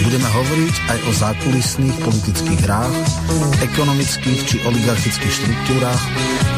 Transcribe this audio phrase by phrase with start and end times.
[0.00, 2.96] Budeme hovoriť aj o zákulisných politických hrách,
[3.60, 6.02] ekonomických či oligarchických štruktúrách,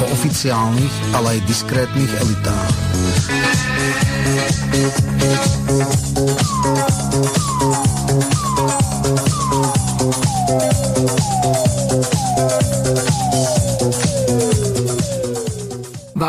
[0.03, 2.73] o oficiálnych, ale aj diskrétnych elitách.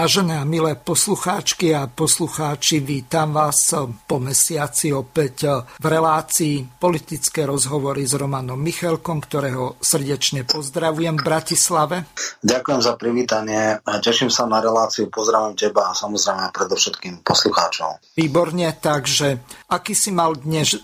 [0.03, 3.71] Vážené a milé poslucháčky a poslucháči, vítam vás
[4.03, 11.95] po mesiaci opäť v relácii politické rozhovory s Romanom Michalkom, ktorého srdečne pozdravujem v Bratislave.
[12.43, 13.79] Ďakujem za privítanie.
[13.79, 18.03] Teším sa na reláciu, pozdravím teba a samozrejme predovšetkým poslucháčov.
[18.19, 19.39] Výborne, takže
[19.71, 20.83] aký si mal dnes,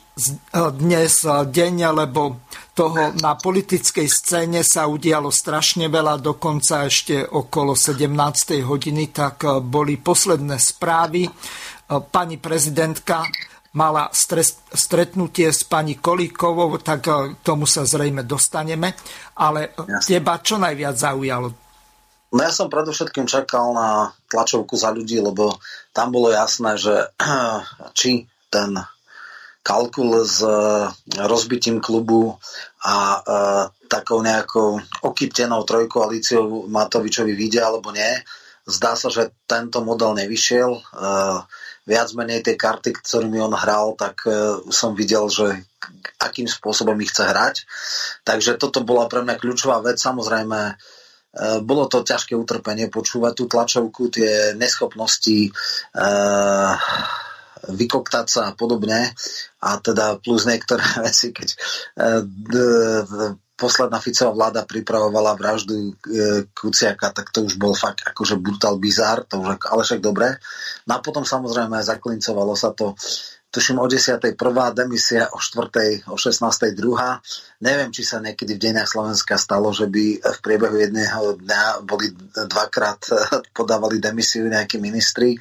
[0.54, 2.40] dnes deň, lebo
[2.80, 8.08] toho na politickej scéne sa udialo strašne veľa, dokonca ešte okolo 17.
[8.64, 11.28] hodiny, tak e, boli posledné správy.
[11.28, 11.32] E,
[12.08, 13.28] pani prezidentka
[13.76, 14.08] mala
[14.72, 18.96] stretnutie s pani Kolíkovou, tak e, k tomu sa zrejme dostaneme.
[19.36, 20.08] Ale Jasne.
[20.08, 21.52] teba čo najviac zaujalo?
[22.32, 25.60] No ja som predovšetkým čakal na tlačovku za ľudí, lebo
[25.92, 27.12] tam bolo jasné, že
[28.00, 28.72] či ten
[29.62, 30.50] kalkul s e,
[31.20, 32.36] rozbitím klubu
[32.84, 33.20] a e,
[33.92, 38.10] takou nejakou okyptenou trojkoalíciou Matovičovi vidia alebo nie.
[38.70, 40.72] Zdá sa, že tento model nevyšiel.
[40.74, 40.82] E,
[41.90, 44.22] viac menej tie karty, ktorými on hral, tak
[44.70, 45.58] som videl, že
[46.22, 47.56] akým spôsobom ich chce hrať.
[48.22, 49.98] Takže toto bola pre mňa kľúčová vec.
[49.98, 50.78] Samozrejme,
[51.66, 55.50] bolo to ťažké utrpenie počúvať tú tlačovku, tie neschopnosti
[57.72, 59.14] vykoktať sa a podobne
[59.62, 61.58] a teda plus niektoré veci, keď e,
[63.60, 65.92] posledná Ficová vláda pripravovala vraždu e,
[66.56, 70.40] Kuciaka, tak to už bol fakt akože brutal bizár, to už, ale však dobre.
[70.88, 72.96] No a potom samozrejme zaklincovalo sa to
[73.52, 74.22] tuším o 10.
[74.38, 76.06] prvá demisia, o 4.
[76.10, 76.78] o 16.
[76.78, 77.22] druhá.
[77.62, 82.14] Neviem, či sa niekedy v dejinách Slovenska stalo, že by v priebehu jedného dňa boli
[82.34, 83.02] dvakrát
[83.58, 85.34] podávali demisiu nejakí ministri.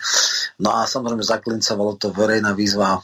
[0.58, 2.98] No a samozrejme zaklincovalo to verejná výzva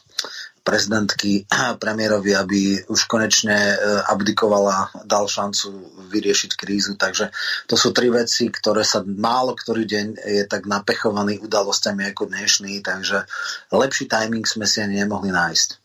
[0.65, 1.45] prezidentky
[1.77, 3.77] premiérovi, aby už konečne e,
[4.09, 6.97] abdikovala, dal šancu vyriešiť krízu.
[6.97, 7.29] Takže
[7.69, 12.81] to sú tri veci, ktoré sa málo ktorý deň je tak napechovaný udalosťami ako dnešný,
[12.81, 13.29] takže
[13.71, 15.85] lepší timing sme si ani nemohli nájsť.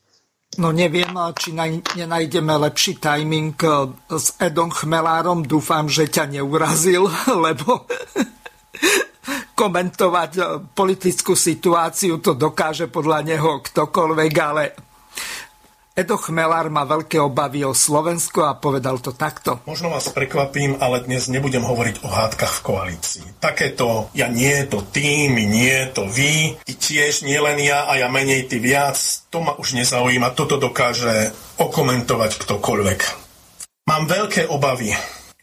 [0.57, 5.43] No neviem, či nenájdeme lepší timing e, s Edom Chmelárom.
[5.43, 7.05] Dúfam, že ťa neurazil,
[7.45, 7.85] lebo
[9.59, 10.41] komentovať e,
[10.71, 14.63] politickú situáciu, to dokáže podľa neho ktokoľvek, ale
[15.99, 19.59] Edo Chmelár má veľké obavy o Slovensko a povedal to takto.
[19.67, 23.25] Možno vás prekvapím, ale dnes nebudem hovoriť o hádkach v koalícii.
[23.43, 27.99] Takéto ja nie, to ty, my nie, to vy, ty tiež, nie len ja a
[27.99, 28.95] ja menej, ty viac,
[29.27, 32.99] to ma už nezaujíma, toto dokáže okomentovať ktokoľvek.
[33.91, 34.95] Mám veľké obavy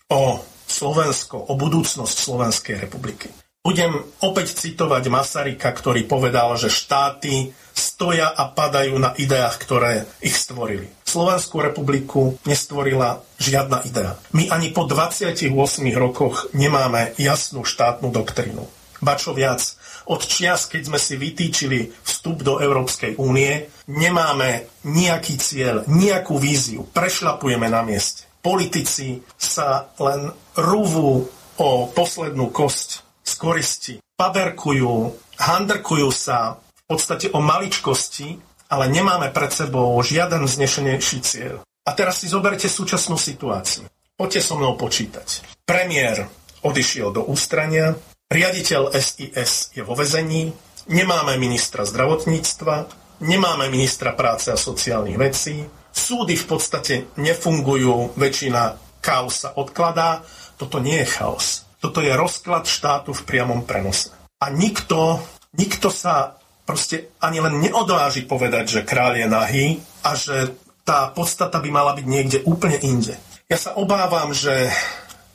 [0.09, 0.41] o
[0.77, 3.33] Slovensko, o budúcnosť Slovenskej republiky.
[3.65, 10.37] Budem opäť citovať Masarika, ktorý povedal, že štáty stoja a padajú na ideách, ktoré ich
[10.37, 10.87] stvorili.
[11.03, 14.21] Slovenskú republiku nestvorila žiadna idea.
[14.37, 15.51] My ani po 28
[15.97, 18.69] rokoch nemáme jasnú štátnu doktrínu.
[19.01, 19.65] Ba čo viac,
[20.07, 26.87] od čias, keď sme si vytýčili vstup do Európskej únie, nemáme nejaký cieľ, nejakú víziu.
[26.95, 28.26] Prešlapujeme na mieste.
[28.47, 31.27] Politici sa len rúvú
[31.59, 33.95] o poslednú kosť z koristi.
[34.15, 38.39] Paberkujú, handrkujú sa v podstate o maličkosti,
[38.71, 41.67] ale nemáme pred sebou žiaden vznešenejší cieľ.
[41.83, 43.91] A teraz si zoberte súčasnú situáciu.
[44.15, 45.43] Poďte so mnou počítať.
[45.67, 46.31] Premiér
[46.63, 47.99] odišiel do ústrania,
[48.31, 50.55] riaditeľ SIS je vo vezení,
[50.87, 52.87] nemáme ministra zdravotníctva,
[53.27, 60.21] nemáme ministra práce a sociálnych vecí, súdy v podstate nefungujú, väčšina chaos sa odkladá,
[60.61, 61.65] toto nie je chaos.
[61.81, 64.13] Toto je rozklad štátu v priamom prenose.
[64.43, 65.25] A nikto,
[65.57, 66.37] nikto sa
[66.69, 69.67] proste ani len neodváži povedať, že kráľ je nahý
[70.05, 70.53] a že
[70.83, 73.15] tá podstata by mala byť niekde úplne inde.
[73.47, 74.69] Ja sa obávam, že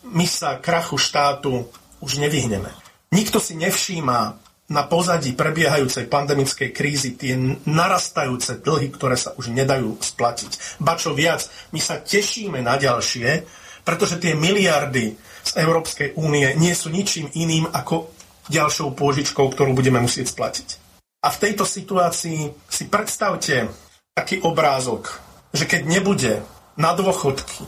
[0.03, 1.71] my sa krachu štátu
[2.03, 2.71] už nevyhneme.
[3.15, 4.35] Nikto si nevšíma
[4.71, 7.35] na pozadí prebiehajúcej pandemickej krízy tie
[7.67, 10.79] narastajúce dlhy, ktoré sa už nedajú splatiť.
[10.79, 11.43] Ba čo viac,
[11.75, 13.43] my sa tešíme na ďalšie,
[13.81, 18.13] Pretože tie miliardy z Európskej únie nie sú ničím iným ako
[18.49, 20.67] ďalšou pôžičkou, ktorú budeme musieť splatiť.
[21.21, 23.69] A v tejto situácii si predstavte
[24.13, 25.21] taký obrázok,
[25.53, 26.33] že keď nebude
[26.77, 27.65] na dôchodky,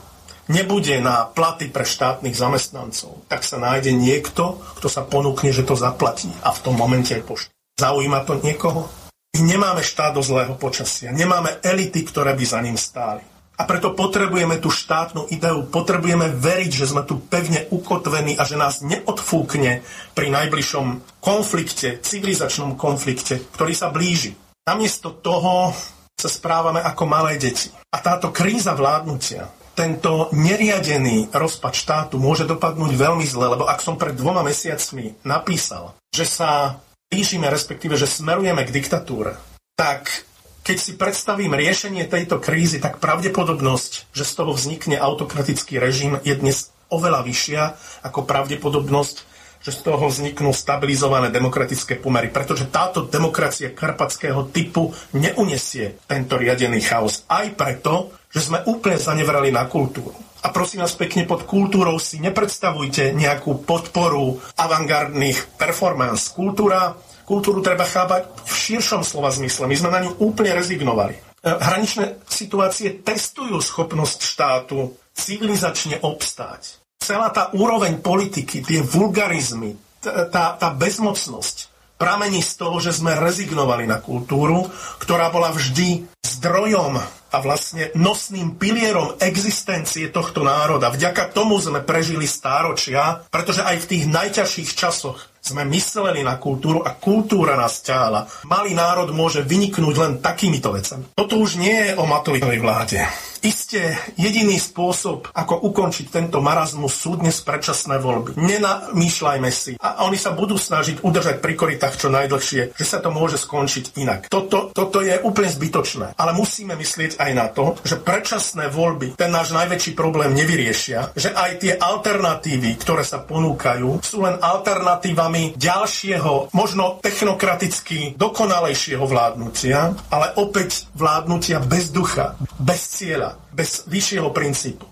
[0.51, 5.77] nebude na platy pre štátnych zamestnancov, tak sa nájde niekto, kto sa ponúkne, že to
[5.77, 7.47] zaplatí a v tom momente aj pošt.
[7.79, 8.89] Zaujíma to niekoho?
[9.33, 13.25] My nemáme štát do zlého počasia, nemáme elity, ktoré by za ním stáli.
[13.53, 18.57] A preto potrebujeme tú štátnu ideu, potrebujeme veriť, že sme tu pevne ukotvení a že
[18.57, 19.85] nás neodfúkne
[20.17, 24.33] pri najbližšom konflikte, civilizačnom konflikte, ktorý sa blíži.
[24.65, 25.69] Namiesto toho
[26.17, 27.69] sa správame ako malé deti.
[27.93, 33.97] A táto kríza vládnutia, tento neriadený rozpad štátu môže dopadnúť veľmi zle, lebo ak som
[33.97, 36.77] pred dvoma mesiacmi napísal, že sa
[37.09, 39.37] blížime, respektíve, že smerujeme k diktatúre,
[39.73, 40.25] tak
[40.63, 46.33] keď si predstavím riešenie tejto krízy, tak pravdepodobnosť, že z toho vznikne autokratický režim, je
[46.39, 47.61] dnes oveľa vyššia
[48.07, 49.15] ako pravdepodobnosť,
[49.63, 52.31] že z toho vzniknú stabilizované demokratické pomery.
[52.31, 57.23] Pretože táto demokracia karpatského typu neunesie tento riadený chaos.
[57.31, 60.17] Aj preto, že sme úplne zanevrali na kultúru.
[60.43, 66.35] A prosím vás pekne, pod kultúrou si nepredstavujte nejakú podporu avantgardných performance.
[66.35, 69.71] Kultúra, kultúru treba chápať v širšom slova zmysle.
[69.71, 71.15] My sme na ňu úplne rezignovali.
[71.15, 76.83] E, hraničné situácie testujú schopnosť štátu civilizačne obstáť.
[76.99, 83.87] Celá tá úroveň politiky, tie vulgarizmy, tá, tá bezmocnosť pramení z toho, že sme rezignovali
[83.87, 84.67] na kultúru,
[84.99, 86.99] ktorá bola vždy zdrojom
[87.33, 90.93] a vlastne nosným pilierom existencie tohto národa.
[90.93, 96.85] Vďaka tomu sme prežili stáročia, pretože aj v tých najťažších časoch sme mysleli na kultúru
[96.85, 98.29] a kultúra nás ťahala.
[98.47, 101.11] Malý národ môže vyniknúť len takýmito vecami.
[101.17, 103.03] Toto už nie je o Matovičovej vláde.
[103.43, 108.39] Isté jediný spôsob, ako ukončiť tento marazmus, sú dnes predčasné voľby.
[108.39, 109.75] Nenamýšľajme si.
[109.83, 113.99] A oni sa budú snažiť udržať pri koritách čo najdlhšie, že sa to môže skončiť
[113.99, 114.31] inak.
[114.31, 116.15] Toto, toto je úplne zbytočné.
[116.15, 121.35] Ale musíme myslieť aj na to, že predčasné voľby ten náš najväčší problém nevyriešia, že
[121.35, 130.31] aj tie alternatívy, ktoré sa ponúkajú, sú len alternatívami ďalšieho, možno technokraticky dokonalejšieho vládnutia, ale
[130.39, 134.87] opäť vládnutia bez ducha, bez cieľa, bez vyššieho princípu.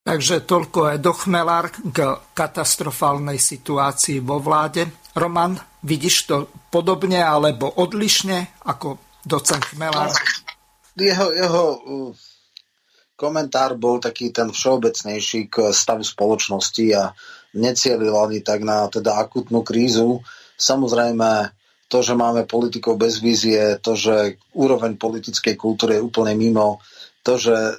[0.00, 4.88] Takže toľko je dochmelár k katastrofálnej situácii vo vláde.
[5.12, 6.36] Roman, vidíš to
[6.72, 10.08] podobne alebo odlišne ako docent Chmelár?
[10.96, 12.10] Jeho, jeho uh,
[13.14, 17.12] komentár bol taký ten všeobecnejší k stavu spoločnosti a
[17.52, 20.24] necielil ani tak na teda akutnú krízu.
[20.56, 21.52] Samozrejme,
[21.90, 26.78] to, že máme politikov bez vízie, to, že úroveň politickej kultúry je úplne mimo,
[27.26, 27.74] to, že e,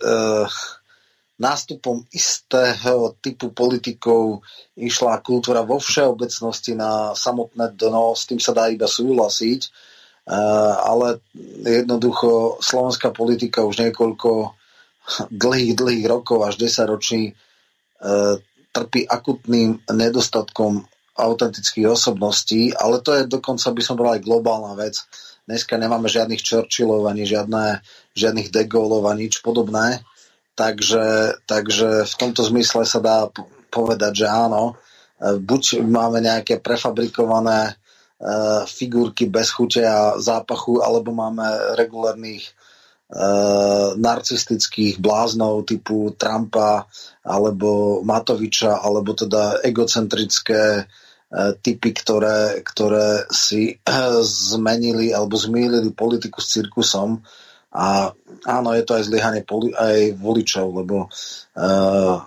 [1.40, 4.44] nástupom istého typu politikov
[4.76, 9.70] išla kultúra vo všeobecnosti na samotné dno, s tým sa dá iba súhlasiť, e,
[10.76, 11.24] ale
[11.64, 14.60] jednoducho slovenská politika už niekoľko
[15.32, 17.34] dlhých, dlhých rokov, až 10 ročí, e,
[18.76, 20.84] trpí akutným nedostatkom
[21.22, 25.06] autentických osobností, ale to je dokonca, by som povedal, aj globálna vec.
[25.46, 27.82] Dneska nemáme žiadnych Churchillov, ani žiadne,
[28.18, 30.02] žiadnych De ani nič podobné.
[30.54, 33.26] Takže, takže v tomto zmysle sa dá
[33.72, 34.78] povedať, že áno,
[35.22, 45.00] buď máme nejaké prefabrikované uh, figurky bez chute a zápachu, alebo máme regulárnych uh, narcistických
[45.00, 46.86] bláznov typu Trumpa
[47.24, 50.86] alebo Matoviča, alebo teda egocentrické
[51.64, 57.24] typy, ktoré, ktoré si uh, zmenili alebo zmýlili politiku s cirkusom.
[57.72, 58.12] A
[58.44, 62.18] áno, je to aj zlyhanie poli- aj voličov, lebo uh,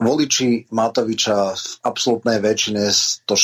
[0.00, 2.88] voliči Matoviča v absolútnej väčšine
[3.28, 3.36] to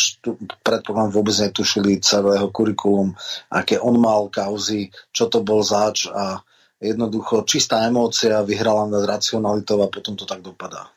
[0.65, 3.13] predpokladám vôbec netušili celého kurikulum,
[3.53, 6.41] aké on mal kauzy, čo to bol zač a
[6.81, 10.96] jednoducho čistá emócia vyhrala nad racionalitou a potom to tak dopadá.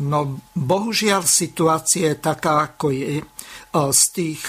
[0.00, 3.20] No, bohužiaľ situácia je taká, ako je.
[3.70, 4.48] Z tých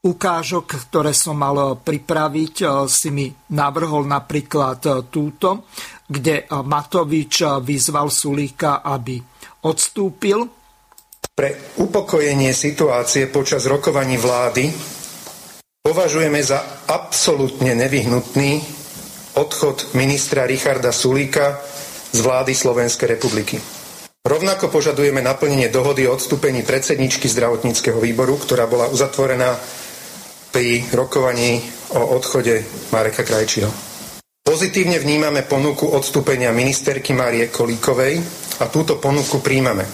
[0.00, 5.68] ukážok, ktoré som mal pripraviť, si mi navrhol napríklad túto
[6.10, 9.22] kde Matovič vyzval Sulíka, aby
[9.62, 10.42] odstúpil.
[11.30, 14.66] Pre upokojenie situácie počas rokovaní vlády
[15.86, 18.60] považujeme za absolútne nevyhnutný
[19.38, 21.62] odchod ministra Richarda Sulíka
[22.10, 23.79] z vlády Slovenskej republiky.
[24.20, 29.56] Rovnako požadujeme naplnenie dohody o odstúpení predsedničky zdravotníckého výboru, ktorá bola uzatvorená
[30.52, 31.64] pri rokovaní
[31.96, 32.60] o odchode
[32.92, 33.72] Mareka Krajčího.
[34.44, 38.20] Pozitívne vnímame ponuku odstúpenia ministerky Márie Kolíkovej
[38.60, 39.88] a túto ponuku príjmame.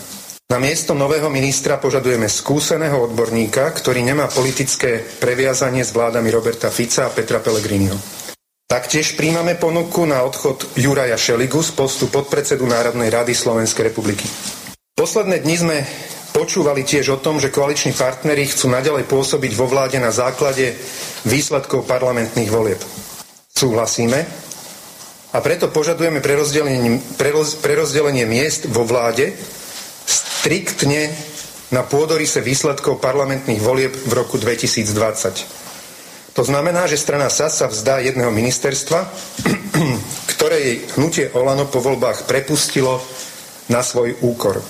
[0.50, 7.06] Na miesto nového ministra požadujeme skúseného odborníka, ktorý nemá politické previazanie s vládami Roberta Fica
[7.06, 8.25] a Petra Pellegriniho.
[8.66, 14.26] Taktiež príjmame ponuku na odchod Juraja Šeligu z postu podpredsedu Národnej rady Slovenskej republiky.
[14.98, 15.76] Posledné dni sme
[16.34, 20.74] počúvali tiež o tom, že koaliční partneri chcú naďalej pôsobiť vo vláde na základe
[21.22, 22.82] výsledkov parlamentných volieb.
[23.54, 24.26] Súhlasíme,
[25.30, 29.30] a preto požadujeme prerozdelenie, preroz, prerozdelenie miest vo vláde
[30.10, 31.14] striktne
[31.70, 35.55] na pôdorise výsledkov parlamentných volieb v roku 2020.
[36.36, 39.08] To znamená, že strana SAS sa vzdá jedného ministerstva,
[40.36, 43.00] ktoré jej hnutie Olano po voľbách prepustilo
[43.72, 44.60] na svoj úkor.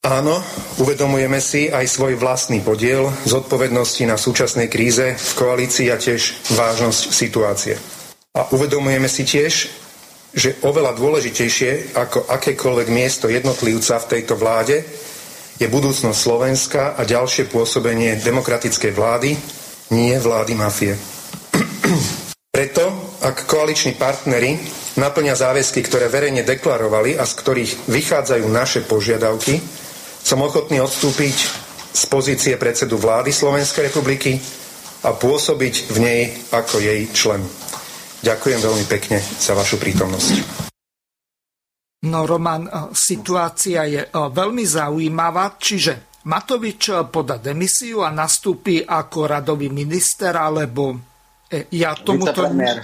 [0.00, 0.40] Áno,
[0.80, 7.02] uvedomujeme si aj svoj vlastný podiel zodpovednosti na súčasnej kríze v koalícii a tiež vážnosť
[7.12, 7.74] situácie.
[8.32, 9.68] A uvedomujeme si tiež,
[10.30, 14.86] že oveľa dôležitejšie ako akékoľvek miesto jednotlivca v tejto vláde
[15.60, 19.36] je budúcnosť Slovenska a ďalšie pôsobenie demokratickej vlády,
[19.90, 20.94] nie vlády mafie.
[22.56, 22.84] Preto,
[23.22, 24.58] ak koaliční partnery
[24.98, 29.62] naplňa záväzky, ktoré verejne deklarovali a z ktorých vychádzajú naše požiadavky,
[30.20, 31.36] som ochotný odstúpiť
[31.90, 34.38] z pozície predsedu vlády Slovenskej republiky
[35.06, 37.42] a pôsobiť v nej ako jej člen.
[38.20, 40.68] Ďakujem veľmi pekne za vašu prítomnosť.
[42.00, 48.84] No Roman, e, situácia je e, veľmi zaujímavá, čiže Matovič e, poda demisiu a nastúpi
[48.84, 50.96] ako radový minister, alebo
[51.50, 52.46] ja tomuto...
[52.46, 52.78] Vicepremiér,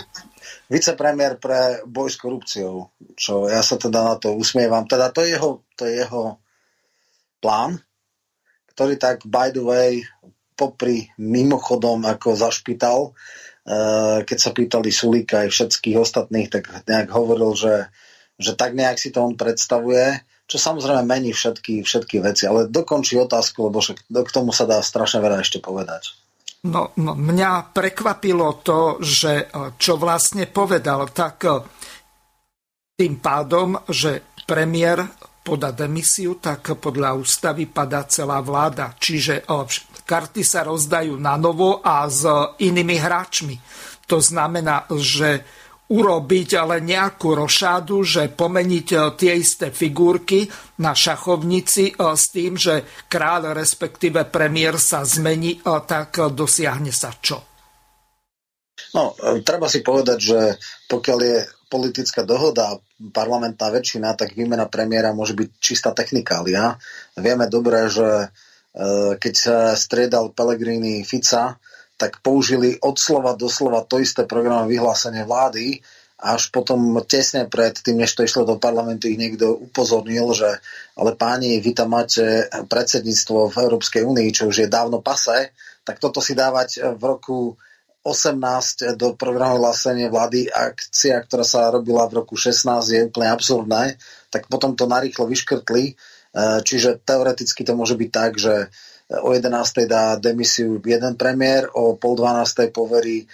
[0.66, 4.88] vicepremiér pre boj s korupciou, čo ja sa teda na to usmievam.
[4.88, 6.43] Teda to je jeho, to je jeho
[7.38, 7.78] plán,
[8.75, 10.02] ktorý tak by the way
[10.59, 13.14] popri mimochodom ako zašpital,
[13.66, 17.90] Eh, keď sa pýtali Sulíka aj všetkých ostatných, tak nejak hovoril, že,
[18.38, 23.18] že tak nejak si to on predstavuje, čo samozrejme mení všetky, všetky veci, ale dokončí
[23.18, 26.14] otázku, lebo však k tomu sa dá strašne veľa ešte povedať.
[26.66, 31.62] No, no, mňa prekvapilo to, že eh, čo vlastne povedal, tak eh,
[32.96, 35.04] tým pádom, že premiér
[35.46, 38.98] poda demisiu, tak podľa ústavy padá celá vláda.
[38.98, 39.46] Čiže
[40.02, 42.26] karty sa rozdajú na novo a s
[42.58, 43.54] inými hráčmi.
[44.10, 45.46] To znamená, že
[45.87, 50.50] urobiť ale nejakú rošádu, že pomeniť e, tie isté figurky
[50.83, 57.14] na šachovnici e, s tým, že kráľ respektíve premiér sa zmení, e, tak dosiahne sa
[57.14, 57.38] čo?
[58.99, 59.14] No,
[59.47, 60.40] treba si povedať, že
[60.90, 61.38] pokiaľ je
[61.71, 62.76] politická dohoda,
[63.12, 66.78] parlamentná väčšina, tak výmena premiéra môže byť čistá technikália.
[67.19, 68.31] Vieme dobre, že
[69.16, 71.57] keď sa striedal Pellegrini Fica,
[71.96, 75.80] tak použili od slova do slova to isté programové vyhlásenie vlády,
[76.16, 80.48] až potom tesne pred tým, než to išlo do parlamentu, ich niekto upozornil, že
[80.96, 85.52] ale páni, vy tam máte predsedníctvo v Európskej únii, čo už je dávno pase,
[85.84, 87.38] tak toto si dávať v roku
[88.06, 93.98] 18 do programu vyhlásenie vlády akcia, ktorá sa robila v roku 16 je úplne absurdné,
[94.30, 95.84] tak potom to narýchlo vyškrtli.
[95.90, 95.92] E,
[96.62, 98.70] čiže teoreticky to môže byť tak, že
[99.06, 99.86] o 11.
[99.86, 102.75] dá demisiu jeden premiér, o pol 12.
[102.75, 103.26] poverí e,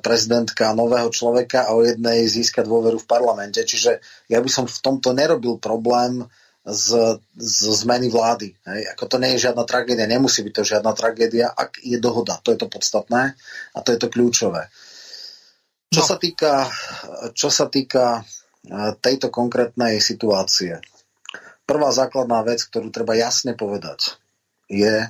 [0.00, 3.60] prezidentka nového človeka a o jednej získa dôveru v parlamente.
[3.60, 4.00] Čiže
[4.32, 6.24] ja by som v tomto nerobil problém
[6.64, 8.56] z, z zmeny vlády.
[8.64, 8.96] Hej.
[8.96, 12.40] Ako to nie je žiadna tragédia, nemusí byť to žiadna tragédia, ak je dohoda.
[12.40, 13.36] To je to podstatné
[13.76, 14.72] a to je to kľúčové.
[15.92, 16.08] Čo no.
[16.08, 16.52] sa týka,
[17.36, 18.24] čo sa týka
[18.64, 20.80] e, tejto konkrétnej situácie,
[21.68, 24.16] prvá základná vec, ktorú treba jasne povedať,
[24.68, 25.08] je,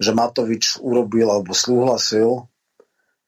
[0.00, 2.48] že Matovič urobil alebo súhlasil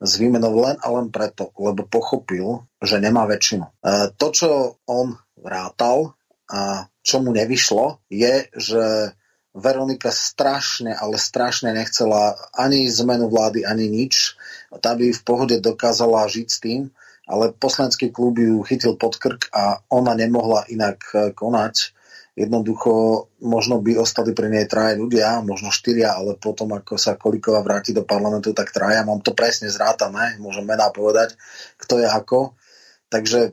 [0.03, 3.67] s výmenou len a len preto, lebo pochopil, že nemá väčšinu.
[3.69, 3.73] E,
[4.19, 4.51] to, čo
[4.89, 6.19] on rátal
[6.51, 9.15] a čo mu nevyšlo, je, že
[9.53, 14.35] Veronika strašne, ale strašne nechcela ani zmenu vlády, ani nič.
[14.81, 16.81] Tá by v pohode dokázala žiť s tým,
[17.29, 21.05] ale poslanecký klub ju chytil pod krk a ona nemohla inak
[21.37, 21.95] konať
[22.33, 27.61] Jednoducho možno by ostali pri nej traje ľudia, možno štyria, ale potom ako sa Kolíková
[27.61, 29.05] vráti do parlamentu, tak traja.
[29.05, 31.37] Mám to presne zrátané, môžem mená povedať,
[31.77, 32.57] kto je ako.
[33.13, 33.53] Takže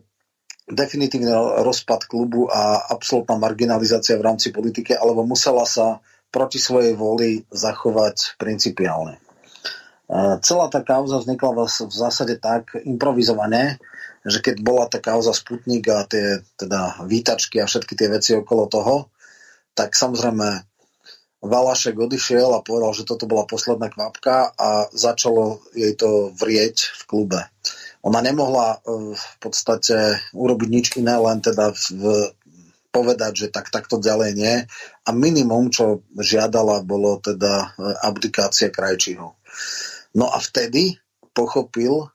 [0.71, 1.27] definitívny
[1.59, 5.99] rozpad klubu a absolútna marginalizácia v rámci politiky, alebo musela sa
[6.31, 9.19] proti svojej voli zachovať principiálne.
[10.39, 13.75] Celá tá kauza vznikla v zásade tak improvizované,
[14.25, 18.67] že keď bola tá kauza Sputnik a tie teda výtačky a všetky tie veci okolo
[18.67, 18.95] toho,
[19.75, 20.69] tak samozrejme
[21.39, 27.01] Valašek odišiel a povedal, že toto bola posledná kvapka a začalo jej to vrieť v
[27.07, 27.39] klube.
[28.03, 28.83] ona nemohla
[29.15, 32.31] v podstate urobiť nič iné, len teda v,
[32.91, 34.55] povedať, že tak takto ďalej nie.
[35.07, 37.71] A minimum, čo žiadala, bolo teda
[38.03, 39.35] abdikácia krajčího.
[40.15, 40.99] No a vtedy
[41.31, 42.11] pochopil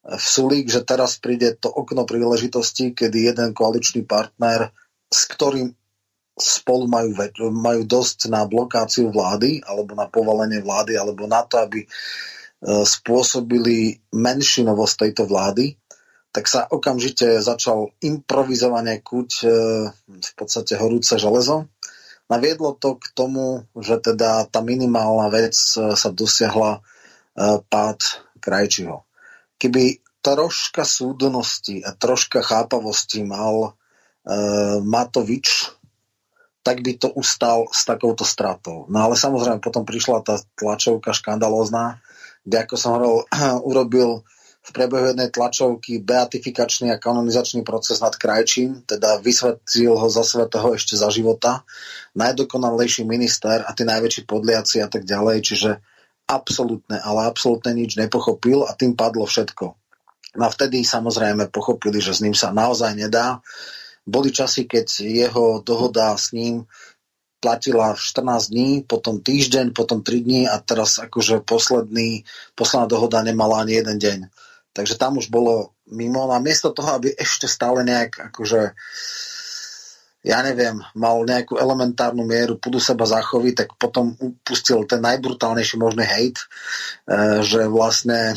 [0.00, 4.72] Sulík, že teraz príde to okno príležitosti, kedy jeden koaličný partner,
[5.12, 5.76] s ktorým
[6.40, 7.12] spolu majú,
[7.52, 11.88] majú dosť na blokáciu vlády, alebo na povolenie vlády, alebo na to, aby e,
[12.64, 15.76] spôsobili menšinovosť tejto vlády,
[16.32, 19.46] tak sa okamžite začal improvizovane kuť e,
[20.08, 21.68] v podstate horúce železo.
[22.32, 26.80] Naviedlo to k tomu, že teda tá minimálna vec e, sa dosiahla
[27.70, 28.00] pád
[28.42, 29.09] Krajčiho.
[29.60, 33.76] Keby troška súdnosti a troška chápavosti mal
[34.80, 35.76] Matovič,
[36.60, 38.84] tak by to ustal s takouto stratou.
[38.92, 42.04] No ale samozrejme potom prišla tá tlačovka škandalózna,
[42.44, 43.24] kde ako som hovoril,
[43.70, 44.10] urobil
[44.60, 50.76] v priebehu jednej tlačovky beatifikačný a kanonizačný proces nad krajčím, teda vysvetlil ho za svetého
[50.76, 51.64] ešte za života,
[52.12, 55.70] najdokonalejší minister a tí najväčší podliaci a tak ďalej, čiže
[56.30, 59.66] absolútne, ale absolútne nič nepochopil a tým padlo všetko.
[60.38, 63.42] No a vtedy samozrejme pochopili, že s ním sa naozaj nedá
[64.06, 66.64] boli časy, keď jeho dohoda s ním
[67.40, 73.64] platila 14 dní, potom týždeň, potom 3 dní a teraz akože posledný, posledná dohoda nemala
[73.64, 74.18] ani jeden deň.
[74.76, 76.28] Takže tam už bolo mimo.
[76.28, 78.76] No a miesto toho, aby ešte stále nejak akože
[80.20, 86.04] ja neviem, mal nejakú elementárnu mieru pudu seba zachoviť, tak potom upustil ten najbrutálnejší možný
[86.04, 86.46] hejt, e,
[87.40, 88.36] že vlastne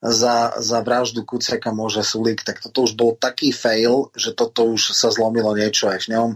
[0.00, 4.96] za, za vraždu Kuciaka môže Sulík, tak toto už bol taký fail, že toto už
[4.96, 6.30] sa zlomilo niečo aj v ňom.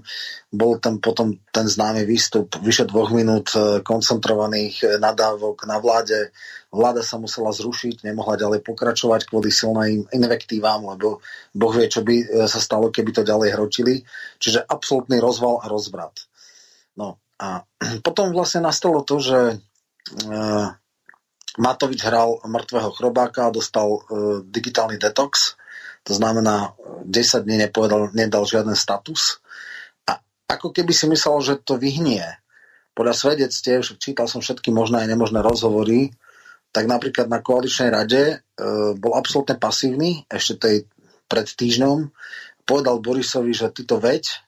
[0.52, 6.28] Bol tam potom ten známy výstup vyše dvoch minút e, koncentrovaných e, nadávok na vláde.
[6.68, 11.24] Vláda sa musela zrušiť, nemohla ďalej pokračovať kvôli silným invektívam, lebo
[11.56, 14.04] Boh vie, čo by e, sa stalo, keby to ďalej hrotili.
[14.44, 16.28] Čiže absolútny rozval a rozvrat.
[17.00, 17.64] No a
[18.06, 19.38] potom vlastne nastalo to, že
[21.54, 24.00] Matovič hral mŕtvého chrobáka a dostal e,
[24.42, 25.54] digitálny detox,
[26.02, 26.74] to znamená
[27.06, 29.40] 10 dní nepovedal, nedal žiaden status
[30.04, 30.18] a
[30.50, 32.22] ako keby si myslel, že to vyhnie.
[32.94, 36.14] Podľa svedectiev, čítal som všetky možné a nemožné rozhovory,
[36.74, 38.36] tak napríklad na koaličnej rade e,
[38.98, 40.76] bol absolútne pasívny, ešte tej
[41.30, 42.10] pred týždňom,
[42.68, 44.43] povedal Borisovi, že ty to veď,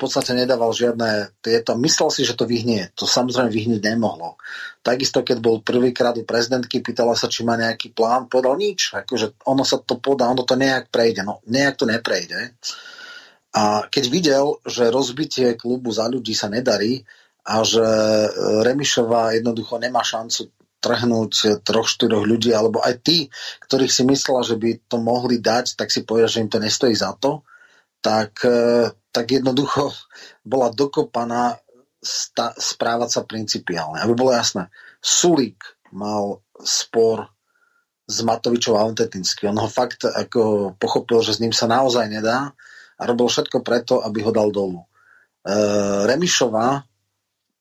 [0.00, 1.76] podstate nedával žiadne tieto.
[1.76, 2.88] Myslel si, že to vyhnie.
[2.96, 4.40] To samozrejme vyhnieť nemohlo.
[4.80, 8.96] Takisto, keď bol prvýkrát u prezidentky, pýtala sa, či má nejaký plán, povedal nič.
[8.96, 11.20] Akože ono sa to podá, ono to nejak prejde.
[11.20, 12.56] No, nejak to neprejde.
[13.52, 17.04] A keď videl, že rozbitie klubu za ľudí sa nedarí
[17.44, 18.28] a že e,
[18.64, 20.48] Remišová jednoducho nemá šancu
[20.80, 23.28] trhnúť troch, štyroch ľudí, alebo aj tí,
[23.68, 26.96] ktorých si myslela, že by to mohli dať, tak si povedal, že im to nestojí
[26.96, 27.44] za to,
[28.00, 29.90] tak e, tak jednoducho
[30.46, 31.58] bola dokopaná
[31.98, 33.98] sta- správať sa principiálne.
[34.00, 34.70] Aby bolo jasné,
[35.02, 35.60] Sulík
[35.90, 37.26] mal spor
[38.06, 42.54] s Matovičou a On ho fakt ako pochopil, že s ním sa naozaj nedá
[42.98, 44.82] a robil všetko preto, aby ho dal dolu.
[44.82, 44.86] E,
[46.06, 46.86] Remišová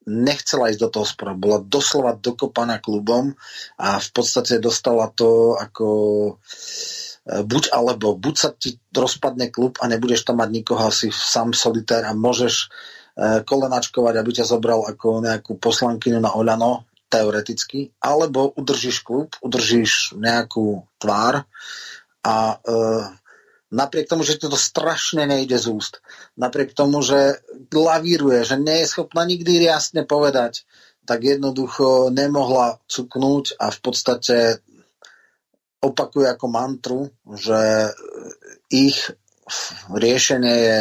[0.10, 1.38] nechcela ísť do toho sporu.
[1.38, 3.38] Bola doslova dokopaná klubom
[3.78, 5.88] a v podstate dostala to ako
[7.25, 12.08] buď alebo, buď sa ti rozpadne klub a nebudeš tam mať nikoho, asi sám solitér
[12.08, 12.67] a môžeš e,
[13.45, 20.86] kolenačkovať, aby ťa zobral ako nejakú poslankyňu na Oľano, teoreticky, alebo udržíš klub, udržíš nejakú
[21.01, 21.49] tvár
[22.21, 22.55] a e,
[23.73, 26.05] napriek tomu, že ti to strašne nejde z úst,
[26.38, 27.41] napriek tomu, že
[27.73, 30.65] lavíruje, že nie je schopná nikdy jasne povedať,
[31.10, 34.38] tak jednoducho nemohla cuknúť a v podstate
[35.80, 37.92] opakuje ako mantru, že
[38.70, 39.00] ich
[39.89, 40.80] riešenie je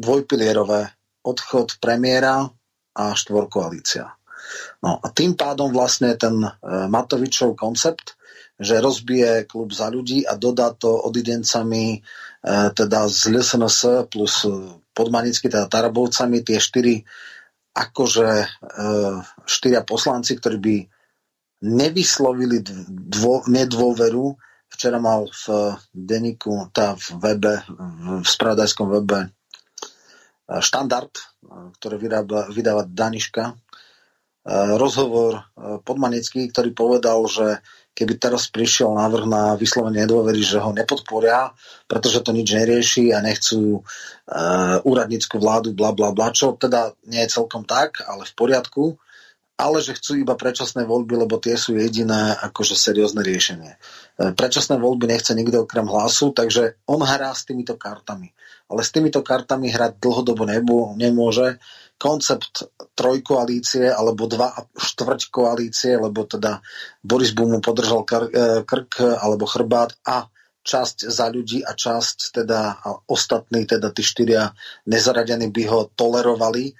[0.00, 0.88] dvojpilierové
[1.26, 2.48] odchod premiéra
[2.96, 4.08] a štvorkoalícia.
[4.80, 6.50] No a tým pádom vlastne ten e,
[6.88, 8.16] Matovičov koncept,
[8.56, 11.98] že rozbije klub za ľudí a dodá to odidencami e,
[12.72, 14.48] teda z LSNS plus
[14.90, 17.04] podmanicky, teda Tarabovcami, tie štyri
[17.76, 18.46] akože e,
[19.46, 20.76] štyria poslanci, ktorí by
[21.60, 24.36] nevyslovili dvo, nedôveru.
[24.70, 27.54] Včera mal v denníku, tá v webe,
[28.22, 29.28] v spravodajskom webe e,
[30.62, 31.22] štandard, e,
[31.74, 33.54] ktoré vydáva, vydáva Daniška, e,
[34.78, 35.42] rozhovor
[35.82, 37.58] podmanický, ktorý povedal, že
[37.98, 41.52] keby teraz prišiel návrh na vyslovenie nedôvery, že ho nepodporia,
[41.84, 47.20] pretože to nič nerieši a nechcú uh, úradnícku vládu, bla bla bla, čo teda nie
[47.26, 48.96] je celkom tak, ale v poriadku
[49.60, 53.76] ale že chcú iba predčasné voľby, lebo tie sú jediné akože seriózne riešenie.
[53.76, 53.78] E,
[54.32, 58.32] predčasné voľby nechce nikto okrem hlasu, takže on hrá s týmito kartami.
[58.72, 61.60] Ale s týmito kartami hrať dlhodobo nebú, nemôže.
[62.00, 62.64] Koncept
[62.96, 66.64] trojkoalície alebo dva štvrť koalície, lebo teda
[67.04, 70.24] Boris bu mu podržal e, krk alebo chrbát a
[70.60, 74.52] časť za ľudí a časť teda a ostatní, teda tí štyria
[74.88, 76.72] nezaradení by ho tolerovali,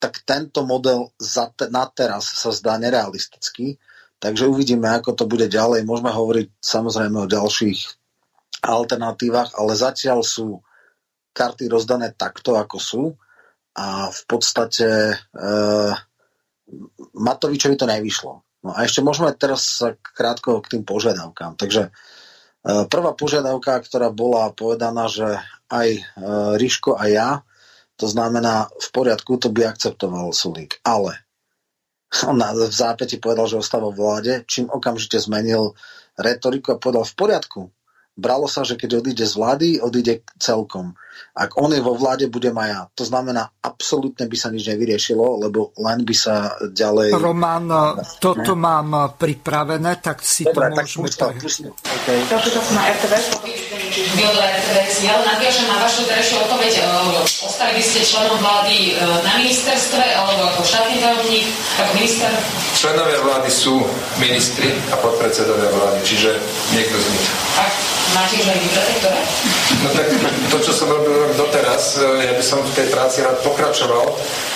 [0.00, 3.76] tak tento model za te, na teraz sa zdá nerealistický.
[4.16, 5.84] Takže uvidíme, ako to bude ďalej.
[5.84, 7.80] Môžeme hovoriť samozrejme o ďalších
[8.64, 10.60] alternatívach, ale zatiaľ sú
[11.36, 13.02] karty rozdané takto, ako sú.
[13.76, 15.16] A v podstate e,
[17.16, 18.32] Matovičovi to nevyšlo.
[18.60, 21.56] No a ešte môžeme teraz sa krátko k tým požiadavkám.
[21.56, 21.90] Takže e,
[22.88, 25.40] prvá požiadavka, ktorá bola povedaná, že
[25.72, 26.00] aj e,
[26.60, 27.30] Ríško a ja
[28.00, 30.80] to znamená, v poriadku, to by akceptoval Sulík.
[30.80, 31.20] Ale
[32.24, 35.76] on v zápäti povedal, že ostáva v vláde, čím okamžite zmenil
[36.16, 37.60] retoriku a povedal v poriadku,
[38.18, 40.96] bralo sa, že keď odíde z vlády, odíde celkom.
[41.36, 42.80] Ak on je vo vláde, budem aj ja.
[42.98, 47.14] To znamená, absolútne by sa nič nevyriešilo, lebo len by sa ďalej...
[47.14, 47.68] Roman,
[48.18, 48.60] toto ne?
[48.60, 51.08] mám pripravené, tak si Dobre, to môžeme...
[51.12, 52.18] Tak pustím, okay.
[53.90, 55.02] RTVS.
[55.02, 56.72] Ja nadviažem na vašu terajšiu odpoveď.
[56.78, 56.82] E,
[57.42, 61.46] ostali by ste členom vlády e, na ministerstve alebo ako štátny tajomník,
[61.82, 62.30] ako minister?
[62.78, 63.82] Členovia vlády sú
[64.22, 66.38] ministri a podpredsedovia vlády, čiže
[66.70, 67.26] niekto z nich.
[67.58, 67.62] A
[68.14, 69.20] máte už aj vybraté, ktoré?
[69.82, 70.06] No tak
[70.54, 74.06] to, čo som robil doteraz, e, ja by som v tej práci rád pokračoval.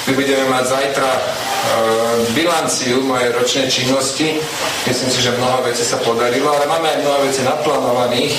[0.06, 1.10] My budeme mať zajtra
[2.36, 4.36] bilanciu mojej ročnej činnosti.
[4.84, 8.36] Myslím si, že mnoho vecí sa podarilo, ale máme aj mnoho vecí naplánovaných.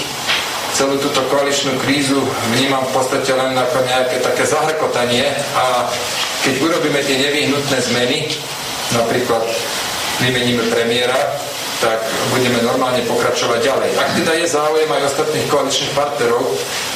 [0.76, 2.20] Celú túto koaličnú krízu
[2.52, 5.24] vnímam v podstate len ako nejaké také zahrkotanie
[5.56, 5.88] a
[6.44, 8.28] keď urobíme tie nevyhnutné zmeny,
[8.92, 9.48] napríklad
[10.20, 11.16] vymeníme premiéra,
[11.80, 13.92] tak budeme normálne pokračovať ďalej.
[14.00, 16.44] Ak teda je záujem aj ostatných koaličných partnerov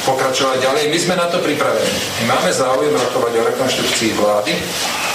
[0.04, 1.96] pokračovať ďalej, my sme na to pripravení.
[2.20, 4.52] My máme záujem rokovať o rekonštrukcii vlády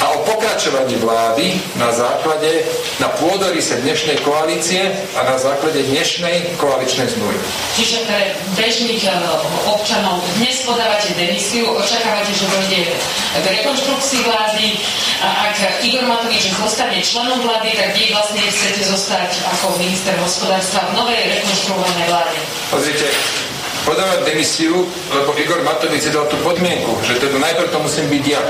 [0.05, 2.61] a o pokračovaní vlády na základe,
[3.01, 7.41] na pôdorise dnešnej koalície a na základe dnešnej koaličnej zmluvy.
[7.73, 9.09] Čiže pre bežných e,
[9.65, 12.81] občanov dnes podávate demisiu, očakávate, že dojde
[13.41, 14.67] k rekonštrukcii vlády
[15.25, 20.85] a ak Igor Matovič zostane členom vlády, tak vy vlastne chcete zostať ako minister hospodárstva
[20.93, 22.37] v novej rekonštruovanej vláde.
[22.69, 23.09] Pozrite,
[23.89, 28.23] podávať demisiu, lebo Igor Matovič si dal tú podmienku, že teda najprv to musím byť
[28.29, 28.43] ja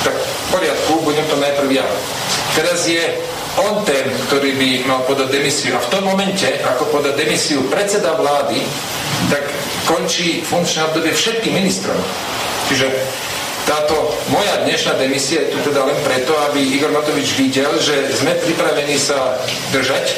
[0.00, 0.16] tak
[0.50, 1.86] poriadku, budem to najprv ja.
[2.54, 3.00] Teraz je
[3.58, 5.74] on ten, ktorý by mal podať demisiu.
[5.74, 8.62] A v tom momente, ako podať demisiu predseda vlády,
[9.30, 9.42] tak
[9.86, 11.98] končí funkčné obdobie všetkým ministrom.
[12.70, 12.86] Čiže
[13.66, 18.34] táto moja dnešná demisia je tu teda len preto, aby Igor Matovič videl, že sme
[18.38, 19.38] pripravení sa
[19.74, 20.14] držať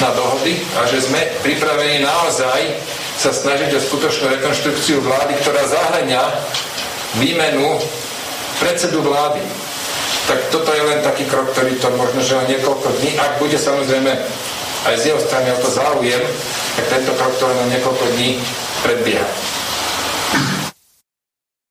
[0.00, 2.60] na dohody a že sme pripravení naozaj
[3.20, 6.24] sa snažiť o skutočnú rekonštrukciu vlády, ktorá zahrania
[7.20, 7.76] výmenu
[8.60, 9.40] predsedu vlády.
[10.28, 13.58] Tak toto je len taký krok, ktorý to možno, že o niekoľko dní, ak bude
[13.58, 14.12] samozrejme
[14.86, 16.22] aj z jeho strany o to záujem,
[16.76, 18.30] tak tento krok to len niekoľko dní
[18.84, 19.28] predbieha.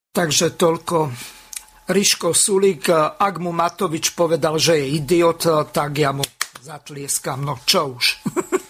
[0.09, 0.97] Takže toľko
[1.89, 6.25] Riško Sulík, ak mu Matovič povedal, že je idiot, tak ja mu
[6.59, 8.05] zatlieskam, no čo už.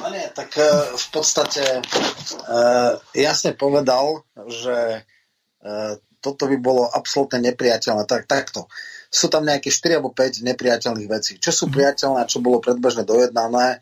[0.00, 5.04] No nie, tak uh, v podstate uh, jasne povedal, že
[5.60, 8.04] uh, toto by bolo absolútne nepriateľné.
[8.04, 8.68] Tak, takto.
[9.10, 11.32] Sú tam nejaké 4 alebo 5 nepriateľných vecí.
[11.40, 11.74] Čo sú mhm.
[11.74, 13.80] priateľné a čo bolo predbežne dojednané,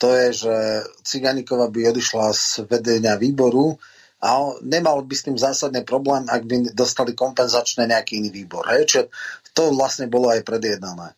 [0.00, 0.54] to je, že
[1.04, 3.76] Ciganíková by odišla z vedenia výboru
[4.24, 8.64] a nemal by s tým zásadne problém, ak by dostali kompenzačné nejaký iný výbor.
[8.72, 8.88] Hej?
[8.88, 9.04] Čiže
[9.52, 11.12] to vlastne bolo aj predjednané.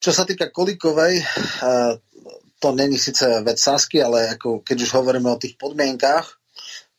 [0.00, 1.92] Čo sa týka Kolikovej, eh,
[2.58, 6.41] to není síce vec Sasky, ale ako keď už hovoríme o tých podmienkách,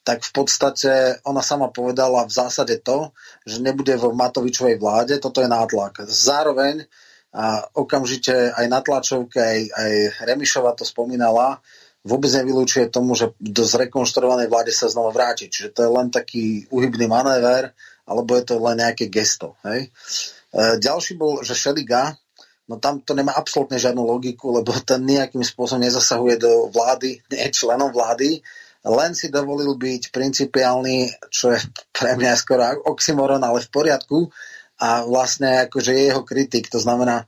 [0.03, 3.15] tak v podstate ona sama povedala v zásade to,
[3.47, 6.03] že nebude v Matovičovej vláde, toto je nátlak.
[6.07, 6.83] Zároveň
[7.33, 9.93] a okamžite aj na tlačovke, aj, aj
[10.29, 11.57] Remišova to spomínala,
[12.05, 15.49] vôbec nevylúčuje tomu, že do zrekonštruovanej vláde sa znova vráti.
[15.49, 17.73] Čiže to je len taký uhybný manéver,
[18.05, 19.57] alebo je to len nejaké gesto.
[19.65, 19.89] Hej?
[20.53, 22.13] E, ďalší bol, že Šeliga,
[22.69, 27.49] no tam to nemá absolútne žiadnu logiku, lebo ten nejakým spôsobom nezasahuje do vlády, nie
[27.49, 28.45] členom vlády,
[28.83, 31.59] len si dovolil byť principiálny, čo je
[31.95, 34.27] pre mňa skoro oxymoron, ale v poriadku
[34.83, 36.67] a vlastne akože je jeho kritik.
[36.71, 37.23] To znamená,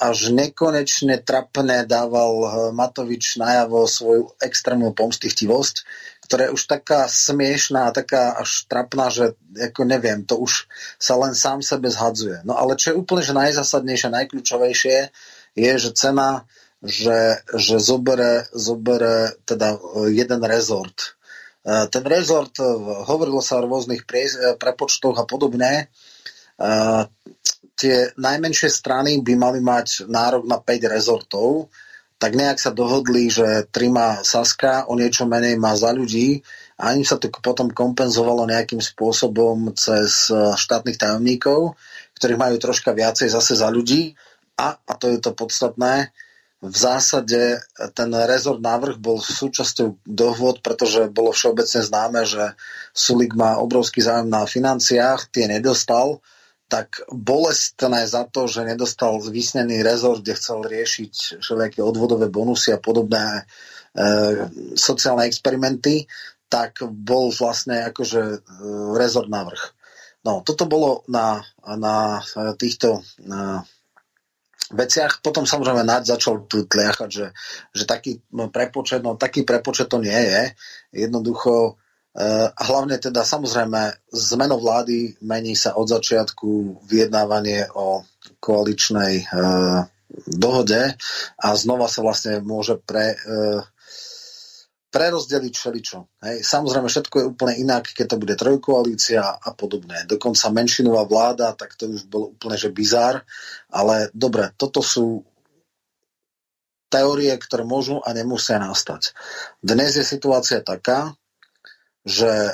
[0.00, 5.76] až nekonečne trapné dával Matovič najavo svoju extrémnu pomstichtivosť,
[6.24, 10.64] ktorá je už taká smiešná, taká až trapná, že ako neviem, to už
[10.96, 12.40] sa len sám sebe zhadzuje.
[12.48, 14.96] No ale čo je úplne že najzásadnejšie, najkľúčovejšie,
[15.52, 16.48] je, že cena,
[16.82, 19.78] že, že zobere, zobere teda
[20.10, 21.14] jeden rezort.
[21.62, 22.58] Ten rezort,
[23.06, 24.02] hovorilo sa o rôznych
[24.58, 25.86] prepočtoch a podobne,
[27.78, 31.70] tie najmenšie strany by mali mať nárok na 5 rezortov,
[32.22, 36.38] tak nejak sa dohodli, že 3 má Saska, o niečo menej má za ľudí
[36.78, 41.74] a im sa to potom kompenzovalo nejakým spôsobom cez e, štátnych tajomníkov,
[42.14, 44.14] ktorí majú troška viacej zase za ľudí.
[44.54, 46.14] A, a to je to podstatné,
[46.62, 47.58] v zásade
[47.98, 52.54] ten rezort návrh bol súčasťou dohôd, pretože bolo všeobecne známe, že
[52.94, 56.22] Sulik má obrovský záujem na financiách, tie nedostal,
[56.70, 62.80] tak bolestné za to, že nedostal vysnený rezort, kde chcel riešiť všelijaké odvodové bonusy a
[62.80, 63.44] podobné e,
[64.78, 66.06] sociálne experimenty,
[66.46, 68.38] tak bol vlastne akože e,
[68.94, 69.62] rezort návrh.
[70.22, 72.22] No, toto bolo na, na
[72.54, 73.66] týchto na
[74.72, 75.24] veciach.
[75.24, 77.26] Potom samozrejme Naď začal tu tliachať, že,
[77.72, 80.42] že taký prepočet, no taký prepočet to nie je.
[81.06, 81.80] Jednoducho
[82.12, 88.04] Eh, a hlavne teda samozrejme zmenou vlády mení sa od začiatku vyjednávanie o
[88.36, 89.26] koaličnej e,
[90.28, 90.98] dohode
[91.40, 93.18] a znova sa vlastne môže pre, e,
[94.92, 95.98] prerozdeliť všeličo.
[96.20, 96.36] Hej.
[96.44, 100.04] Samozrejme všetko je úplne inak, keď to bude trojkoalícia a podobné.
[100.04, 103.24] Dokonca menšinová vláda, tak to už bolo úplne že bizár,
[103.72, 105.24] ale dobre, toto sú
[106.92, 109.16] teórie, ktoré môžu a nemusia nastať.
[109.64, 111.16] Dnes je situácia taká,
[112.04, 112.52] že e,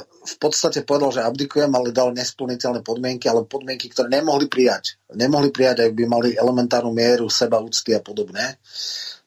[0.00, 4.96] v podstate povedal, že abdikujem, ale dal nesplniteľné podmienky, ale podmienky, ktoré nemohli prijať.
[5.12, 8.56] Nemohli prijať, ak by mali elementárnu mieru seba úcty a podobné.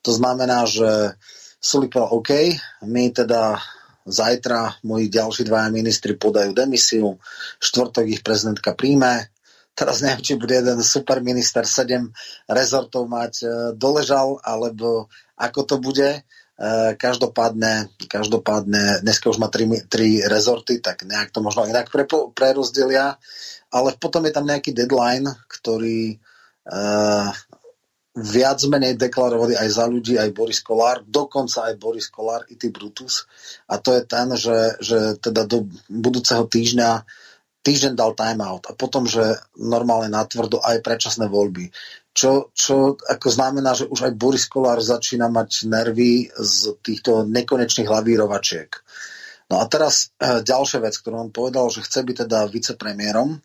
[0.02, 1.14] To znamená, že
[1.60, 2.32] Sulik povedal, OK,
[2.88, 3.60] my teda
[4.10, 7.20] zajtra moji ďalší dvaja ministri podajú demisiu,
[7.60, 9.30] štvrtok ich prezidentka príjme,
[9.76, 12.10] teraz neviem, či bude jeden super minister sedem
[12.50, 16.26] rezortov mať e, doležal, alebo ako to bude.
[16.60, 22.04] Eh, každopádne, každopádne dneska už má tri, tri rezorty, tak nejak to možno inak pre,
[22.36, 23.16] prerozdelia,
[23.72, 26.20] ale potom je tam nejaký deadline, ktorý
[26.68, 27.32] uh,
[28.20, 32.70] viac menej deklarovali aj za ľudí, aj Boris Kolár, dokonca aj Boris Kolár, i ty
[32.70, 33.26] Brutus.
[33.72, 37.04] A to je ten, že, že teda do budúceho týždňa
[37.60, 41.68] týždeň dal timeout a potom, že normálne natvrdo aj predčasné voľby
[42.20, 47.88] čo, čo ako znamená, že už aj Boris Kolár začína mať nervy z týchto nekonečných
[47.88, 48.70] lavírovačiek.
[49.50, 53.40] No a teraz e, ďalšia vec, ktorú on povedal, že chce byť teda vicepremiérom,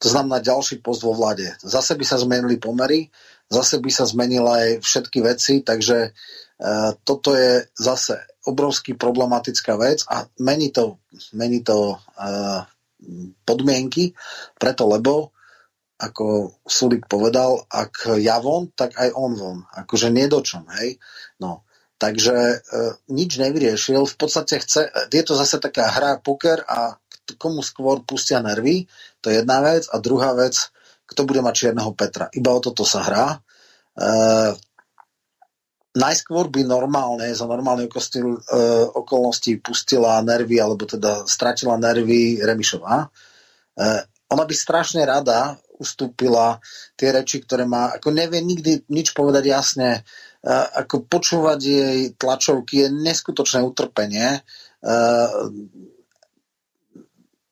[0.00, 1.48] to znamená ďalší post vo vláde.
[1.64, 3.08] Zase by sa zmenili pomery,
[3.50, 6.10] zase by sa zmenila aj všetky veci, takže e,
[7.02, 11.02] toto je zase obrovský problematická vec a mení to,
[11.34, 12.26] mení to e,
[13.44, 14.14] podmienky,
[14.56, 15.34] preto lebo
[16.00, 19.58] ako Sulik povedal, ak ja von, tak aj on von.
[19.76, 20.96] Akože nedočom, hej.
[21.44, 21.68] No,
[22.00, 22.58] takže e,
[23.12, 24.08] nič nevyriešil.
[24.08, 26.96] V podstate chce, je to zase taká hra poker a
[27.36, 28.88] komu skôr pustia nervy,
[29.20, 29.84] to je jedna vec.
[29.92, 30.56] A druhá vec,
[31.20, 32.32] kto bude mať čierneho Petra.
[32.32, 33.36] Iba o toto sa hrá.
[33.36, 33.38] E,
[35.92, 43.04] najskôr by normálne, za normálne okostil, e, okolnosti pustila nervy, alebo teda stratila nervy Remišová.
[43.04, 43.06] E,
[44.32, 46.56] ona by strašne rada ustúpila
[46.96, 50.04] tie reči, ktoré má, ako nevie nikdy nič povedať jasne,
[50.76, 54.44] ako počúvať jej tlačovky je neskutočné utrpenie.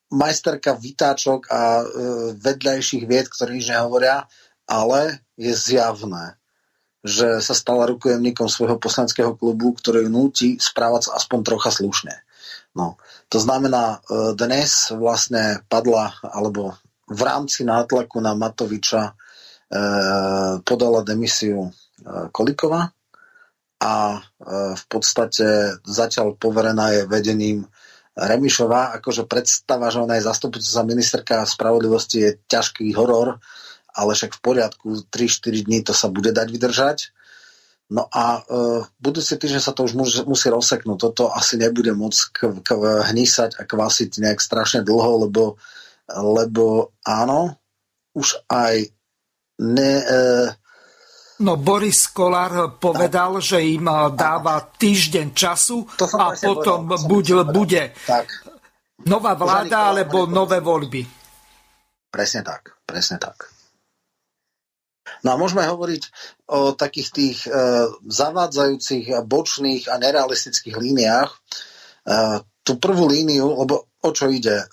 [0.09, 1.85] Majsterka vytáčok a e,
[2.37, 4.25] vedľajších vied, ktorí nič nehovoria,
[4.65, 6.37] ale je zjavné,
[7.05, 12.25] že sa stala rukojemníkom svojho poslaneckého klubu, ktorý núti správať sa aspoň trocha slušne.
[12.73, 12.97] No,
[13.29, 16.73] to znamená, e, dnes vlastne padla, alebo
[17.09, 19.13] v rámci nátlaku na Matoviča e,
[20.61, 21.71] podala demisiu e,
[22.29, 22.89] Kolikova
[23.81, 24.19] a e,
[24.77, 27.65] v podstate zatiaľ poverená je vedením
[28.17, 28.97] Remišová.
[29.01, 33.41] Akože predstava, že ona je zastupujúca ministerka spravodlivosti je ťažký horor,
[33.93, 36.97] ale však v poriadku, 3-4 dní to sa bude dať vydržať.
[37.89, 40.97] No a e, budúci týždeň sa to už musí, musí rozseknúť.
[41.09, 42.69] Toto asi nebude môcť k, k,
[43.09, 45.57] hnísať a kvasiť nejak strašne dlho, lebo
[46.17, 47.53] lebo áno,
[48.17, 48.89] už aj
[49.61, 49.93] ne...
[50.01, 50.19] E...
[51.39, 53.45] No Boris Kolár povedal, tak.
[53.47, 55.87] že im dáva týždeň času
[56.19, 58.27] a potom povedal, buď bude tak.
[59.07, 61.07] nová vláda alebo nové voľby.
[62.11, 63.47] Presne tak, presne tak.
[65.23, 66.03] No a môžeme hovoriť
[66.51, 67.51] o takých tých e,
[68.07, 71.31] zavádzajúcich a bočných a nerealistických líniách.
[71.33, 71.37] E,
[72.63, 74.63] tú prvú líniu, lebo o čo ide?
[74.63, 74.65] E,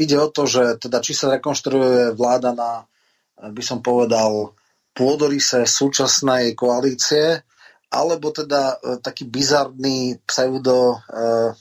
[0.00, 2.84] ide o to, že teda či sa rekonštruuje vláda na,
[3.50, 4.56] by som povedal,
[4.94, 7.42] pôdorise súčasnej koalície,
[7.90, 11.54] alebo teda e, taký bizarný pseudo, e,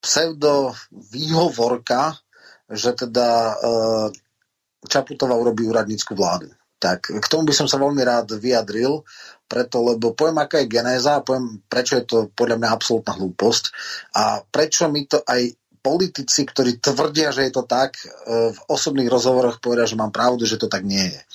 [0.00, 2.16] pseudo výhovorka,
[2.68, 3.54] že teda e,
[4.78, 6.48] Čaputová urobí úradnícku vládu.
[6.78, 9.02] Tak k tomu by som sa veľmi rád vyjadril,
[9.50, 13.64] preto, lebo poviem, aká je genéza poviem, prečo je to podľa mňa absolútna hlúposť
[14.14, 19.08] a prečo mi to aj politici, ktorí tvrdia, že je to tak, e, v osobných
[19.08, 21.20] rozhovoroch povedia, že mám pravdu, že to tak nie je.
[21.20, 21.26] E,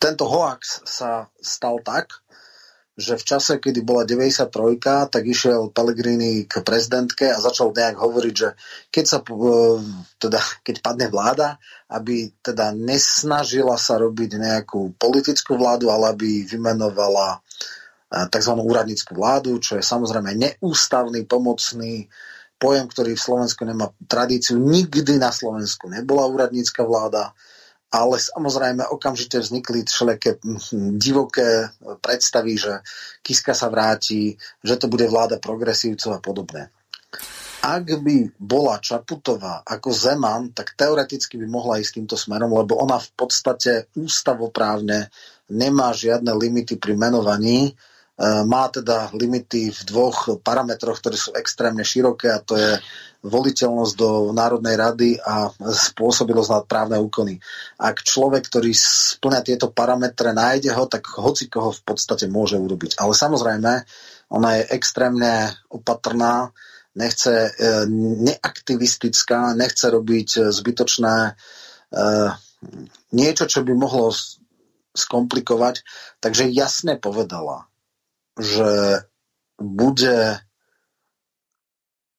[0.00, 2.20] tento hoax sa stal tak,
[2.94, 8.34] že v čase, kedy bola 93, tak išiel Pellegrini k prezidentke a začal nejak hovoriť,
[8.34, 8.54] že
[8.90, 9.34] keď, sa, e,
[10.18, 11.58] teda, keď padne vláda,
[11.90, 17.42] aby teda nesnažila sa robiť nejakú politickú vládu, ale aby vymenovala
[18.30, 18.52] tzv.
[18.54, 22.06] úradnícku vládu, čo je samozrejme neústavný, pomocný
[22.64, 24.56] pojem, ktorý v Slovensku nemá tradíciu.
[24.56, 27.36] Nikdy na Slovensku nebola úradnícka vláda
[27.94, 31.70] ale samozrejme okamžite vznikli všelijaké hm, divoké
[32.02, 32.82] predstavy, že
[33.22, 34.34] Kiska sa vráti,
[34.66, 36.74] že to bude vláda progresívcov a podobne.
[37.64, 42.98] Ak by bola Čaputová ako Zeman, tak teoreticky by mohla ísť týmto smerom, lebo ona
[42.98, 45.08] v podstate ústavoprávne
[45.54, 51.82] nemá žiadne limity pri menovaní, E, má teda limity v dvoch parametroch, ktoré sú extrémne
[51.82, 52.78] široké a to je
[53.24, 57.40] voliteľnosť do Národnej rady a spôsobilosť na právne úkony.
[57.80, 63.00] Ak človek, ktorý splňa tieto parametre, nájde ho, tak hoci koho v podstate môže urobiť.
[63.00, 63.72] Ale samozrejme,
[64.28, 66.52] ona je extrémne opatrná,
[66.94, 67.50] nechce e,
[68.28, 71.32] neaktivistická, nechce robiť zbytočné e,
[73.16, 74.12] niečo, čo by mohlo
[74.94, 75.80] skomplikovať.
[76.20, 77.66] Takže jasne povedala,
[78.38, 79.04] že
[79.58, 80.42] bude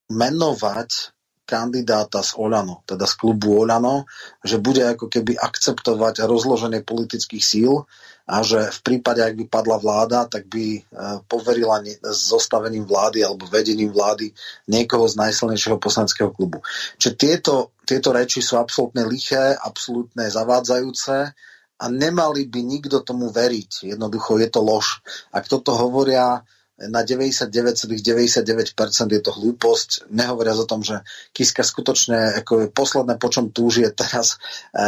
[0.10, 4.10] menovať kandidáta z Olano, teda z klubu Olano,
[4.42, 7.86] že bude ako keby akceptovať rozloženie politických síl
[8.26, 10.82] a že v prípade, ak by padla vláda, tak by e,
[11.30, 14.34] poverila zostavením vlády alebo vedením vlády
[14.66, 16.66] niekoho z najsilnejšieho poslaneckého klubu.
[16.98, 21.38] Čiže tieto, tieto reči sú absolútne liché, absolútne zavádzajúce
[21.76, 23.92] a nemali by nikto tomu veriť.
[23.96, 25.04] Jednoducho je to lož.
[25.36, 26.44] Ak toto hovoria
[26.76, 28.76] na 99,99%
[29.16, 30.12] je to hlúposť.
[30.12, 31.00] Nehovoria o tom, že
[31.32, 34.36] Kiska skutočne ako je posledné, po čom túži je teraz
[34.76, 34.84] e,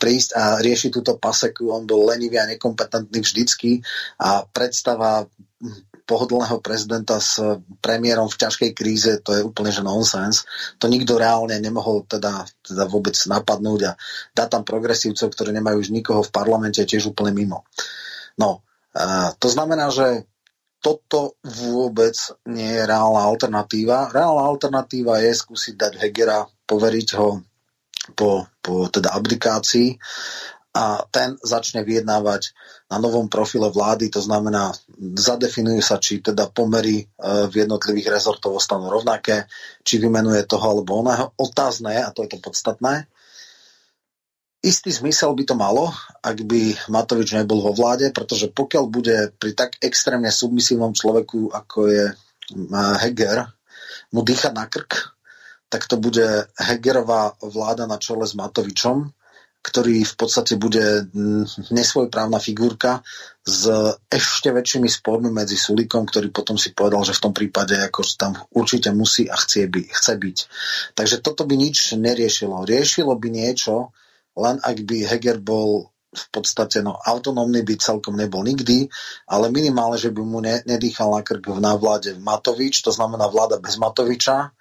[0.00, 1.68] prísť a riešiť túto paseku.
[1.76, 3.84] On bol lenivý a nekompetentný vždycky
[4.16, 5.28] a predstava
[6.08, 7.36] pohodlného prezidenta s
[7.84, 10.48] premiérom v ťažkej kríze, to je úplne že nonsens.
[10.80, 13.92] To nikto reálne nemohol teda, teda vôbec napadnúť a
[14.32, 17.68] dá tam progresívcov, ktorí nemajú už nikoho v parlamente, tiež úplne mimo.
[18.40, 18.64] No,
[18.96, 20.24] a to znamená, že
[20.80, 22.14] toto vôbec
[22.48, 24.08] nie je reálna alternatíva.
[24.08, 27.42] Reálna alternatíva je skúsiť dať Hegera, poveriť ho
[28.16, 29.98] po, po teda abdikácii
[30.78, 32.54] a ten začne vyjednávať
[32.86, 34.70] na novom profile vlády, to znamená,
[35.18, 37.04] zadefinujú sa, či teda pomery e,
[37.50, 39.50] v jednotlivých rezortov ostanú rovnaké,
[39.82, 41.34] či vymenuje toho alebo oného.
[41.34, 43.10] Otázne, a to je to podstatné,
[44.62, 45.90] istý zmysel by to malo,
[46.22, 51.78] ak by Matovič nebol vo vláde, pretože pokiaľ bude pri tak extrémne submisívnom človeku, ako
[51.90, 52.14] je e,
[53.02, 53.50] Heger,
[54.14, 55.10] mu dýchať na krk,
[55.68, 59.17] tak to bude Hegerová vláda na čele s Matovičom,
[59.68, 63.04] ktorý v podstate bude mm, nesvojprávna figurka
[63.44, 63.68] s
[64.08, 68.32] ešte väčšími spormi medzi Sulikom, ktorý potom si povedal, že v tom prípade ako tam
[68.56, 70.38] určite musí a chce, by, chce byť.
[70.96, 72.64] Takže toto by nič neriešilo.
[72.64, 73.92] Riešilo by niečo,
[74.40, 78.88] len ak by Heger bol v podstate no, autonómny by celkom nebol nikdy,
[79.28, 83.60] ale minimálne, že by mu ne, nedýchal na krk v návlade Matovič, to znamená vláda
[83.60, 84.56] bez Matoviča,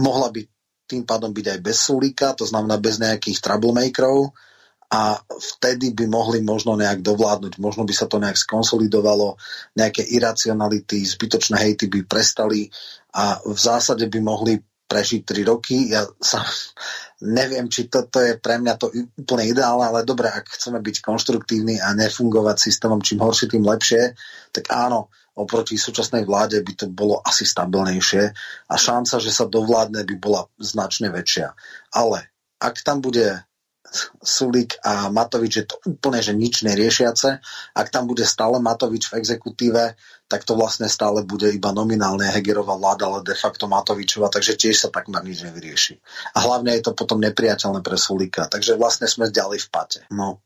[0.00, 0.55] mohla by
[0.86, 4.30] tým pádom byť aj bez Sulíka, to znamená bez nejakých troublemakerov
[4.86, 5.18] a
[5.58, 9.34] vtedy by mohli možno nejak dovládnuť, možno by sa to nejak skonsolidovalo,
[9.74, 12.70] nejaké iracionality, zbytočné hejty by prestali
[13.10, 14.54] a v zásade by mohli
[14.86, 15.90] prežiť 3 roky.
[15.90, 16.46] Ja sa
[17.38, 21.82] neviem, či toto je pre mňa to úplne ideálne, ale dobre, ak chceme byť konštruktívni
[21.82, 24.14] a nefungovať systémom čím horšie, tým lepšie,
[24.54, 28.24] tak áno, oproti súčasnej vláde by to bolo asi stabilnejšie
[28.66, 31.52] a šanca, že sa dovládne, by bola značne väčšia.
[31.92, 33.44] Ale ak tam bude
[34.22, 37.38] Sulik a Matovič je to úplne, že nič neriešiace.
[37.70, 39.94] Ak tam bude stále Matovič v exekutíve,
[40.26, 44.76] tak to vlastne stále bude iba nominálne Hegerová vláda, ale de facto Matovičova, takže tiež
[44.76, 45.94] sa takmer nič nevyrieši.
[46.34, 50.00] A hlavne je to potom nepriateľné pre Sulika, takže vlastne sme ďalej v pate.
[50.10, 50.42] No,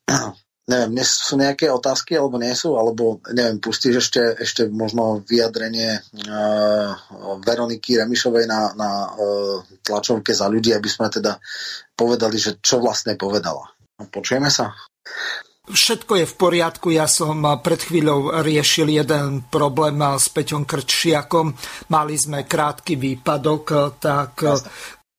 [0.68, 5.98] neviem, sú nejaké otázky, alebo nie sú, alebo neviem, pustíš ešte, ešte možno vyjadrenie
[6.28, 6.94] uh,
[7.42, 11.40] Veroniky Remišovej na, na uh, tlačovke za ľudí, aby sme teda
[11.96, 13.66] povedali, že čo vlastne povedala.
[13.98, 14.72] No, počujeme sa?
[15.70, 16.90] Všetko je v poriadku.
[16.90, 21.54] Ja som pred chvíľou riešil jeden problém s Peťom Krčiakom.
[21.94, 24.34] Mali sme krátky výpadok, tak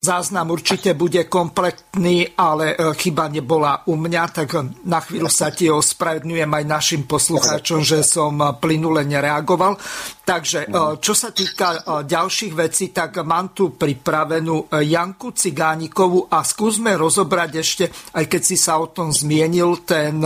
[0.01, 4.57] Záznam určite bude kompletný, ale e, chyba nebola u mňa, tak
[4.89, 9.77] na chvíľu sa ti ospravedňujem aj našim poslucháčom, že som plynule nereagoval.
[10.25, 11.79] Takže e, čo sa týka e,
[12.09, 17.85] ďalších vecí, tak mám tu pripravenú Janku Cigánikovu a skúsme rozobrať ešte,
[18.17, 20.17] aj keď si sa o tom zmienil, ten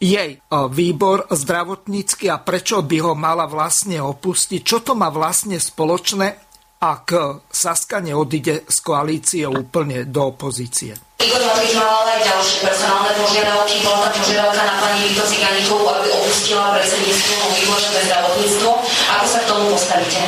[0.00, 6.43] jej výbor zdravotnícky a prečo by ho mala vlastne opustiť, čo to má vlastne spoločné
[6.84, 7.08] ak
[7.48, 10.92] Saska neodíde z koalície úplne do opozície.
[11.16, 13.80] Igor Matovič mal aj ďalšie personálne požiadavky.
[13.80, 18.70] Bola tá požiadavka na pani Vito Ciganíkovú, aby opustila predsedníctvo výboru pre zdravotníctvo.
[19.16, 20.20] Ako sa k tomu postavíte?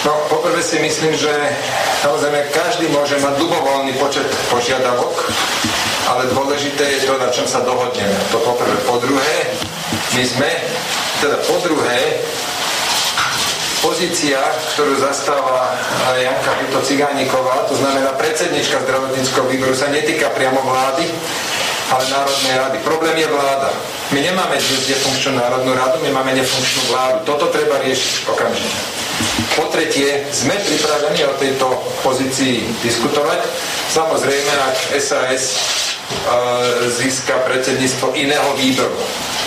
[0.00, 1.28] No, poprvé si myslím, že
[2.00, 5.12] samozrejme každý môže mať ľubovoľný počet požiadavok,
[6.08, 8.16] ale dôležité je to, na čom sa dohodneme.
[8.32, 8.72] To poprvé.
[8.88, 9.52] Po druhé,
[10.16, 10.48] my sme,
[11.20, 12.24] teda po druhé,
[13.80, 14.40] pozícia,
[14.76, 15.76] ktorú zastáva
[16.16, 21.08] Janka Vito Cigániková, to znamená predsednička zdravotníckého výboru, sa netýka priamo vlády,
[21.90, 22.76] ale Národnej rady.
[22.86, 23.70] Problém je vláda.
[24.14, 27.16] My nemáme dnes nefunkčnú Národnú radu, my máme nefunkčnú vládu.
[27.26, 28.78] Toto treba riešiť okamžite.
[29.58, 31.66] Po tretie, sme pripravení o tejto
[32.06, 33.42] pozícii diskutovať.
[33.90, 35.44] Samozrejme, ak SAS
[36.90, 38.94] získa predsedníctvo iného výboru.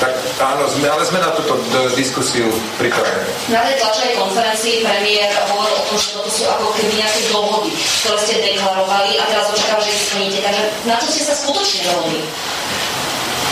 [0.02, 1.56] Tak áno, sme, ale sme na túto
[1.96, 2.50] diskusiu
[2.82, 3.30] pripravení.
[3.54, 7.72] Na tej tlačovej konferencii premiér hovoril o tom, že toto sú ako keby nejaké dohody,
[8.04, 10.40] ktoré ste deklarovali a teraz očakáva, že ich splníte.
[10.44, 12.20] Takže na čo ste sa skutočne dohodli?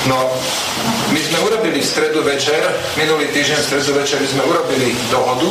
[0.09, 0.17] No,
[1.13, 2.57] my sme urobili v stredu večer,
[2.97, 5.45] minulý týždeň v stredu večer sme urobili dohodu,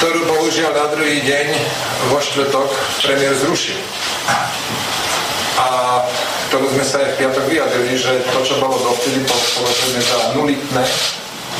[0.00, 1.46] ktorú bohužiaľ na druhý deň
[2.08, 2.68] vo štvrtok
[3.04, 3.76] premiér zrušil.
[6.48, 10.84] Ktorú sme sa aj v piatok vyjadrili, že to, čo bolo dovtedy, považujeme za nulitné,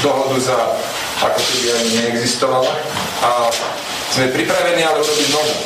[0.03, 0.59] dohodu za
[1.23, 2.71] ako keby ani neexistovala.
[3.25, 3.51] A
[4.13, 5.57] sme pripravení ale urobiť novú.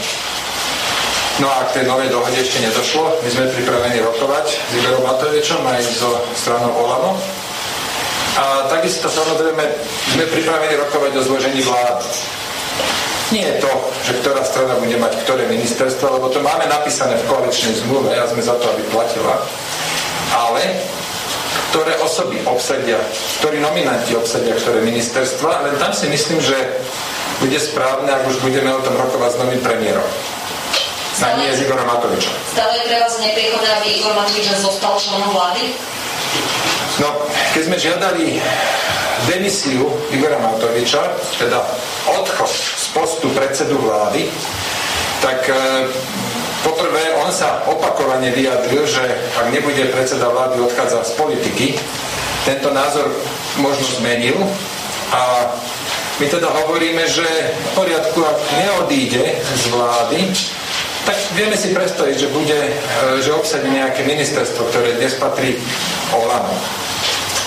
[1.41, 3.25] No a k tej novej dohode ešte nedošlo.
[3.25, 7.17] My sme pripravení rokovať s Iberom Matovičom aj so stranou Olano.
[8.37, 9.65] A takisto samozrejme
[10.17, 12.09] sme pripravení rokovať o zložení vlády.
[13.31, 13.73] Nie je to,
[14.03, 18.27] že ktorá strana bude mať ktoré ministerstvo, lebo to máme napísané v koaličnej zmluve a
[18.27, 19.39] sme za to, aby platila.
[20.35, 20.63] Ale
[21.71, 22.99] ktoré osoby obsadia,
[23.39, 26.59] ktorí nominanti obsadia ktoré ministerstva, len tam si myslím, že
[27.39, 30.11] bude správne, ak už budeme o tom rokovať s novým premiérom.
[31.21, 32.33] A nie s Igorom Matovičom.
[32.57, 35.69] Stále je pre vás nepriechodné, aby Igor Matovič zostal členom vlády?
[36.97, 37.13] No,
[37.53, 38.25] keď sme žiadali
[39.29, 41.61] demisiu Igora Matoviča, teda
[42.09, 44.27] odchod z postu predsedu vlády,
[45.21, 45.55] tak e,
[46.65, 49.03] poprvé on sa opakovane vyjadril, že
[49.37, 51.67] ak nebude predseda vlády odchádzať z politiky,
[52.45, 53.13] tento názor
[53.61, 54.37] možno zmenil
[55.13, 55.53] a
[56.21, 60.21] my teda hovoríme, že v poriadku, ak neodíde z vlády,
[61.09, 62.73] tak vieme si predstaviť, že bude, e,
[63.25, 65.57] že obsadí nejaké ministerstvo, ktoré dnes patrí
[66.13, 66.53] Olano.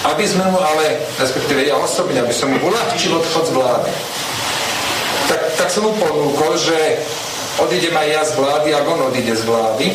[0.04, 3.92] Aby sme mu ale, respektíve ja osobne, aby som mu uľahčil odchod z vlády,
[5.30, 6.78] tak, tak som mu ponúkol, že
[7.62, 9.88] odídem aj ja z vlády, ak on odíde z vlády.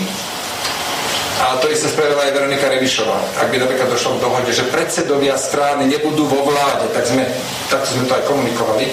[1.39, 3.19] A to isté spravila aj Veronika Revišová.
[3.39, 7.23] Ak by napríklad došlo k dohode, že predsedovia strany nebudú vo vláde, tak sme,
[7.71, 8.91] tak sme to aj komunikovali.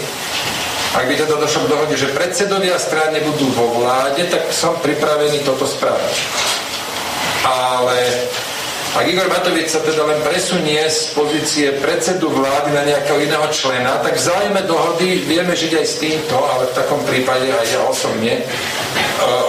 [0.93, 5.41] Ak by teda došlo k dohode, že predsedovia strany nebudú vo vláde, tak som pripravený
[5.41, 6.15] toto spraviť.
[7.43, 7.97] Ale
[8.95, 13.99] ak Igor Matovič sa teda len presunie z pozície predsedu vlády na nejakého iného člena,
[13.99, 18.39] tak vzájme dohody vieme žiť aj s týmto, ale v takom prípade aj ja osobne
[18.39, 18.43] e,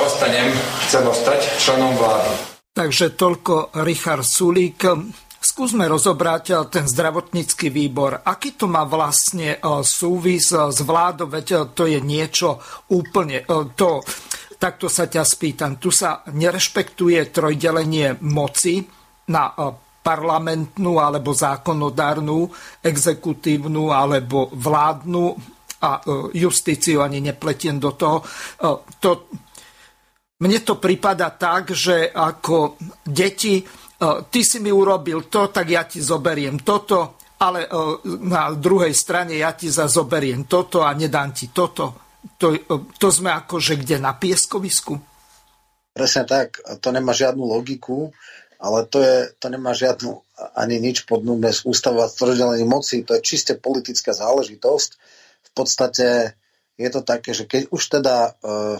[0.03, 0.51] ostanem,
[0.91, 2.59] chcem ostať členom vlády.
[2.75, 4.83] Takže toľko Richard Sulík.
[5.39, 8.27] Skúsme rozobrať ten zdravotnícky výbor.
[8.27, 11.31] Aký to má vlastne e, súvis s vládou?
[11.31, 12.59] Veď to je niečo
[12.91, 13.47] úplne...
[13.47, 14.03] E, to,
[14.59, 15.79] takto sa ťa spýtam.
[15.79, 18.96] Tu sa nerešpektuje trojdelenie moci
[19.31, 19.71] na e,
[20.03, 22.47] parlamentnú alebo zákonodárnu,
[22.83, 25.25] exekutívnu alebo vládnu
[25.83, 26.01] a e,
[26.39, 28.23] justíciu ani nepletiem do toho.
[28.23, 28.67] E,
[29.03, 29.11] to,
[30.37, 32.77] Mne to prípada tak, že ako
[33.09, 33.65] deti,
[34.29, 37.65] ty si mi urobil to, tak ja ti zoberiem toto, ale
[38.21, 42.13] na druhej strane ja ti za zoberiem toto a nedám ti toto.
[42.37, 42.53] To,
[43.01, 45.01] to sme akože kde na pieskovisku?
[45.97, 48.13] Presne tak, to nemá žiadnu logiku,
[48.57, 50.17] ale to, je, to nemá žiadnu
[50.57, 52.09] ani nič podnúbne z ústavu a
[52.65, 54.91] moci, to je čiste politická záležitosť.
[55.47, 56.37] V podstate
[56.77, 58.77] je to také, že keď už teda uh,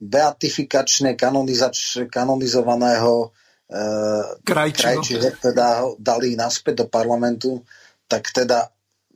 [0.00, 7.60] beatifikačne kanonizač, kanonizovaného uh, Krajčiho teda ho dali naspäť do parlamentu,
[8.08, 8.72] tak teda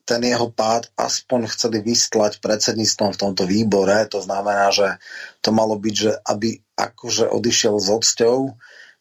[0.06, 4.06] ten jeho pád aspoň chceli vystlať predsedníctvom v tomto výbore.
[4.14, 5.02] To znamená, že
[5.42, 8.54] to malo byť, že aby akože odišiel s odsťou,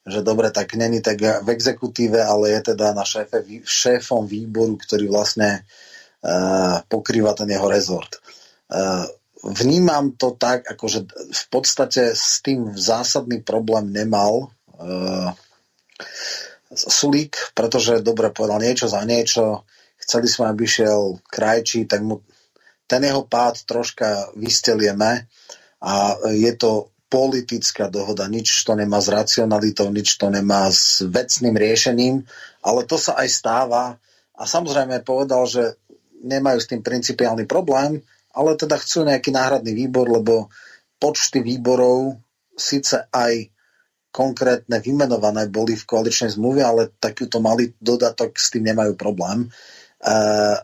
[0.05, 5.09] že dobre, tak není tak v exekutíve, ale je teda na šéfe, šéfom výboru, ktorý
[5.09, 8.21] vlastne uh, pokrýva ten jeho rezort.
[8.69, 9.09] Uh,
[9.41, 15.33] vnímam to tak, akože v podstate s tým zásadný problém nemal uh,
[16.75, 19.65] Sulík, pretože dobre povedal niečo za niečo,
[19.97, 22.21] chceli sme, aby šiel krajčí, tak mu
[22.85, 25.25] ten jeho pád troška vystelieme
[25.81, 25.93] a
[26.29, 32.28] je to politická dohoda, nič to nemá s racionalitou, nič to nemá s vecným riešením,
[32.59, 33.95] ale to sa aj stáva
[34.36, 35.80] a samozrejme povedal, že
[36.28, 38.03] nemajú s tým principiálny problém,
[38.36, 40.51] ale teda chcú nejaký náhradný výbor, lebo
[40.99, 42.20] počty výborov
[42.51, 43.47] síce aj
[44.11, 49.47] konkrétne vymenované boli v koaličnej zmluve, ale takýto malý dodatok s tým nemajú problém.
[50.03, 50.59] Uh,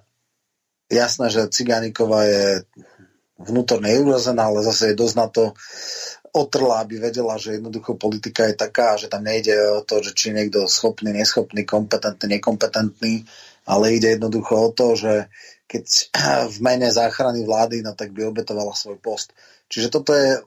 [0.92, 2.68] jasné, že Cigániková je
[3.40, 5.44] vnútorne neurozená, ale zase je dosť na to
[6.32, 10.32] otrla, aby vedela, že jednoducho politika je taká, že tam nejde o to, že či
[10.32, 13.28] niekto schopný, neschopný, kompetentný, nekompetentný,
[13.68, 15.14] ale ide jednoducho o to, že
[15.68, 15.86] keď
[16.56, 19.36] v mene záchrany vlády, no tak by obetovala svoj post.
[19.72, 20.40] Čiže toto je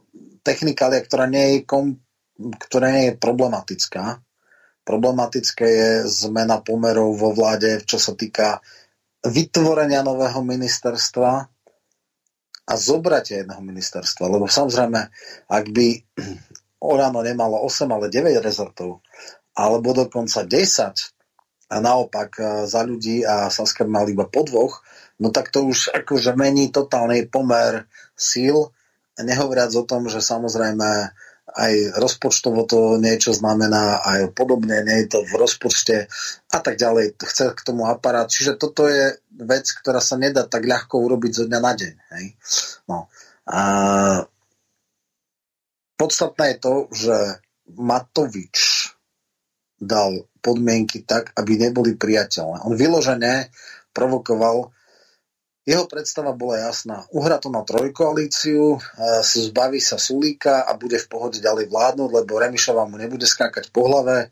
[0.45, 1.97] technikália, ktorá nie je, kom,
[2.37, 4.21] ktorá nie je problematická.
[4.85, 8.61] Problematické je zmena pomerov vo vláde, čo sa týka
[9.25, 11.54] vytvorenia nového ministerstva
[12.65, 14.25] a zobratia jedného ministerstva.
[14.29, 15.01] Lebo samozrejme,
[15.49, 15.89] ak by
[16.91, 19.01] Orano nemalo 8, ale 9 rezortov,
[19.57, 24.85] alebo dokonca 10 a naopak e, za ľudí a Sasker mal iba po dvoch,
[25.21, 28.69] no tak to už akože mení totálny pomer síl,
[29.17, 31.15] nehovoriac o tom, že samozrejme
[31.55, 36.11] aj rozpočtovo to niečo znamená, aj podobne, nie je to v rozpočte
[36.51, 37.15] a tak ďalej.
[37.15, 38.27] Chce k tomu aparát.
[38.27, 41.95] Čiže toto je vec, ktorá sa nedá tak ľahko urobiť zo dňa na deň.
[42.19, 42.27] Hej?
[42.91, 43.07] No.
[43.47, 43.61] A
[45.95, 47.17] podstatné je to, že
[47.79, 48.91] Matovič
[49.79, 52.67] dal podmienky tak, aby neboli priateľné.
[52.67, 53.55] On vyložene
[53.95, 54.74] provokoval
[55.65, 57.09] jeho predstava bola jasná.
[57.09, 58.77] Uhra to na trojkoalíciu,
[59.25, 63.89] zbaví sa Sulíka a bude v pohode ďalej vládnuť, lebo Remišová mu nebude skákať po
[63.89, 64.29] hlave.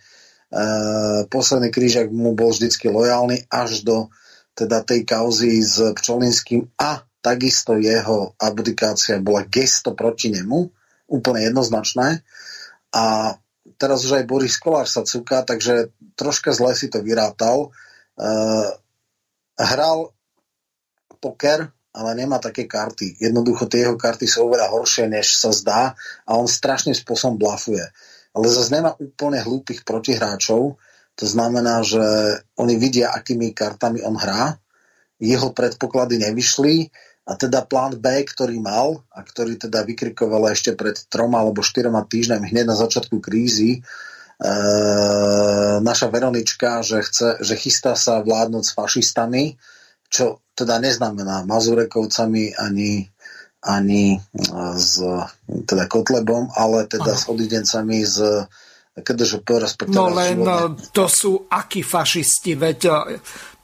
[1.33, 4.13] Posledný krížak mu bol vždycky lojálny až do
[4.53, 10.69] teda tej kauzy s Pčolinským a takisto jeho abdikácia bola gesto proti nemu,
[11.09, 12.21] úplne jednoznačné.
[12.93, 13.33] A
[13.81, 17.73] teraz už aj Boris Kolár sa cúka, takže troška zle si to vyrátal.
[18.21, 18.69] Uh,
[19.57, 20.13] hral
[21.23, 23.23] poker, ale nemá také karty.
[23.23, 25.95] Jednoducho tie jeho karty sú oveľa horšie, než sa zdá
[26.27, 27.85] a on strašným spôsobom blafuje.
[28.33, 30.81] Ale zase nemá úplne hlúpych protihráčov,
[31.13, 32.01] to znamená, že
[32.57, 34.57] oni vidia, akými kartami on hrá,
[35.21, 36.89] jeho predpoklady nevyšli
[37.29, 42.03] a teda plán B, ktorý mal a ktorý teda vykrikoval ešte pred troma alebo štyroma
[42.09, 43.81] týždňami hneď na začiatku krízy, e,
[45.79, 49.55] naša Veronička, že, chce, že chystá sa vládnuť s fašistami,
[50.11, 53.09] čo teda neznamená Mazurekovcami ani,
[53.65, 54.21] ani
[54.77, 55.01] s
[55.65, 57.21] teda Kotlebom, ale teda Aha.
[57.21, 58.47] s odidencami z
[58.93, 59.97] KDŽP, respektíve...
[59.97, 60.93] No len životné.
[60.93, 62.93] to sú akí fašisti, veď e,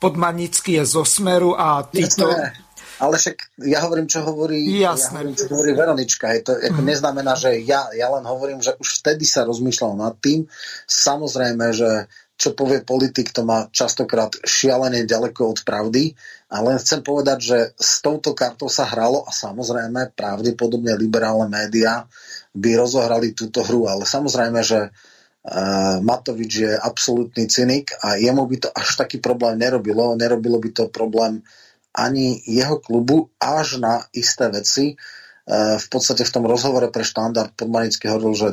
[0.01, 2.25] Podmanický je zo Smeru a títo...
[2.25, 2.65] Jasné.
[2.99, 5.23] Ale však ja hovorím, čo hovorí, Jasné.
[5.23, 6.35] Ja hovorím, čo hovorí Veronička.
[6.35, 6.89] Je to, ako mm.
[6.91, 10.51] neznamená, že ja, ja len hovorím, že už vtedy sa rozmýšľal nad tým.
[10.91, 16.15] Samozrejme, že čo povie politik, to má častokrát šialene ďaleko od pravdy.
[16.49, 22.09] A len chcem povedať, že s touto kartou sa hralo a samozrejme pravdepodobne liberálne médiá
[22.57, 23.85] by rozohrali túto hru.
[23.85, 29.61] Ale samozrejme, že uh, Matovič je absolútny cynik a jemu by to až taký problém
[29.61, 30.17] nerobilo.
[30.17, 31.45] Nerobilo by to problém
[31.93, 34.97] ani jeho klubu až na isté veci.
[35.45, 38.49] Uh, v podstate v tom rozhovore pre štandard Podmanický hovoril, že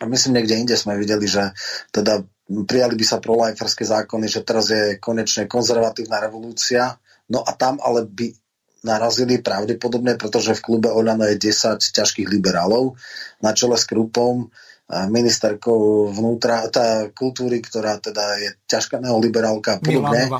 [0.00, 1.52] myslím, niekde inde sme videli, že
[1.92, 6.96] teda prijali by sa prolajferské zákony, že teraz je konečne konzervatívna revolúcia,
[7.28, 8.32] no a tam ale by
[8.78, 12.94] narazili pravdepodobne, pretože v klube Oľano je 10 ťažkých liberálov
[13.42, 14.48] na čele s Krupom,
[14.88, 20.32] ministerkou vnútra, tá kultúry, ktorá teda je ťažká neoliberálka a podobne.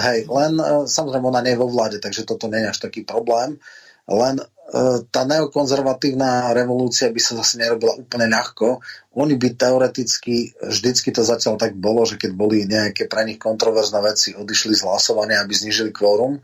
[0.00, 3.04] Hej, len e, samozrejme ona nie je vo vláde, takže toto nie je až taký
[3.04, 3.60] problém.
[4.08, 4.40] Len
[5.12, 8.80] tá neokonzervatívna revolúcia by sa zase nerobila úplne ľahko.
[9.20, 14.00] Oni by teoreticky, vždycky to zatiaľ tak bolo, že keď boli nejaké pre nich kontroverzné
[14.00, 16.40] veci, odišli z hlasovania, aby znižili kvórum,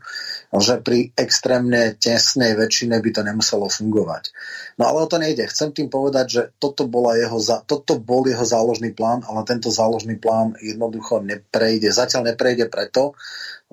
[0.53, 4.29] že pri extrémne tesnej väčšine by to nemuselo fungovať.
[4.77, 5.49] No ale o to nejde.
[5.49, 10.21] Chcem tým povedať, že toto, bola jeho, toto bol jeho záložný plán, ale tento záložný
[10.21, 11.89] plán jednoducho neprejde.
[11.89, 13.17] Zatiaľ neprejde preto,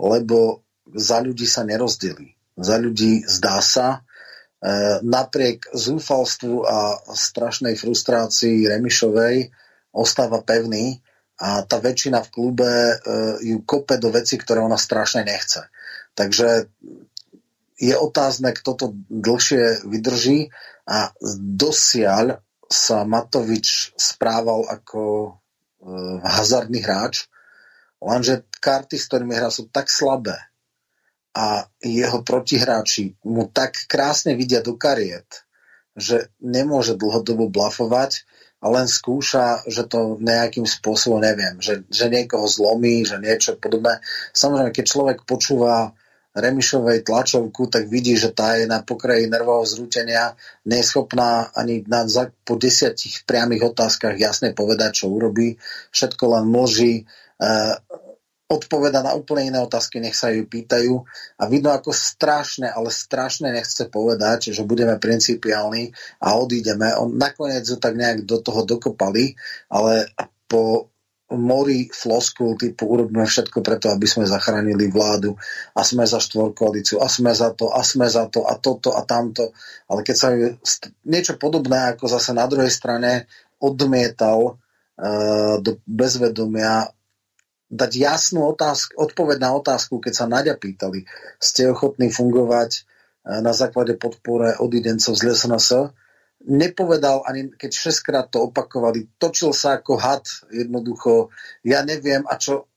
[0.00, 2.32] lebo za ľudí sa nerozdelí.
[2.58, 4.07] Za ľudí zdá sa, E,
[5.06, 9.54] napriek zúfalstvu a strašnej frustrácii Remišovej
[9.94, 10.98] ostáva pevný
[11.38, 12.94] a tá väčšina v klube e,
[13.46, 15.70] ju kope do veci, ktoré ona strašne nechce.
[16.18, 16.66] Takže
[17.78, 20.50] je otázne, kto to dlhšie vydrží
[20.90, 25.30] a dosiaľ sa Matovič správal ako e,
[26.26, 27.30] hazardný hráč,
[28.02, 30.34] lenže karty, s ktorými hrá, sú tak slabé,
[31.38, 35.46] a jeho protihráči mu tak krásne vidia do kariet,
[35.94, 38.26] že nemôže dlhodobo blafovať
[38.58, 44.02] a len skúša, že to nejakým spôsobom, neviem, že, že niekoho zlomí, že niečo podobné.
[44.34, 45.94] Samozrejme, keď človek počúva
[46.34, 50.34] Remišovej tlačovku, tak vidí, že tá je na pokraji nervového zrútenia,
[50.66, 52.02] neschopná ani na,
[52.42, 55.58] po desiatich priamých otázkach jasne povedať, čo urobí.
[55.94, 57.06] Všetko len môži.
[58.48, 61.04] Odpoveda na úplne iné otázky, nech sa ju pýtajú
[61.36, 65.92] a vidno ako strašné, ale strašne nechce povedať, že budeme principiálni
[66.24, 66.96] a odídeme.
[66.96, 69.36] On nakoniec ju tak nejak do toho dokopali,
[69.68, 70.08] ale
[70.48, 70.88] po
[71.28, 75.36] mori floskul typu urobíme všetko preto, aby sme zachránili vládu
[75.76, 79.04] a sme za štvorkoalíciu a sme za to a sme za to a toto a
[79.04, 79.52] tamto.
[79.92, 80.32] Ale keď sa
[81.04, 83.28] niečo podobné ako zase na druhej strane
[83.60, 86.88] odmietal uh, do bezvedomia
[87.68, 91.04] dať jasnú otázku, odpoveď na otázku, keď sa Naďa pýtali,
[91.36, 92.80] ste ochotní fungovať e,
[93.44, 95.92] na základe podpore odidencov z LSNS,
[96.48, 101.28] nepovedal, ani keď šestkrát to opakovali, točil sa ako had, jednoducho,
[101.60, 102.70] ja neviem, a čo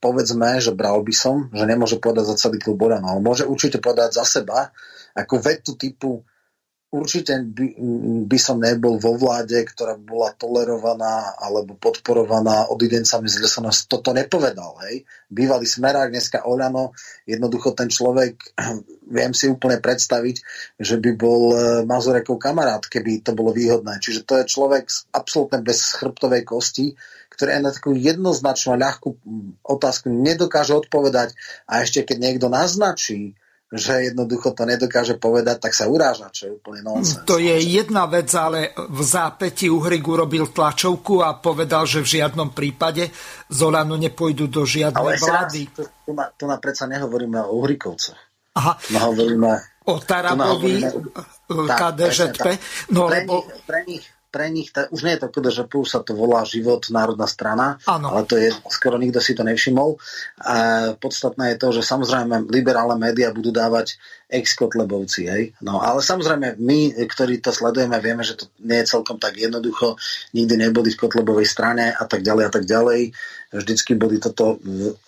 [0.00, 3.78] povedzme, že bral by som, že nemôže povedať za celý klub Borano, ale môže určite
[3.78, 4.72] povedať za seba,
[5.12, 6.24] ako vetu typu
[6.92, 7.66] určite by,
[8.28, 13.88] by som nebol vo vláde, ktorá bola tolerovaná alebo podporovaná odidencami z LSNS.
[13.88, 14.76] Toto nepovedal.
[14.86, 15.08] Hej.
[15.32, 16.92] Bývalý smerák, dneska Oľano,
[17.24, 18.36] jednoducho ten človek,
[19.16, 20.36] viem si úplne predstaviť,
[20.76, 21.56] že by bol e,
[21.88, 23.96] Mazurekov kamarát, keby to bolo výhodné.
[23.96, 26.92] Čiže to je človek absolútne bez chrbtovej kosti,
[27.32, 29.08] ktorý aj na takú jednoznačnú ľahkú
[29.64, 31.32] otázku nedokáže odpovedať
[31.64, 33.32] a ešte keď niekto naznačí,
[33.72, 37.24] že jednoducho to nedokáže povedať, tak sa uráža, čo je úplne nonsens.
[37.24, 42.52] To je jedna vec, ale v zápäti Uhrik urobil tlačovku a povedal, že v žiadnom
[42.52, 43.08] prípade
[43.48, 45.72] z Olanu nepôjdu do žiadnej ale vlády.
[45.72, 48.20] tu, tu, na, tu na predsa nehovoríme o Uhrikovcoch.
[48.52, 48.76] Aha.
[48.92, 49.48] No hovoríme,
[49.88, 50.84] o Tarabovi,
[51.48, 52.44] KDŽP.
[52.92, 53.48] No, pre, lebo...
[53.64, 56.88] pre, nich, pre nich, tá, už nie je to KDŽP, už sa to volá Život,
[56.88, 58.16] národná strana, ano.
[58.16, 60.00] ale to je, skoro nikto si to nevšimol.
[60.40, 60.56] A
[60.96, 64.00] podstatné je to, že samozrejme liberálne médiá budú dávať
[64.32, 65.52] ex-kotlebovci, hej.
[65.60, 70.00] No, ale samozrejme my, ktorí to sledujeme, vieme, že to nie je celkom tak jednoducho,
[70.32, 73.12] nikdy neboli v kotlebovej strane a tak ďalej a tak ďalej.
[73.52, 74.56] Vždycky boli toto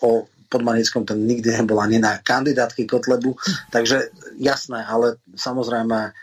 [0.04, 3.34] o pod Manickom ten nikdy nebol ani na kandidátky Kotlebu,
[3.74, 6.14] takže jasné, ale samozrejme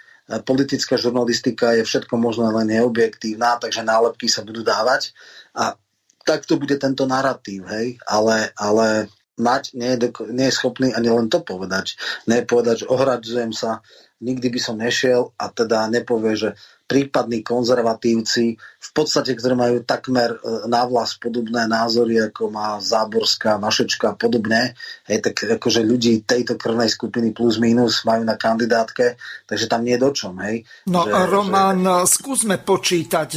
[0.47, 5.11] politická žurnalistika je všetko možné len neobjektívna, takže nálepky sa budú dávať
[5.51, 5.75] a
[6.23, 9.09] takto bude tento narratív, hej, ale, ale
[9.41, 11.97] mať nie je, nie je schopný ani len to povedať.
[12.29, 13.81] Ne povedať, že ohradzujem sa,
[14.21, 16.49] nikdy by som nešiel a teda nepovie, že
[16.91, 23.55] prípadní konzervatívci, v podstate, ktorí majú takmer e, na vlas podobné názory, ako má Záborská,
[23.55, 24.75] Mašečka a podobne,
[25.07, 29.15] hej, tak akože ľudí tejto krvnej skupiny plus minus majú na kandidátke,
[29.47, 30.35] takže tam nie je dočom.
[30.43, 32.11] Hej, no že, Roman, že...
[32.11, 33.29] skúsme počítať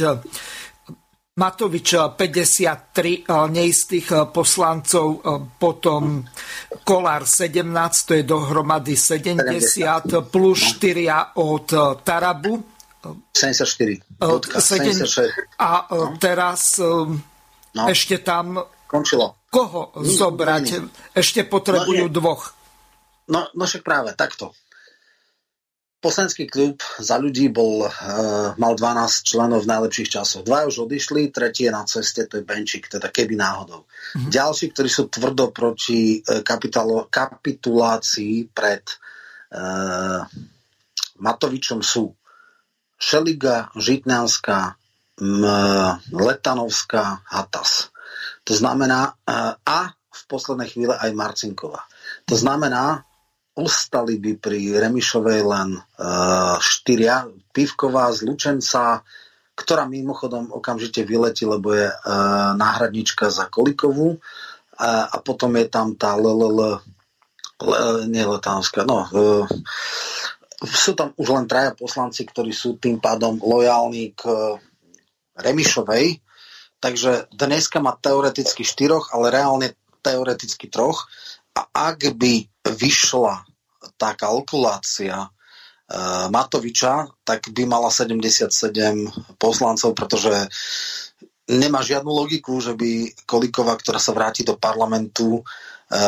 [1.35, 5.23] Matovič 53 neistých poslancov,
[5.55, 6.23] potom
[6.83, 7.63] Kolár 17,
[8.07, 10.31] to je dohromady 70, 70.
[10.31, 11.67] plus 4 od
[12.03, 12.74] Tarabu
[13.33, 14.01] 74.
[14.17, 15.59] Bodka, 76.
[15.59, 16.17] A no.
[16.17, 17.83] teraz no.
[17.85, 18.63] ešte tam...
[18.85, 19.37] Končilo.
[19.49, 20.65] Koho nie, zobrať?
[20.65, 20.91] Nie, nie.
[21.15, 22.55] Ešte potrebujú no, dvoch.
[23.29, 24.53] No, no však práve, takto.
[26.01, 30.45] Poslanecký klub za ľudí bol, uh, mal 12 členov v najlepších časoch.
[30.45, 33.89] Dva už odišli, tretí je na ceste, to je Benčík, teda keby náhodou.
[33.89, 34.29] Mm-hmm.
[34.29, 36.45] Ďalší, ktorí sú tvrdo proti uh,
[37.09, 38.85] kapitulácii pred
[41.15, 42.11] Matovičom sú
[42.95, 44.75] Šeliga, Žitňanská,
[46.11, 47.91] Letanovská, Hatas.
[48.43, 49.15] To znamená,
[49.63, 51.83] a v poslednej chvíle aj Marcinková.
[52.27, 53.03] To znamená,
[53.55, 57.27] ostali by pri Remišovej len uh, štyria.
[57.55, 58.99] Pivková z Lučenca,
[59.55, 61.95] ktorá mimochodom okamžite vyletí, lebo je uh,
[62.59, 64.19] náhradnička za Kolikovú.
[64.75, 66.83] A, potom je tam tá LLL,
[68.11, 69.07] nie Letánska, no,
[70.67, 74.27] sú tam už len traja poslanci, ktorí sú tým pádom lojálni k
[75.35, 76.19] Remišovej,
[76.79, 81.09] takže dneska má teoreticky štyroch, ale reálne teoreticky troch.
[81.55, 83.41] A ak by vyšla
[83.95, 85.29] tá kalkulácia e,
[86.29, 88.51] Matoviča, tak by mala 77
[89.39, 90.33] poslancov, pretože
[91.49, 95.45] nemá žiadnu logiku, že by Kolíková, ktorá sa vráti do parlamentu,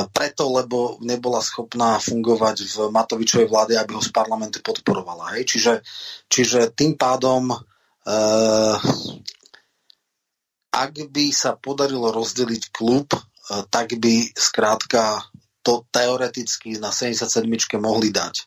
[0.10, 5.38] preto, lebo nebola schopná fungovať v Matovičovej vláde, aby ho z parlamentu podporovala.
[5.38, 5.54] Hej?
[5.54, 5.74] Čiže,
[6.26, 7.58] čiže tým pádom e,
[10.74, 13.14] ak by sa podarilo rozdeliť klub
[13.48, 15.24] tak by skrátka
[15.64, 17.44] to teoreticky na 77
[17.80, 18.36] mohli dať.
[18.40, 18.44] E,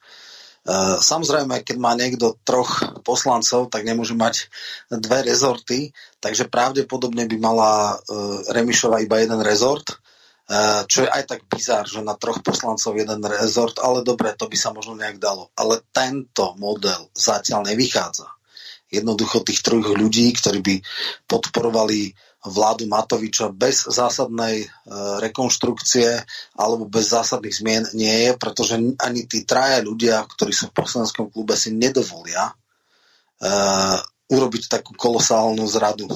[1.01, 4.49] samozrejme, keď má niekto troch poslancov, tak nemôže mať
[4.89, 7.95] dve rezorty, takže pravdepodobne by mala e,
[8.57, 9.97] Remišova iba jeden rezort, e,
[10.91, 14.57] čo je aj tak bizár, že na troch poslancov jeden rezort, ale dobre, to by
[14.59, 15.55] sa možno nejak dalo.
[15.55, 18.27] Ale tento model zatiaľ nevychádza.
[18.91, 20.77] Jednoducho tých troch ľudí, ktorí by
[21.31, 22.11] podporovali
[22.51, 24.69] vládu Matoviča bez zásadnej e,
[25.23, 26.09] rekonštrukcie
[26.57, 31.29] alebo bez zásadných zmien nie je, pretože ani tí traja ľudia, ktorí sú v poslanskom
[31.29, 33.99] klube, si nedovolia uh,
[34.31, 36.09] urobiť takú kolosálnu zradu,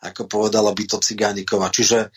[0.00, 1.68] ako povedala by to Cigánikova.
[1.68, 2.08] Čiže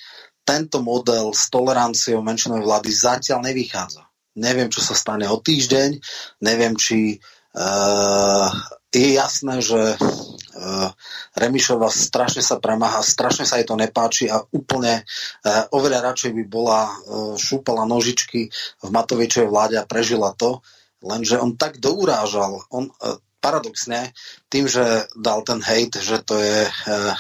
[0.50, 4.02] tento model s toleranciou menšinovej vlády zatiaľ nevychádza.
[4.42, 6.02] Neviem, čo sa stane o týždeň,
[6.42, 7.22] neviem, či
[7.54, 8.50] uh,
[8.90, 10.90] je jasné, že uh,
[11.38, 16.44] Remišova strašne sa premáha, strašne sa jej to nepáči a úplne uh, oveľa radšej by
[16.50, 18.50] bola uh, šúpala nožičky
[18.82, 20.66] v Matovičovej vláde a prežila to,
[21.06, 24.18] lenže on tak dourážal, on uh, paradoxne,
[24.50, 27.14] tým, že dal ten hejt, že to je uh,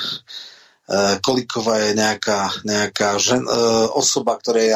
[0.89, 4.73] uh, Kolíková je nejaká, nejaká žen, uh, osoba, ktorá je,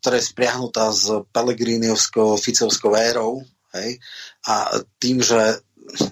[0.00, 3.44] ktorá je spriahnutá s Pelegríniovskou, Ficovskou érou,
[3.76, 4.00] hej,
[4.48, 5.60] a tým, že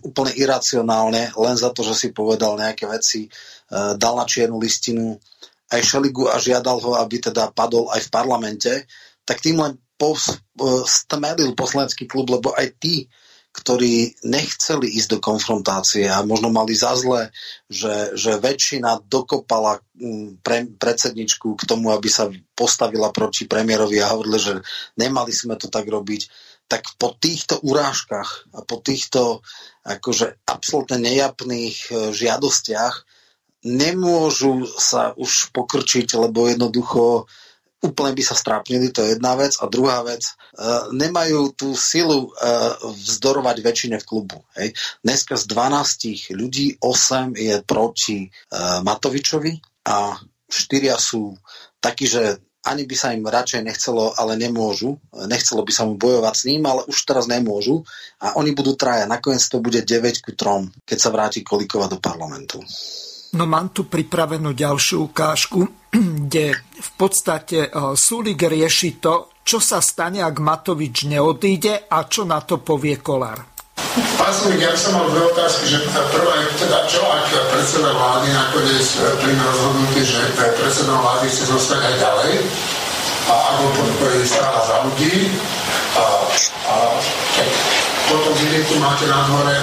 [0.02, 3.30] úplne iracionálne, len za to, že si povedal nejaké veci, e,
[3.94, 5.14] dal na čiernu listinu
[5.68, 8.72] aj Šeligu a žiadal ho, aby teda padol aj v parlamente,
[9.22, 10.34] tak tým len pos, e,
[10.86, 13.06] stmelil poslanecký klub, lebo aj tí,
[13.58, 17.34] ktorí nechceli ísť do konfrontácie a možno mali za zle,
[17.66, 19.82] že, že väčšina dokopala
[20.46, 24.54] pre, predsedničku k tomu, aby sa postavila proti premiérovi a hovorili, že
[24.94, 26.30] nemali sme to tak robiť.
[26.68, 29.42] Tak po týchto urážkach a po týchto
[29.82, 32.94] akože absolútne nejapných e, žiadostiach
[33.64, 37.26] nemôžu sa už pokrčiť, lebo jednoducho
[37.78, 39.54] úplne by sa strápnili, to je jedna vec.
[39.62, 40.32] A druhá vec, e,
[40.94, 42.28] nemajú tú silu e,
[42.82, 44.42] vzdorovať väčšine v klubu.
[44.58, 44.74] Hej.
[45.02, 48.30] Dneska z 12 ľudí 8 je proti
[48.82, 50.18] Matovičovi a
[50.48, 51.36] štyria sú
[51.78, 55.00] takí, že ani by sa im radšej nechcelo, ale nemôžu.
[55.24, 57.80] Nechcelo by sa mu bojovať s ním, ale už teraz nemôžu.
[58.20, 59.08] A oni budú traja.
[59.08, 59.88] Nakoniec to bude 9
[60.20, 62.60] ku 3, keď sa vráti Kolikova do parlamentu.
[63.38, 65.62] No mám tu pripravenú ďalšiu ukážku,
[66.26, 72.26] kde v podstate e, Sulik rieši to, čo sa stane, ak Matovič neodíde a čo
[72.26, 73.46] na to povie Kolár.
[74.18, 78.26] Pán Sulik, ja som mal dve otázky, že prvá je teda čo, ak predseda vlády
[78.34, 82.32] nakoniec e, príjme rozhodnutie, že predseda vlády chce zostať aj ďalej
[83.30, 85.30] a ako podporí strana za ľudí
[85.94, 86.04] a,
[86.66, 86.74] a
[87.38, 87.48] tak
[88.10, 89.56] potom vidíte, tu máte na dvore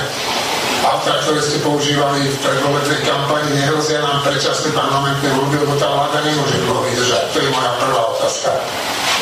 [0.86, 6.20] auta, ktoré ste používali v predvolebnej kampani, nehrozia nám predčasné parlamentné voľby, lebo tá vláda
[6.22, 7.24] nemôže dlho vydržať.
[7.34, 8.50] To je moja prvá otázka.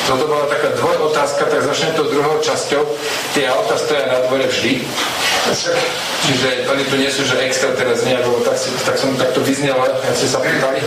[0.03, 2.83] Toto bola taká dvojotázka, tak začnem to druhou časťou.
[3.31, 4.83] Tie auta stoja na dvore vždy.
[6.27, 10.03] Čiže oni tu nie sú, že extra teraz nejako, tak, tak som takto vyznel, ak
[10.11, 10.83] ste sa pýtali.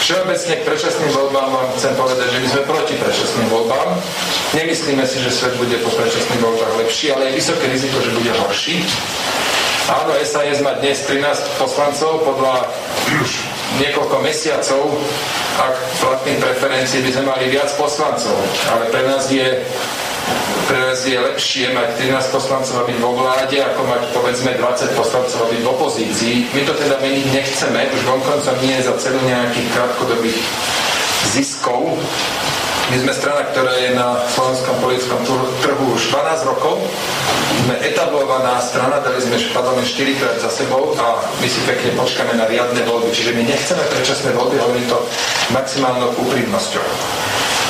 [0.00, 3.88] Všeobecne k predčasným voľbám vám chcem povedať, že my sme proti predčasným voľbám.
[4.54, 8.32] Nemyslíme si, že svet bude po predčasných voľbách lepší, ale je vysoké riziko, že bude
[8.32, 8.86] horší.
[9.86, 12.66] Áno, SAS má dnes 13 poslancov podľa
[13.78, 14.82] niekoľko mesiacov
[15.56, 15.74] ak
[16.04, 18.36] platných preferencií by sme mali viac poslancov.
[18.68, 19.46] Ale pre nás je
[20.66, 25.46] pre nás je lepšie mať 13 poslancov a vo vláde, ako mať povedzme 20 poslancov
[25.46, 26.50] a v opozícii.
[26.50, 30.42] My to teda meniť nechceme, už vonkoncom nie za celu nejakých krátkodobých
[31.30, 31.94] ziskov,
[32.86, 35.18] My sme strana, ktorá je na slovenskom politickom
[35.58, 36.78] trhu už 12 rokov.
[37.66, 42.38] Sme etablovaná strana, dali sme parlament 4 krát za sebou a my si pekne počkáme
[42.38, 43.10] na riadne voľby.
[43.10, 45.02] Čiže my nechceme predčasné voľby, hovorím to
[45.50, 46.86] maximálnou úprimnosťou.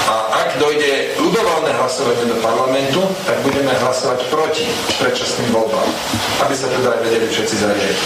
[0.07, 0.15] A
[0.45, 4.69] ak dojde ľudovalné hlasovanie do parlamentu, tak budeme hlasovať proti
[5.01, 5.89] predčasným voľbám,
[6.45, 8.01] aby sa teda aj vedeli všetci zariadiť.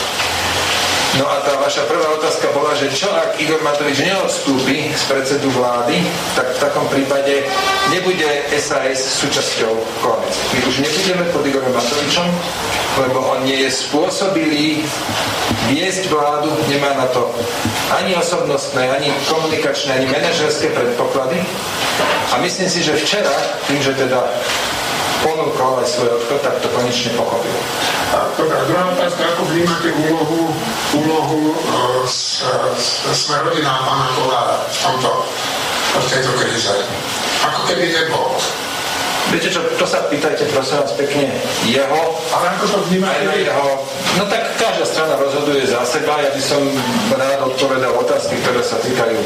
[1.19, 5.51] No a tá vaša prvá otázka bola, že čo ak Igor Matovič neodstúpi z predsedu
[5.51, 5.99] vlády,
[6.39, 7.43] tak v takom prípade
[7.91, 9.75] nebude SAS súčasťou
[10.07, 10.43] koalície.
[10.55, 12.31] My už nebudeme pod Igorom Matovičom,
[13.03, 14.87] lebo on nie je spôsobilý
[15.67, 17.27] viesť vládu, nemá na to
[17.99, 21.43] ani osobnostné, ani komunikačné, ani manažerské predpoklady.
[22.31, 23.35] A myslím si, že včera,
[23.67, 24.23] tým, že teda
[25.21, 27.57] ponúkol aj svoj odchod, tak to konečne pochopil.
[28.37, 30.41] Dobre, druhá otázka, ako vnímate úlohu,
[30.97, 31.41] úlohu
[32.09, 35.11] sme rodina pána Kolára v tomto,
[36.01, 36.75] v tejto kríze?
[37.45, 38.35] Ako keby nebol.
[39.31, 41.31] Viete čo, to sa pýtajte prosím vás pekne
[41.71, 42.03] jeho.
[42.35, 43.31] Ale ako to vnímate?
[43.31, 43.79] Jeho.
[44.19, 46.19] No tak každá strana rozhoduje za seba.
[46.19, 46.59] Ja by som
[47.15, 49.19] rád odpovedal otázky, ktoré sa týkajú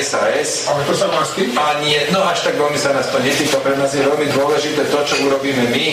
[0.00, 0.64] SAS.
[0.72, 1.60] Ale to sa vás týka?
[1.60, 3.60] A nie, no až tak veľmi sa nás to netýka.
[3.60, 5.86] Pre nás je veľmi dôležité to, čo urobíme my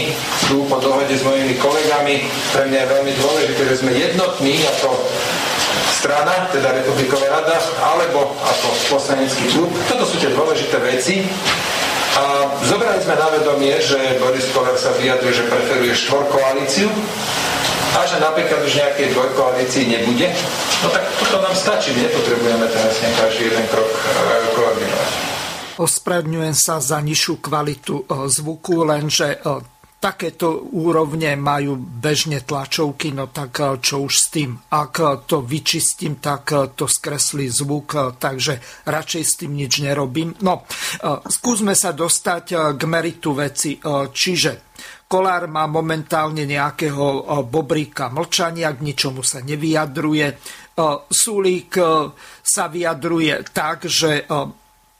[0.48, 2.24] tu po dohode s mojimi kolegami.
[2.56, 4.96] Pre mňa je veľmi dôležité, že sme jednotní ako
[6.02, 9.70] strana, teda Republiková rada, alebo ako poslanecký klub.
[9.86, 11.28] Toto sú tie dôležité veci.
[12.12, 16.92] A zobrali sme na vedomie, že Boris Koller sa vyjadruje, že preferuje štvorkoalíciu
[17.92, 20.28] a že napríklad už nejakej dvojkoalícii nebude.
[20.84, 24.00] No tak toto nám stačí, my nepotrebujeme teraz každý jeden krok e,
[24.56, 25.10] koordinovať.
[25.82, 29.38] Ospravedňujem sa za nižšiu kvalitu e, zvuku, lenže e,
[30.02, 34.58] takéto úrovne majú bežne tlačovky, no tak čo už s tým.
[34.74, 34.98] Ak
[35.30, 38.58] to vyčistím, tak to skreslí zvuk, takže
[38.90, 40.34] radšej s tým nič nerobím.
[40.42, 40.66] No,
[41.30, 43.78] skúsme sa dostať k meritu veci.
[44.10, 44.74] Čiže
[45.12, 50.40] Kolár má momentálne nejakého bobríka mlčania, k ničomu sa nevyjadruje.
[51.12, 51.76] Sulík
[52.40, 54.24] sa vyjadruje tak, že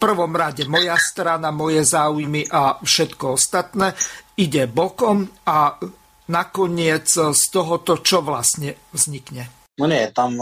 [0.02, 3.96] prvom rade moja strana, moje záujmy a všetko ostatné
[4.36, 5.80] ide bokom a
[6.28, 9.48] nakoniec z tohoto čo vlastne vznikne?
[9.80, 10.36] No nie, tam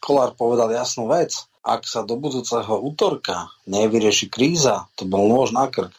[0.00, 1.46] Kolár povedal jasnú vec.
[1.60, 5.92] Ak sa do budúceho útorka nevyrieši kríza, to bol nôž na krk,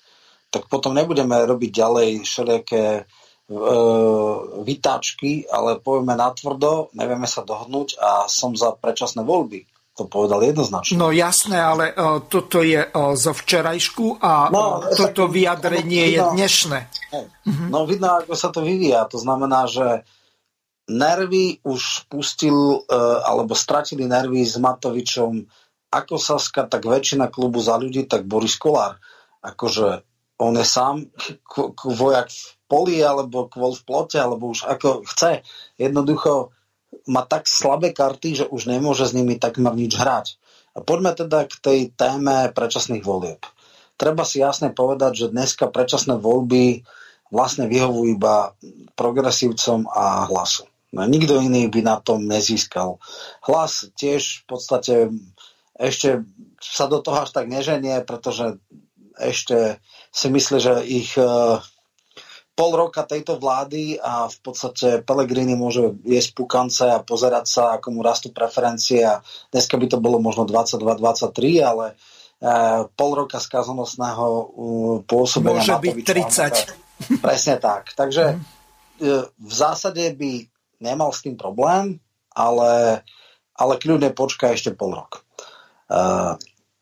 [0.52, 8.28] tak potom nebudeme robiť ďalej všelijaké uh, vytáčky, ale povieme natvrdo, nevieme sa dohodnúť a
[8.28, 10.96] som za predčasné voľby to povedal jednoznačne.
[10.96, 16.16] No jasné, ale uh, toto je uh, zo včerajšku a no, toto tak, vyjadrenie vidno,
[16.16, 16.80] je dnešné.
[17.68, 19.04] No vidno, ako sa to vyvíja.
[19.12, 20.08] To znamená, že
[20.88, 25.44] nervy už pustil, uh, alebo stratili nervy s Matovičom
[25.92, 28.96] ako Saska, tak väčšina klubu za ľudí, tak Boris Kolár.
[29.44, 30.08] Akože
[30.42, 31.38] on je sám k-
[31.78, 35.46] k- vojak v poli, alebo kvôl v plote, alebo už ako chce.
[35.78, 36.50] Jednoducho
[37.06, 40.42] má tak slabé karty, že už nemôže s nimi takmer nič hrať.
[40.74, 43.44] A poďme teda k tej téme predčasných volieb.
[44.00, 46.82] Treba si jasne povedať, že dneska predčasné voľby
[47.30, 48.58] vlastne vyhovujú iba
[48.98, 50.66] progresívcom a hlasu.
[50.92, 53.00] No, nikto iný by na tom nezískal.
[53.48, 54.96] Hlas tiež v podstate
[55.80, 56.28] ešte
[56.60, 58.60] sa do toho až tak neženie, pretože
[59.16, 59.80] ešte
[60.12, 61.16] si myslí, že ich
[62.62, 67.88] pol roka tejto vlády a v podstate Pelegrini môže jesť pukance a pozerať sa, ako
[67.96, 71.32] mu rastú preferencie a dneska by to bolo možno 22-23,
[71.64, 71.96] ale e,
[72.92, 74.26] pol roka skazonosného
[75.08, 75.96] pôsobenia Môže byť
[77.18, 77.26] 30.
[77.26, 77.96] Presne tak.
[77.96, 78.38] Takže mm.
[78.38, 78.46] e,
[79.26, 80.32] v zásade by
[80.84, 81.98] nemal s tým problém,
[82.36, 83.02] ale,
[83.58, 85.24] ale kľudne počká ešte pol rok.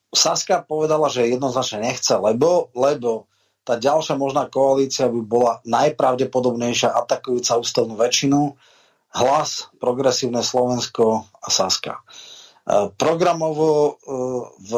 [0.09, 3.29] Saska povedala, že jednoznačne nechce, lebo, lebo
[3.61, 8.57] tá ďalšia možná koalícia by bola najpravdepodobnejšia atakujúca ústavnú väčšinu,
[9.13, 12.01] hlas, progresívne Slovensko a Saska.
[12.01, 12.03] E,
[12.97, 13.91] programovo e,
[14.65, 14.71] v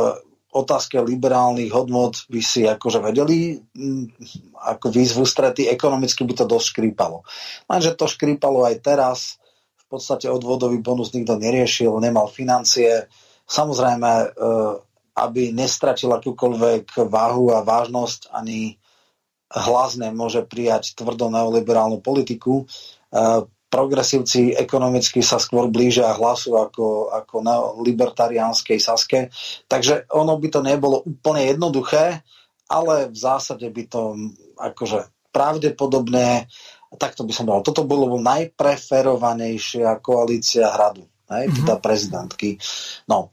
[0.52, 3.56] otázke liberálnych hodnot by si akože vedeli
[4.60, 7.24] ako výzvu strety, ekonomicky by to dosť škrípalo.
[7.72, 9.40] Lenže to škrípalo aj teraz,
[9.80, 13.08] v podstate odvodový bonus nikto neriešil, nemal financie.
[13.48, 14.28] Samozrejme, e,
[15.22, 18.82] aby nestratil akúkoľvek váhu a vážnosť ani
[19.52, 22.64] hlas nemôže prijať tvrdou neoliberálnu politiku.
[22.64, 29.32] E, progresívci ekonomicky sa skôr blížia hlasu ako, ako na libertariánskej Saske.
[29.68, 32.24] Takže ono by to nebolo úplne jednoduché,
[32.68, 34.02] ale v zásade by to
[34.60, 36.52] akože pravdepodobne,
[37.00, 41.58] takto by som povedal, toto bolo najpreferovanejšia koalícia hradu, hej, mm-hmm.
[41.64, 42.60] teda prezidentky.
[43.08, 43.32] No,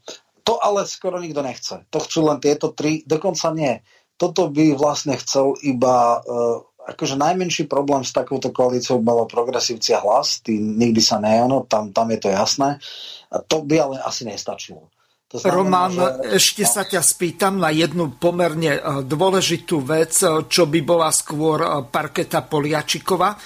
[0.49, 1.85] to ale skoro nikto nechce.
[1.93, 3.85] To chcú len tieto tri, dokonca nie
[4.19, 6.19] toto by vlastne chcel iba
[6.91, 11.95] akože najmenší problém s takouto koalíciou bolo progresívci a hlas, tí nikdy sa nejono, tam,
[11.95, 12.81] tam je to jasné.
[13.31, 14.91] A to by ale asi nestačilo.
[15.29, 16.41] To znamená, Roman, že...
[16.41, 21.85] ešte sa ťa spýtam na jednu pomerne e, dôležitú vec, e, čo by bola skôr
[21.93, 23.37] parketa Poliačikova.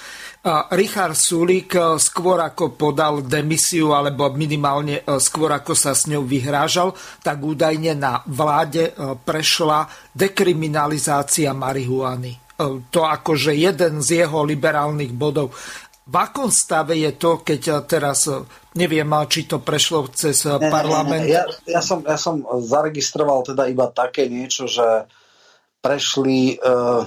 [0.76, 6.92] Richard Sulík skôr ako podal demisiu, alebo minimálne skôr ako sa s ňou vyhrážal,
[7.24, 8.92] tak údajne na vláde
[9.24, 12.60] prešla dekriminalizácia marihuany.
[12.92, 15.56] To akože jeden z jeho liberálnych bodov.
[16.04, 18.28] V akom stave je to, keď teraz
[18.74, 21.22] Neviem, či to prešlo cez ne, parlament.
[21.22, 21.46] Ne, ne, ja,
[21.78, 25.06] ja, som, ja som zaregistroval teda iba také niečo, že
[25.78, 27.06] prešli uh,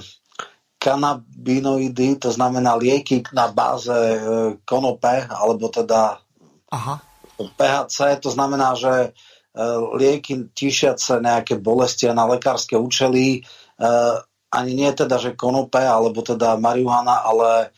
[0.78, 6.22] kanabinoidy, to znamená lieky na báze uh, konope, alebo teda
[6.70, 7.02] Aha.
[7.38, 13.42] PHC, to znamená, že uh, lieky tišiace nejaké bolesti na lekárske účely,
[13.82, 17.74] uh, ani nie teda, že konope, alebo teda marihuana, ale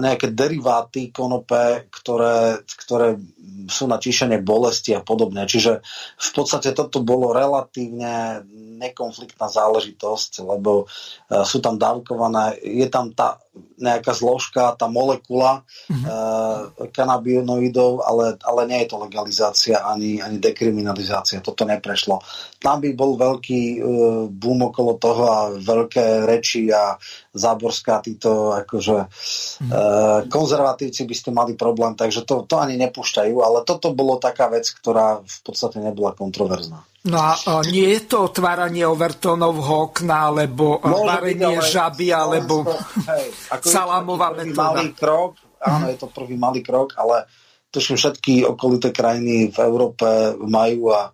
[0.00, 3.20] nejaké deriváty konope, ktoré, ktoré
[3.68, 5.44] sú na číšenie bolesti a podobne.
[5.44, 5.84] Čiže
[6.16, 8.40] v podstate toto bolo relatívne
[8.80, 13.36] nekonfliktná záležitosť, lebo uh, sú tam dávkované, je tam tá
[13.80, 16.04] nejaká zložka, tá molekula mm-hmm.
[16.06, 21.42] uh, kanabinoidov, ale, ale nie je to legalizácia ani, ani dekriminalizácia.
[21.42, 22.22] Toto neprešlo.
[22.62, 23.82] Tam by bol veľký uh,
[24.30, 26.94] boom okolo toho a veľké reči a
[27.34, 29.70] Záborská, títo akože mm-hmm.
[29.70, 34.46] uh, konzervatívci by ste mali problém, takže to, to ani nepúšťajú, ale toto bolo taká
[34.46, 36.89] vec, ktorá v podstate nebola kontroverzná.
[37.00, 37.32] No a
[37.64, 42.68] nie je to otváranie Overtonovho okna, alebo varenie žaby, alebo
[43.08, 43.32] hej,
[43.64, 44.76] salámová metóda.
[44.76, 47.24] Malý krok, áno, je to prvý malý krok, ale
[47.72, 51.08] tuším všetky okolité krajiny v Európe majú a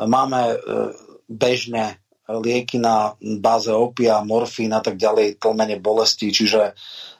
[0.00, 0.56] máme e,
[1.28, 6.74] bežne lieky na báze opia, morfín a tak ďalej, tlmenie bolesti, čiže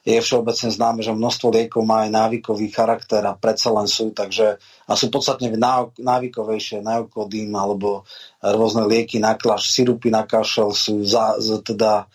[0.06, 4.54] je všeobecne známe, že množstvo liekov má aj návykový charakter a predsa len sú, takže
[4.86, 5.50] a sú podstatne
[5.98, 8.06] návykovejšie, neokodín alebo
[8.38, 12.06] rôzne lieky na klaš, sirupy na kašel sú za, teda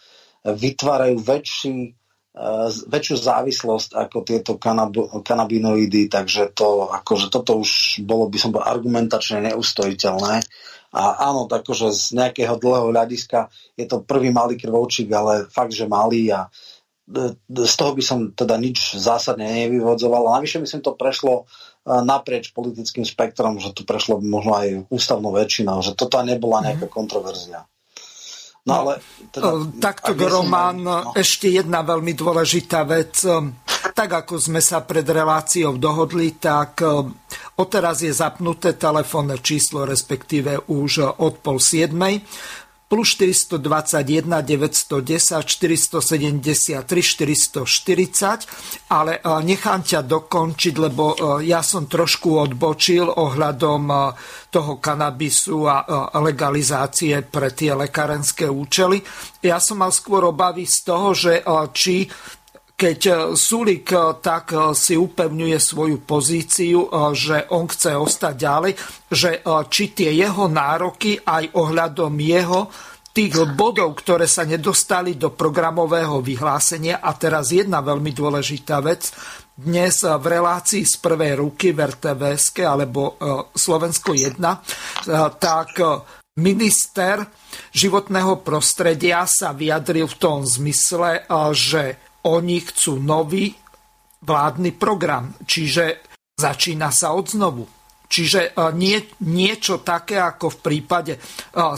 [0.48, 1.92] vytvárajú väčší,
[2.40, 4.96] uh, väčšiu závislosť ako tieto kanab,
[5.28, 10.40] kanabinoidy, takže to, akože toto už bolo by som bol argumentačne neustojiteľné.
[10.92, 13.48] A áno, akože z nejakého dlhého hľadiska
[13.80, 16.52] je to prvý malý krvoučík, ale fakt, že malý a
[17.48, 20.32] z toho by som teda nič zásadne nevyvodzoval.
[20.40, 25.84] Navyše myslím, to prešlo e, naprieč politickým spektrom, že to prešlo možno aj ústavnou väčšinou,
[25.84, 26.66] že toto nebola mhm.
[26.72, 27.68] nejaká kontroverzia.
[28.62, 29.02] No ale...
[29.34, 31.12] Teda, e, Takto, Román, no.
[31.18, 33.22] ešte jedna veľmi dôležitá vec.
[33.28, 33.36] E,
[33.92, 36.80] tak ako sme sa pred reláciou dohodli, tak
[37.60, 42.24] odteraz je zapnuté telefónne číslo, respektíve už od pol siedmej
[42.92, 52.52] plus 421 910 473 440, ale e, nechám ťa dokončiť, lebo e, ja som trošku
[52.52, 53.96] odbočil ohľadom e,
[54.52, 55.88] toho kanabisu a
[56.20, 59.00] legalizácie pre tie lekárenské účely.
[59.40, 61.40] Ja som mal skôr obavy z toho, že
[61.72, 62.04] či
[62.82, 63.94] keď Sulik
[64.26, 68.74] tak si upevňuje svoju pozíciu, že on chce ostať ďalej,
[69.06, 72.74] že či tie jeho nároky aj ohľadom jeho
[73.14, 77.06] tých bodov, ktoré sa nedostali do programového vyhlásenia.
[77.06, 79.14] A teraz jedna veľmi dôležitá vec.
[79.54, 83.20] Dnes v relácii z prvej ruky v RTVS alebo
[83.54, 84.42] Slovensko 1,
[85.38, 85.70] tak
[86.42, 87.30] minister
[87.76, 93.54] životného prostredia sa vyjadril v tom zmysle, že oni chcú nový
[94.22, 96.06] vládny program, čiže
[96.38, 97.66] začína sa od znovu.
[98.12, 101.20] Čiže e, nie, niečo také ako v prípade e,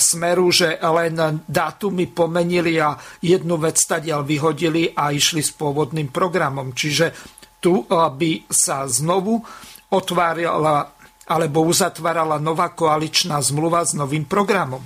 [0.02, 6.74] Smeru, že len dátumy pomenili a jednu vec stadiaľ vyhodili a išli s pôvodným programom.
[6.74, 7.14] Čiže
[7.62, 9.46] tu e, by sa znovu
[9.94, 10.90] otvárala
[11.24, 14.84] alebo uzatvárala nová koaličná zmluva s novým programom.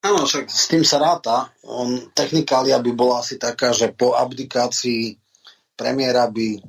[0.00, 1.52] Áno, však s tým sa ráta.
[1.68, 5.20] On, technikália by bola asi taká, že po abdikácii
[5.76, 6.60] premiéra by e,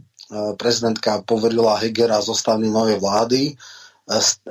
[0.60, 3.54] prezidentka poverila Hegera zostavením novej vlády, e,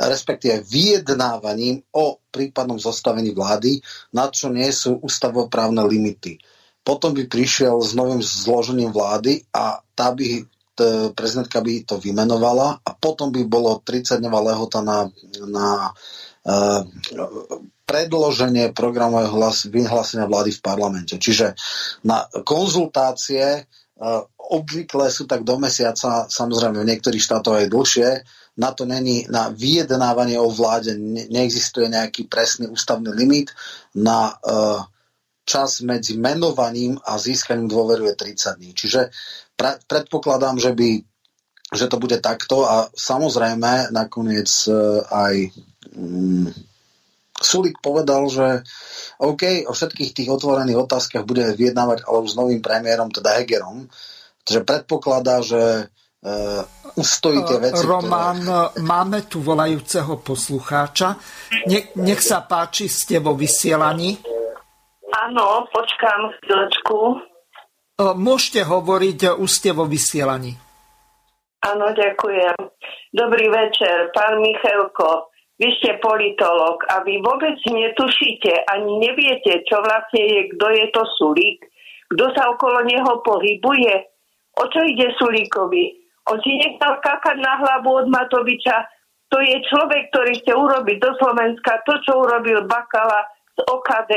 [0.00, 3.84] respektíve vyjednávaním o prípadnom zostavení vlády,
[4.16, 6.40] na čo nie sú ústavoprávne limity.
[6.80, 10.48] Potom by prišiel s novým zložením vlády a tá by
[11.12, 15.12] prezidentka by to vymenovala a potom by bolo 30-dňová lehota na,
[15.44, 15.92] na
[16.48, 16.80] uh,
[17.90, 19.34] predloženie programového
[19.66, 21.18] vyhlásenia vlády v parlamente.
[21.18, 21.58] Čiže
[22.06, 23.66] na konzultácie
[24.50, 28.08] obvykle sú tak do mesiaca, samozrejme v niektorých štátoch aj dlhšie,
[28.58, 30.94] na to není, na vyjednávanie o vláde
[31.30, 33.54] neexistuje nejaký presný ústavný limit,
[33.94, 34.84] na uh,
[35.46, 38.70] čas medzi menovaním a získaním dôveru je 30 dní.
[38.74, 39.00] Čiže
[39.54, 40.90] pre, predpokladám, že by
[41.70, 45.34] že to bude takto a samozrejme nakoniec uh, aj
[45.94, 46.50] um,
[47.40, 48.62] Sulik povedal, že
[49.16, 53.88] OK, o všetkých tých otvorených otázkach budeme vyjednávať ale už s novým premiérom, teda Hegerom.
[54.44, 56.62] Takže predpokladá, že uh,
[57.00, 57.80] ustojí tie veci.
[57.84, 58.84] Roman, ktoré...
[58.84, 61.16] máme tu volajúceho poslucháča.
[61.64, 64.20] Ne, nech sa páči, ste vo vysielaní.
[65.10, 66.96] Áno, počkám chvíľočku.
[68.00, 70.56] Uh, môžete hovoriť, už ste vo vysielaní.
[71.60, 72.56] Áno, ďakujem.
[73.12, 75.29] Dobrý večer, pán Michalko
[75.60, 81.02] vy ste politolog a vy vôbec netušíte, ani neviete, čo vlastne je, kto je to
[81.20, 81.60] Sulík,
[82.08, 83.94] kto sa okolo neho pohybuje.
[84.56, 86.00] O čo ide Sulíkovi?
[86.32, 88.88] On si nechal kakať na hlavu od Matoviča.
[89.30, 94.12] To je človek, ktorý chce urobiť do Slovenska to, čo urobil Bakala z OKD.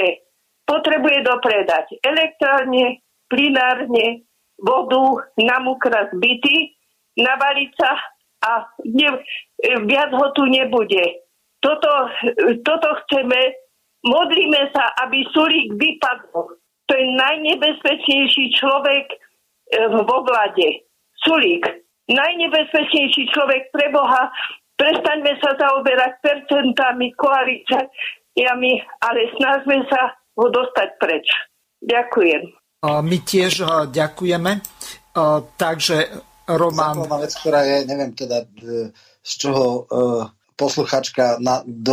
[0.64, 4.24] Potrebuje dopredať elektrárne, plinárne,
[4.64, 6.72] vodu, namukra zbyty,
[7.20, 7.92] navaliť sa
[8.48, 8.52] a
[8.88, 9.10] ne,
[9.86, 11.23] viac ho tu nebude
[11.64, 11.92] toto,
[12.68, 13.40] toto chceme,
[14.04, 16.60] modlíme sa, aby Sulík vypadol.
[16.60, 19.18] To je najnebezpečnejší človek e,
[19.88, 20.84] vo vlade.
[21.24, 21.64] Sulík.
[22.12, 24.28] Najnebezpečnejší človek pre Boha.
[24.76, 31.24] Prestaňme sa zaoberať percentami, koalíciami, ale snažme sa ho dostať preč.
[31.80, 32.42] Ďakujem.
[32.84, 33.64] My tiež
[33.96, 34.60] ďakujeme.
[35.56, 35.98] Takže
[36.52, 37.00] Roman...
[37.00, 38.92] Základná vec, ktorá je, neviem teda, e,
[39.24, 39.88] z čoho
[40.56, 41.38] posluchačka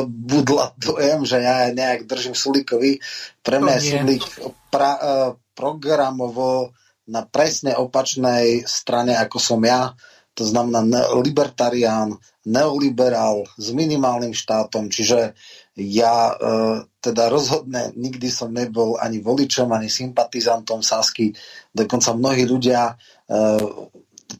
[0.06, 3.00] budla dojem, že ja nejak držím Sulíkovi.
[3.40, 4.22] Pre mňa je Sulík
[4.68, 6.72] pra, uh, programovo
[7.11, 9.92] na presne opačnej strane, ako som ja.
[10.38, 14.88] To znamená libertarián, neoliberál s minimálnym štátom.
[14.88, 15.36] Čiže
[15.76, 21.34] ja uh, teda rozhodne nikdy som nebol ani voličom, ani sympatizantom Sasky.
[21.72, 23.90] Dokonca mnohí ľudia uh,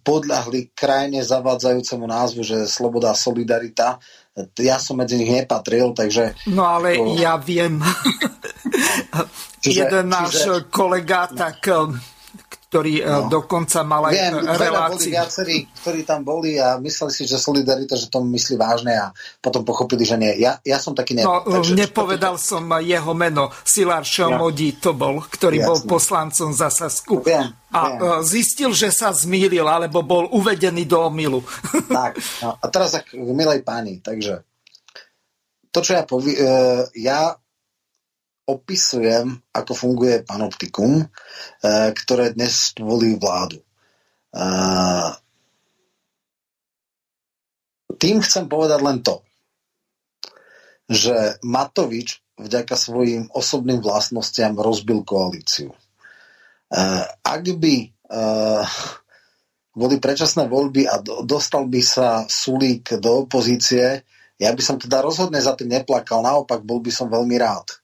[0.01, 3.99] podľahli krajine zavádzajúcemu názvu, že sloboda a solidarita.
[4.61, 6.39] Ja som medzi nich nepatril, takže...
[6.49, 7.19] No ale to...
[7.19, 7.83] ja viem.
[9.61, 10.73] Čiže, Jeden náš čiže...
[10.73, 11.67] kolega tak
[12.71, 13.27] ktorý e, no.
[13.27, 15.11] dokonca mal aj Viem, reláciu.
[15.11, 19.11] Boli viacerí, ktorí tam boli a mysleli si, že Solidarita, že to myslí vážne a
[19.43, 20.39] potom pochopili, že nie.
[20.39, 21.43] Ja, ja som taký nebol.
[21.43, 22.47] No, takže, nepovedal to...
[22.47, 23.51] som jeho meno.
[23.67, 24.87] Silár Šelmodí ja.
[24.87, 25.67] to bol, ktorý Jasne.
[25.67, 27.27] bol poslancom za Sasku.
[27.27, 27.99] Viem, a viem.
[27.99, 31.43] E, zistil, že sa zmýlil, alebo bol uvedený do omilu.
[31.91, 34.47] tak, no, a teraz ak, milej páni, takže
[35.75, 36.39] to, čo ja poviem,
[36.99, 37.35] ja
[38.51, 43.63] opisujem, ako funguje panoptikum, eh, ktoré dnes volí vládu.
[44.35, 45.11] Eh,
[48.01, 49.23] tým chcem povedať len to,
[50.91, 55.71] že Matovič vďaka svojim osobným vlastnostiam rozbil koalíciu.
[56.71, 57.77] Eh, ak by
[59.71, 64.03] boli predčasné voľby a dostal by sa Sulík do opozície,
[64.41, 67.80] ja by som teda rozhodne za tým neplakal, naopak bol by som veľmi rád.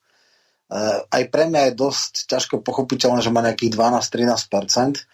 [0.67, 5.07] Eh, aj pre mňa je dosť ťažko pochopiteľné, že má nejakých 12-13%,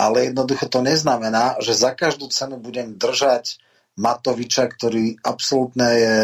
[0.00, 3.60] ale jednoducho to neznamená, že za každú cenu budem držať
[4.00, 6.16] Matoviča, ktorý absolútne je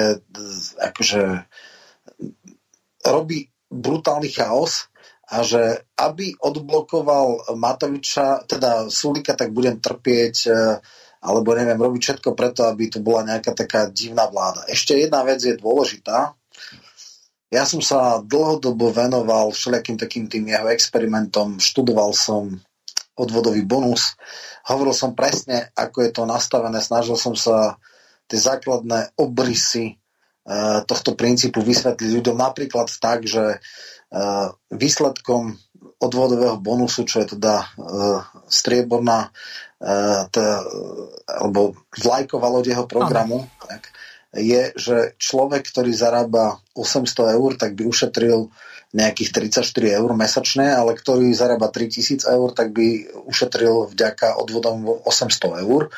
[0.80, 1.44] akože
[3.04, 4.88] robí brutálny chaos
[5.28, 10.80] a že aby odblokoval Matoviča, teda Sulika, tak budem trpieť eh,
[11.20, 14.64] alebo neviem, robiť všetko preto, aby tu bola nejaká taká divná vláda.
[14.64, 16.32] Ešte jedna vec je dôležitá,
[17.50, 22.58] ja som sa dlhodobo venoval všelijakým takým tým jeho experimentom, študoval som
[23.16, 24.18] odvodový bonus,
[24.66, 27.80] hovoril som presne, ako je to nastavené, snažil som sa
[28.26, 32.36] tie základné obrysy uh, tohto princípu vysvetliť ľuďom.
[32.36, 35.54] Napríklad tak, že uh, výsledkom
[36.02, 38.20] odvodového bonusu, čo je teda uh,
[38.50, 39.30] strieborná
[41.28, 43.92] alebo vlajková loď jeho programu, tak,
[44.36, 48.52] je, že človek, ktorý zarába 800 eur, tak by ušetril
[48.96, 55.66] nejakých 34 eur mesačne, ale ktorý zarába 3000 eur, tak by ušetril vďaka odvodom 800
[55.66, 55.92] eur.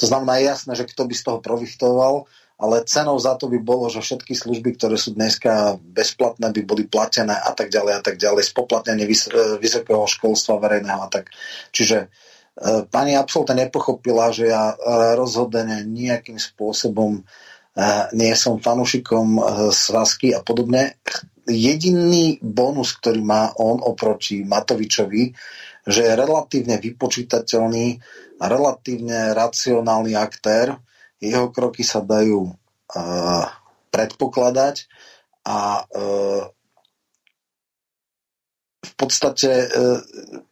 [0.00, 2.26] To znamená, je jasné, že kto by z toho profitoval,
[2.60, 6.84] ale cenou za to by bolo, že všetky služby, ktoré sú dneska bezplatné, by boli
[6.84, 11.32] platené a tak ďalej a tak ďalej, spoplatnenie vys- vysokého školstva verejného a tak.
[11.72, 12.06] Čiže e,
[12.92, 17.24] pani absolútne nepochopila, že ja e, rozhodne nejakým spôsobom
[18.12, 20.98] nie som fanúšikom e, svazky a podobne.
[21.46, 25.30] Jediný bonus, ktorý má on oproti Matovičovi,
[25.86, 27.98] že je relatívne vypočítateľný
[28.40, 30.76] relatívne racionálny aktér.
[31.20, 33.44] Jeho kroky sa dajú uh,
[33.92, 34.88] predpokladať
[35.44, 36.42] a uh,
[38.80, 40.00] v podstate uh,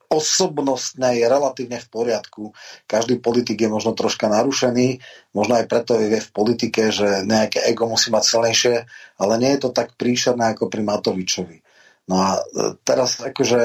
[0.08, 2.56] osobnostne je relatívne v poriadku.
[2.88, 5.04] Každý politik je možno troška narušený,
[5.36, 8.74] možno aj preto je v politike, že nejaké ego musí mať silnejšie,
[9.20, 11.60] ale nie je to tak príšerné ako pri Matovičovi.
[12.08, 13.60] No a e, teraz akože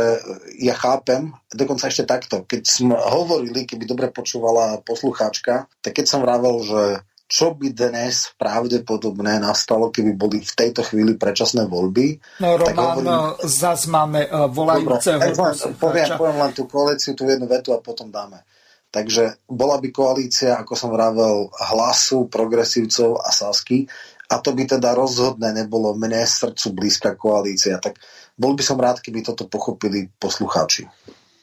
[0.59, 6.27] ja chápem, dokonca ešte takto, keď sme hovorili, keby dobre počúvala poslucháčka, tak keď som
[6.27, 12.21] vravel, že čo by dnes pravdepodobne nastalo, keby boli v tejto chvíli predčasné voľby.
[12.45, 13.17] No Roman, hovorím,
[13.49, 18.13] zase máme uh, volajúceho Dobre, poviem, poviem len tú koalíciu, tú jednu vetu a potom
[18.13, 18.45] dáme.
[18.93, 23.89] Takže bola by koalícia, ako som vravel, hlasu progresívcov a Sasky
[24.29, 27.81] a to by teda rozhodne nebolo mne srdcu blízka koalícia.
[27.81, 27.97] Tak
[28.37, 30.85] bol by som rád, keby toto pochopili poslucháči.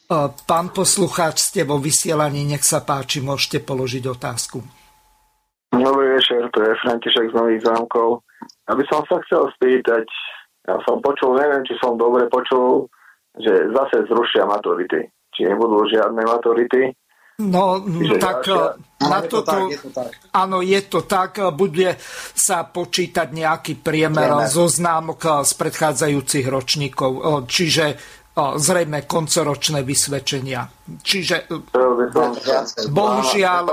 [0.06, 4.80] Uh, pán poslucháč, ste vo vysielaní, nech sa páči, môžete položiť otázku.
[5.70, 8.26] Dobrý večer, to je František z Nových zámkov.
[8.66, 10.06] Aby som sa chcel spýtať,
[10.66, 12.90] ja som počul, neviem, či som dobre počul,
[13.38, 15.06] že zase zrušia maturity.
[15.30, 16.90] Či nebudú žiadne maturity.
[17.40, 19.09] No, Čiže tak ďalšia...
[19.09, 20.10] na je toto, to tak, je to tak.
[20.36, 21.90] áno, je to tak, bude
[22.36, 27.10] sa počítať nejaký priemer zo známok z predchádzajúcich ročníkov,
[27.48, 27.97] čiže
[28.36, 30.68] zrejme koncoročné vysvedčenia.
[31.01, 31.48] Čiže
[32.92, 33.64] bohužiaľ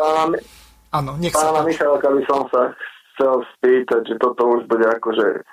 [0.96, 2.72] Áno, nech sa Pána Michalka by som sa
[3.16, 5.44] chcel spýtať, že toto už bude akože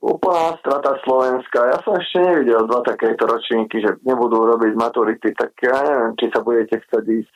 [0.00, 1.60] úplná strata Slovenska.
[1.68, 6.32] Ja som ešte nevidel dva takéto ročníky, že nebudú robiť maturity, tak ja neviem, či
[6.32, 7.32] sa budete chcieť ísť,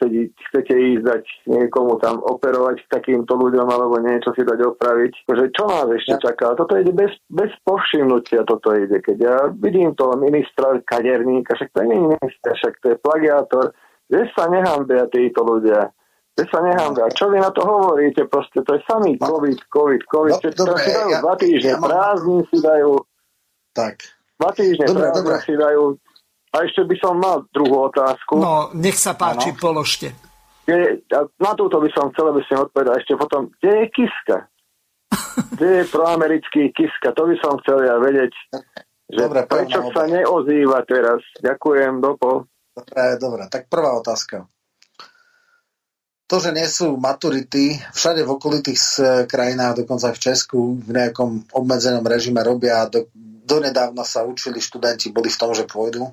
[0.48, 5.12] chcete ísť dať niekomu tam operovať k takýmto ľuďom alebo niečo si dať opraviť.
[5.28, 6.56] Že čo nás ešte čaká?
[6.56, 9.04] Toto ide bez, bez povšimnutia, toto ide.
[9.04, 13.64] Keď ja vidím toho ministra kaderníka, však to je minister, však to je plagiátor,
[14.08, 15.92] že sa nehambia títo ľudia.
[16.34, 17.06] Že sa nehambia.
[17.14, 18.26] Čo vy na to hovoríte?
[18.26, 19.30] Proste to je samý no.
[19.30, 20.34] COVID, COVID, COVID.
[20.34, 21.88] No, dobre, si dajú ja, dva týždne ja mám...
[21.94, 22.92] prázdnin si dajú.
[23.70, 23.94] Tak.
[24.42, 25.36] Dva týždne dobre, dobre.
[25.46, 25.84] si dajú.
[26.50, 28.34] A ešte by som mal druhú otázku.
[28.42, 29.62] No, nech sa páči, ano.
[29.62, 30.10] položte.
[30.66, 31.06] Kde,
[31.38, 34.38] na túto by som chcel, aby ste odpovedali ešte potom, kde je Kiska?
[35.54, 37.14] kde je proamerický Kiska?
[37.14, 38.34] To by som chcel ja vedieť.
[39.06, 41.22] Že dobre, prečo sa neozýva teraz?
[41.38, 42.50] Ďakujem, dopo.
[42.74, 43.42] Dobre, dobre.
[43.46, 44.50] Tak prvá otázka
[46.34, 48.82] to, že nie sú maturity, všade v okolitých
[49.30, 53.06] krajinách, dokonca aj v Česku, v nejakom obmedzenom režime robia, do,
[53.46, 56.10] donedávna sa učili študenti, boli v tom, že pôjdu.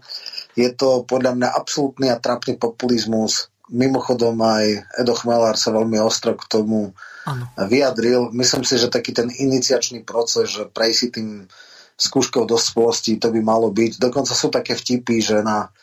[0.53, 3.49] Je to podľa mňa absolútny a trapný populizmus.
[3.73, 6.93] Mimochodom aj Edo Chmelár sa veľmi ostro k tomu
[7.25, 7.49] ano.
[7.57, 8.29] vyjadril.
[8.29, 11.49] Myslím si, že taký ten iniciačný proces, že prejsť tým
[11.97, 13.97] skúškou dospelosti, to by malo byť.
[13.97, 15.73] Dokonca sú také vtipy, že na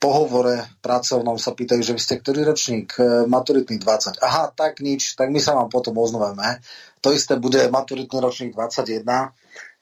[0.00, 2.96] pohovore pracovnom sa pýtajú, že vy ste ktorý ročník?
[2.96, 4.24] E, maturitný 20.
[4.24, 6.64] Aha, tak nič, tak my sa vám potom oznávame.
[7.04, 9.04] To isté bude maturitný ročník 21.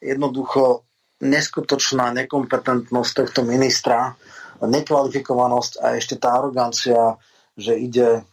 [0.02, 0.82] Jednoducho
[1.22, 4.18] neskutočná nekompetentnosť tohto ministra,
[4.58, 7.14] nekvalifikovanosť a ešte tá arogancia,
[7.54, 8.26] že ide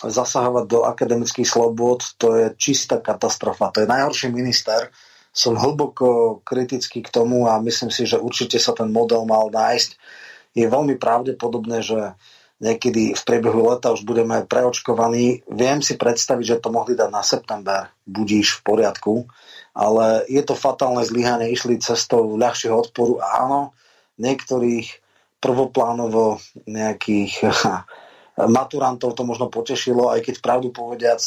[0.00, 3.72] zasahovať do akademických slobod, to je čistá katastrofa.
[3.72, 4.92] To je najhorší minister.
[5.32, 9.90] Som hlboko kritický k tomu a myslím si, že určite sa ten model mal nájsť
[10.56, 12.16] je veľmi pravdepodobné, že
[12.56, 15.44] niekedy v priebehu leta už budeme preočkovaní.
[15.52, 19.14] Viem si predstaviť, že to mohli dať na september, budíš v poriadku,
[19.76, 23.76] ale je to fatálne zlyhanie, išli cestou ľahšieho odporu a áno,
[24.16, 24.88] niektorých
[25.36, 27.44] prvoplánovo nejakých
[28.44, 31.20] maturantov to možno potešilo, aj keď pravdu povediac,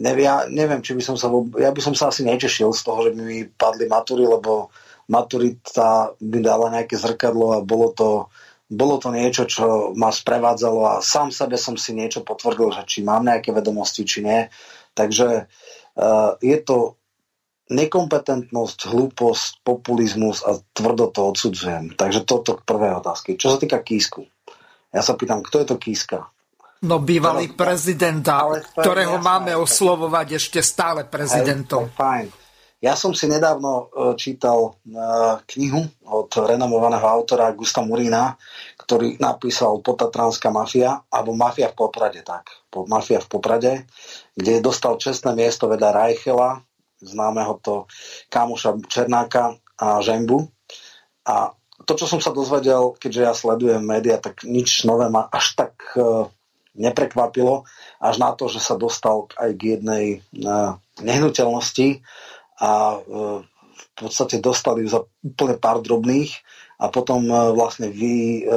[0.00, 1.28] neviem, ja neviem, či by som sa,
[1.60, 4.72] ja by som sa asi netešil z toho, že by mi padli matury, lebo
[5.12, 8.08] maturita by dala nejaké zrkadlo a bolo to
[8.72, 12.98] bolo to niečo, čo ma sprevádzalo a sám sebe som si niečo potvrdil, že či
[13.04, 14.48] mám nejaké vedomosti, či nie.
[14.96, 16.96] Takže uh, je to
[17.68, 21.92] nekompetentnosť, hlúposť, populizmus a tvrdo to odsudzujem.
[21.96, 23.36] Takže toto k prvej otázky.
[23.36, 24.24] Čo sa týka Kísku.
[24.92, 26.28] Ja sa pýtam, kto je to Kíska?
[26.82, 28.26] No bývalý prezident,
[28.74, 31.86] ktorého jasné, máme oslovovať ešte stále prezidentom.
[31.94, 32.41] Fajn.
[32.82, 33.84] Ja som si nedávno e,
[34.18, 34.70] čítal e,
[35.54, 38.34] knihu od renomovaného autora Gusta Murína,
[38.74, 42.50] ktorý napísal Potatranská mafia, alebo Mafia v Poprade, tak.
[42.90, 43.72] Mafia v Poprade,
[44.34, 46.58] kde dostal čestné miesto vedľa Rajchela,
[46.98, 47.86] známeho to
[48.26, 50.42] kamuša Černáka a Žembu.
[51.30, 51.54] A
[51.86, 55.78] to, čo som sa dozvedel, keďže ja sledujem média, tak nič nové ma až tak
[55.94, 56.26] e,
[56.74, 57.62] neprekvapilo,
[58.02, 60.04] až na to, že sa dostal aj k jednej
[60.98, 62.00] nehnuteľnosti,
[62.62, 62.98] a e,
[63.72, 66.30] v podstate dostali za úplne pár drobných
[66.78, 68.54] a potom e, vlastne vy, e,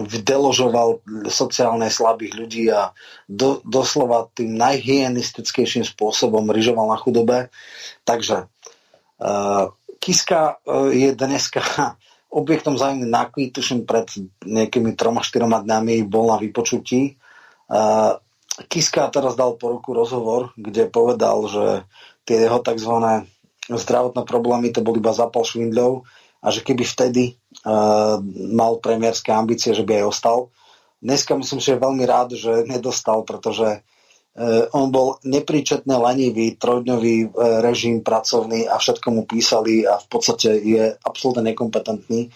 [0.00, 1.00] deložoval
[1.32, 2.92] sociálne slabých ľudí a
[3.24, 7.38] do, doslova tým najhygienistickejším spôsobom ryžoval na chudobe.
[8.06, 8.48] Takže
[10.00, 11.60] Kiska je dneska
[12.40, 14.08] objektom zájmy nákví, tuším pred
[14.46, 17.20] nejakými troma, štyroma dňami bol na vypočutí.
[18.68, 21.64] Kiska teraz dal po roku rozhovor, kde povedal, že
[22.28, 23.24] tie jeho tzv.
[23.70, 26.04] zdravotné problémy to bol iba zapal švindľov
[26.40, 27.24] a že keby vtedy
[27.64, 28.20] uh,
[28.52, 30.38] mal premiérske ambície, že by aj ostal.
[31.00, 37.16] Dneska myslím, že je veľmi rád, že nedostal, pretože uh, on bol nepríčetne lenivý, trojdňový
[37.28, 42.28] uh, režim pracovný a všetko mu písali a v podstate je absolútne nekompetentný.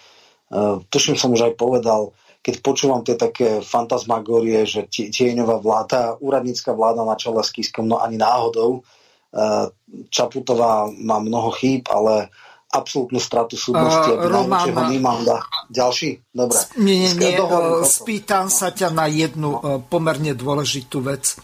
[0.52, 2.12] Uh, tuším som už aj povedal,
[2.44, 8.04] keď počúvam tie také fantasmagórie, že tieňová vláda, úradnícka vláda na čele s Kiskom, no
[8.04, 8.84] ani náhodou.
[10.12, 12.28] Čaputová má mnoho chýb, ale
[12.68, 14.12] absolútnu stratu súdnosti.
[14.12, 14.66] Uh, Roman,
[15.70, 16.20] Ďalší?
[16.34, 16.58] Dobre.
[16.82, 17.32] Nie, nie, nie.
[17.38, 21.38] Uh, spýtam sa ťa na jednu pomerne dôležitú vec.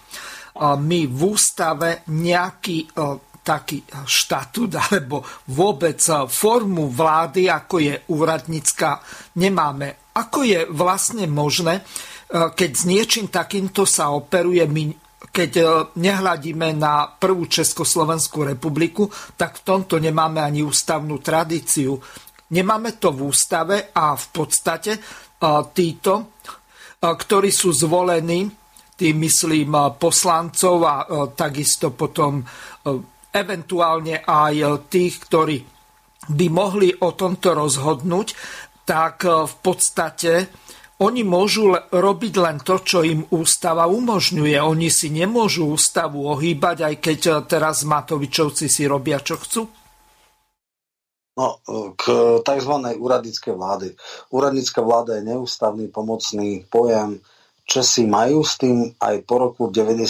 [0.61, 2.93] My v ústave nejaký
[3.41, 9.01] taký štatút alebo vôbec formu vlády, ako je úradnícka,
[9.41, 10.00] nemáme.
[10.11, 11.87] Ako je vlastne možné,
[12.31, 15.65] keď s niečím takýmto sa operuje, my keď e,
[16.01, 19.07] nehľadíme na prvú Československú republiku,
[19.39, 21.95] tak v tomto nemáme ani ústavnú tradíciu.
[22.51, 25.01] Nemáme to v ústave a v podstate e,
[25.71, 26.25] títo, e,
[26.99, 28.51] ktorí sú zvolení,
[29.01, 32.45] tým myslím poslancov a takisto potom
[33.33, 35.57] eventuálne aj tých, ktorí
[36.29, 38.29] by mohli o tomto rozhodnúť,
[38.91, 40.51] tak v podstate
[41.01, 44.59] oni môžu robiť len to, čo im ústava umožňuje.
[44.59, 49.63] Oni si nemôžu ústavu ohýbať, aj keď eh, teraz Matovičovci si robia, čo chcú.
[51.41, 51.57] No,
[51.97, 52.05] k
[52.45, 52.75] tzv.
[53.01, 53.89] úradníckej vlády.
[54.35, 57.17] Úradnícka vláda je neústavný pomocný pojem.
[57.65, 60.05] Česi majú s tým aj po roku 90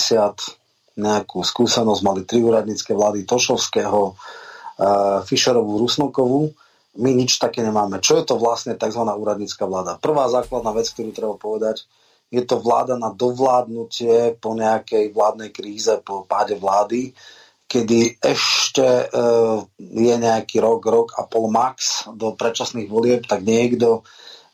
[0.98, 2.02] nejakú skúsenosť.
[2.02, 6.50] Mali tri úradnícke vlády Tošovského, uh, Fischerovú, Rusnokovú
[6.98, 8.02] my nič také nemáme.
[8.02, 9.02] Čo je to vlastne tzv.
[9.06, 10.00] úradnícka vláda?
[10.02, 11.86] Prvá základná vec, ktorú treba povedať,
[12.30, 17.10] je to vláda na dovládnutie po nejakej vládnej kríze, po páde vlády,
[17.70, 19.04] kedy ešte e,
[19.78, 24.02] je nejaký rok, rok a pol max do predčasných volieb, tak niekto,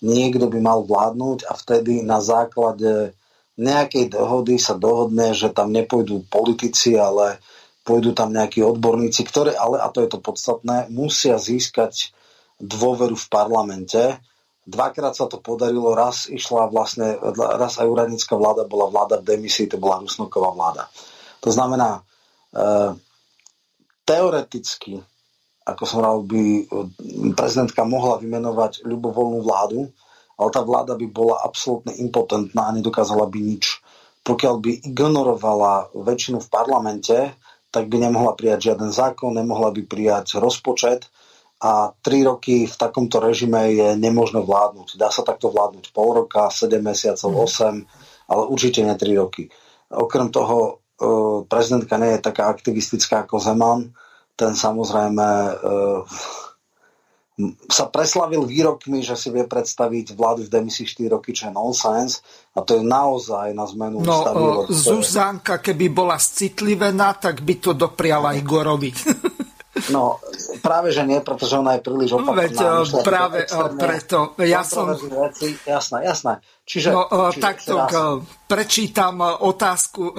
[0.05, 3.17] niekto by mal vládnuť a vtedy na základe
[3.57, 7.41] nejakej dohody sa dohodne, že tam nepôjdu politici, ale
[7.89, 12.13] pôjdu tam nejakí odborníci, ktoré ale, a to je to podstatné, musia získať
[12.61, 14.03] dôveru v parlamente.
[14.67, 19.71] Dvakrát sa to podarilo, raz išla vlastne, raz aj úradnícka vláda bola vláda v demisii,
[19.71, 20.91] to bola Rusnoková vláda.
[21.45, 22.03] To znamená,
[22.51, 22.97] e,
[24.03, 24.99] teoreticky,
[25.63, 26.63] ako som hovoril, by e,
[27.39, 29.87] prezidentka mohla vymenovať ľubovoľnú vládu,
[30.37, 33.79] ale tá vláda by bola absolútne impotentná a nedokázala by nič.
[34.27, 37.17] Pokiaľ by ignorovala väčšinu v parlamente,
[37.71, 41.07] tak by nemohla prijať žiaden zákon, nemohla by prijať rozpočet,
[41.57, 45.01] a 3 roky v takomto režime je nemožné vládnuť.
[45.01, 47.83] Dá sa takto vládnuť pol roka, 7 mesiacov, 8, mhm.
[48.29, 49.49] ale určite nie 3 roky.
[49.89, 50.71] Okrem toho e,
[51.49, 53.95] prezidentka nie je taká aktivistická ako Zeman.
[54.37, 55.53] Ten samozrejme e,
[57.69, 62.21] sa preslavil výrokmi, že si vie predstaviť vládu v demisii 4 roky, čo je nonsens.
[62.53, 64.45] A to je naozaj na zmenu no, ústavy.
[64.45, 68.93] No, Zuzanka, keby bola citlivená, tak by to dopriala Igorovi.
[69.93, 70.17] No,
[70.65, 72.41] práve že nie, pretože ona je príliš opatrná.
[72.41, 72.57] Veď
[73.05, 73.39] práve
[73.77, 74.33] preto.
[74.41, 74.97] Ja som...
[74.97, 75.53] Veci.
[75.69, 76.41] Jasné, jasné.
[76.65, 77.93] Čiže, no, čiže takto raz...
[78.49, 80.17] prečítam otázku,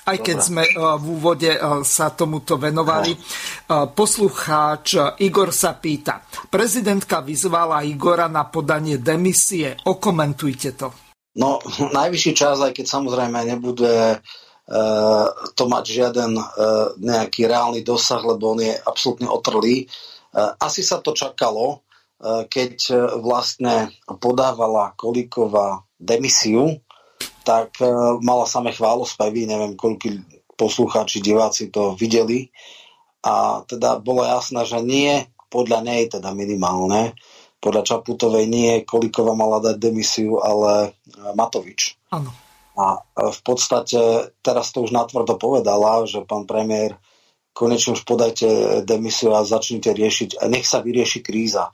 [0.00, 0.48] aj keď Dobre.
[0.48, 1.50] sme v úvode
[1.86, 3.16] sa tomuto venovali.
[3.68, 3.88] No.
[3.92, 6.20] Poslucháč Igor sa pýta.
[6.48, 9.80] Prezidentka vyzvala Igora na podanie demisie.
[9.86, 10.92] Okomentujte to.
[11.40, 11.62] No,
[11.94, 14.18] najvyšší čas, aj keď samozrejme nebude
[15.58, 16.44] to mať žiaden eh,
[17.02, 19.86] nejaký reálny dosah, lebo on je absolútne otrlý.
[19.86, 21.82] Eh, asi sa to čakalo,
[22.52, 22.92] keď
[23.24, 26.84] vlastne podávala Kolíková demisiu,
[27.48, 27.80] tak
[28.20, 30.20] mala samé chválospevy, neviem, koľko
[30.52, 32.52] poslucháči, diváci to videli.
[33.24, 37.16] A teda bolo jasné, že nie podľa nej, teda minimálne,
[37.56, 40.92] podľa Čaputovej nie Kolíková mala dať demisiu, ale
[41.32, 41.96] Matovič.
[42.12, 42.49] Áno.
[42.80, 46.96] A v podstate teraz to už natvrdo povedala, že pán premiér
[47.52, 51.68] konečne už podajte demisiu a začnite riešiť, a nech sa vyrieši kríza.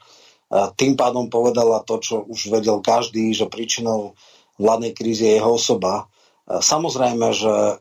[0.51, 4.19] A tým pádom povedala to, čo už vedel každý, že príčinou
[4.59, 6.11] vládnej krízy je jeho osoba.
[6.47, 7.77] A samozrejme, že e,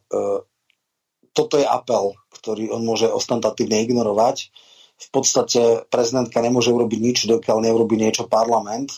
[1.33, 4.49] toto je apel, ktorý on môže ostentatívne ignorovať.
[4.95, 8.91] V podstate prezidentka nemôže urobiť nič, dokiaľ neurobi niečo parlament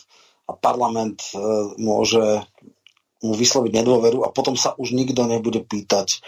[0.48, 1.36] a parlament e,
[1.76, 2.44] môže
[3.22, 6.18] mu vysloviť nedôveru a potom sa už nikto nebude pýtať e,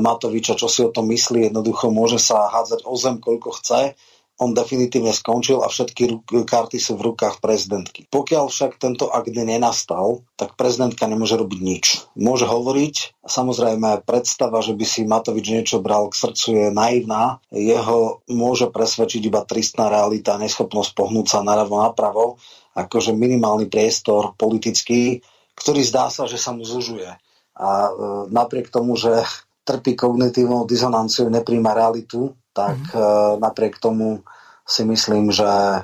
[0.00, 1.48] Matoviča, čo si o tom myslí.
[1.48, 3.96] Jednoducho môže sa hádzať o zem, koľko chce.
[4.38, 8.06] On definitívne skončil a všetky karty sú v rukách prezidentky.
[8.06, 11.84] Pokiaľ však tento akt nenastal, tak prezidentka nemôže robiť nič.
[12.14, 17.42] Môže hovoriť, samozrejme predstava, že by si Matovič niečo bral k srdcu je naivná.
[17.50, 22.38] Jeho môže presvedčiť iba tristná realita, neschopnosť pohnúť sa naravo napravo,
[22.78, 25.18] akože minimálny priestor politický,
[25.58, 27.10] ktorý zdá sa, že sa mu zužuje.
[27.58, 27.90] A e,
[28.30, 29.26] napriek tomu, že
[29.66, 32.94] trpí kognitívnou dizonanciu, nepríjma realitu, tak mm.
[32.94, 33.00] e,
[33.42, 34.22] napriek tomu
[34.62, 35.80] si myslím, že e,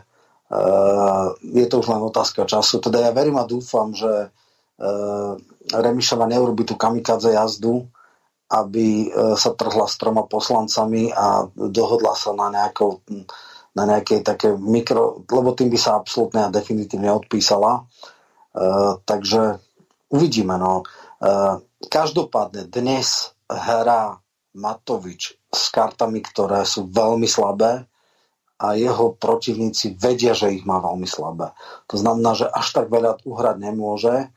[1.43, 2.79] je to už len otázka času.
[2.79, 4.29] Teda ja verím a dúfam, že e,
[5.73, 7.89] Remišova neurobi tú kamikadze jazdu,
[8.53, 13.01] aby e, sa trhla s troma poslancami a dohodla sa na, nejakou,
[13.73, 17.89] na nejakej také mikro, lebo tým by sa absolútne a definitívne odpísala.
[18.55, 19.59] Uh, takže
[20.09, 20.55] uvidíme.
[20.57, 20.87] No.
[21.19, 21.59] Uh,
[21.91, 24.23] každopádne dnes hrá
[24.55, 27.91] Matovič s kartami, ktoré sú veľmi slabé
[28.63, 31.51] a jeho protivníci vedia, že ich má veľmi slabé.
[31.91, 34.31] To znamená, že až tak veľa uhrať nemôže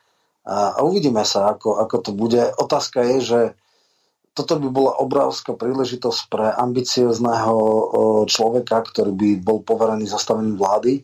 [0.48, 2.40] a uvidíme sa, ako, ako to bude.
[2.58, 3.40] Otázka je, že
[4.32, 7.56] toto by bola obrovská príležitosť pre ambiciozného
[8.32, 11.04] človeka, ktorý by bol poverený zastavením vlády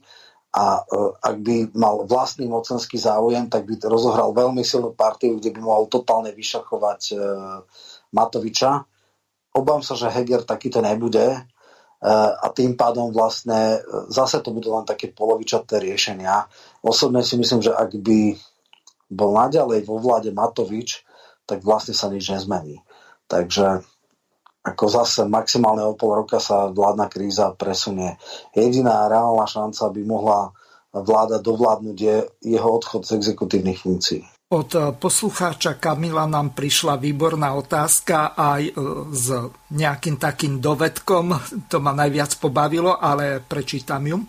[0.53, 5.49] a e, ak by mal vlastný mocenský záujem, tak by rozohral veľmi silnú partiu, kde
[5.49, 7.15] by mohol totálne vyšachovať e,
[8.13, 8.85] Matoviča.
[9.57, 11.39] Obávam sa, že Heger takýto nebude e,
[12.37, 13.81] a tým pádom vlastne
[14.13, 16.45] zase to budú len také polovičaté riešenia.
[16.85, 18.37] Osobne si myslím, že ak by
[19.09, 21.01] bol naďalej vo vláde Matovič,
[21.49, 22.85] tak vlastne sa nič nezmení.
[23.25, 23.81] Takže
[24.63, 28.15] ako zase maximálne o pol roka sa vládna kríza presunie.
[28.55, 30.39] Jediná reálna šanca by mohla
[30.95, 32.15] vláda dovládnuť je
[32.47, 34.23] jeho odchod z exekutívnych funkcií.
[34.53, 38.73] Od eh, poslucháča Kamila nám prišla výborná otázka aj eh,
[39.09, 39.27] s
[39.73, 41.25] nejakým takým dovedkom.
[41.73, 44.21] To ma najviac pobavilo, ale prečítam ju.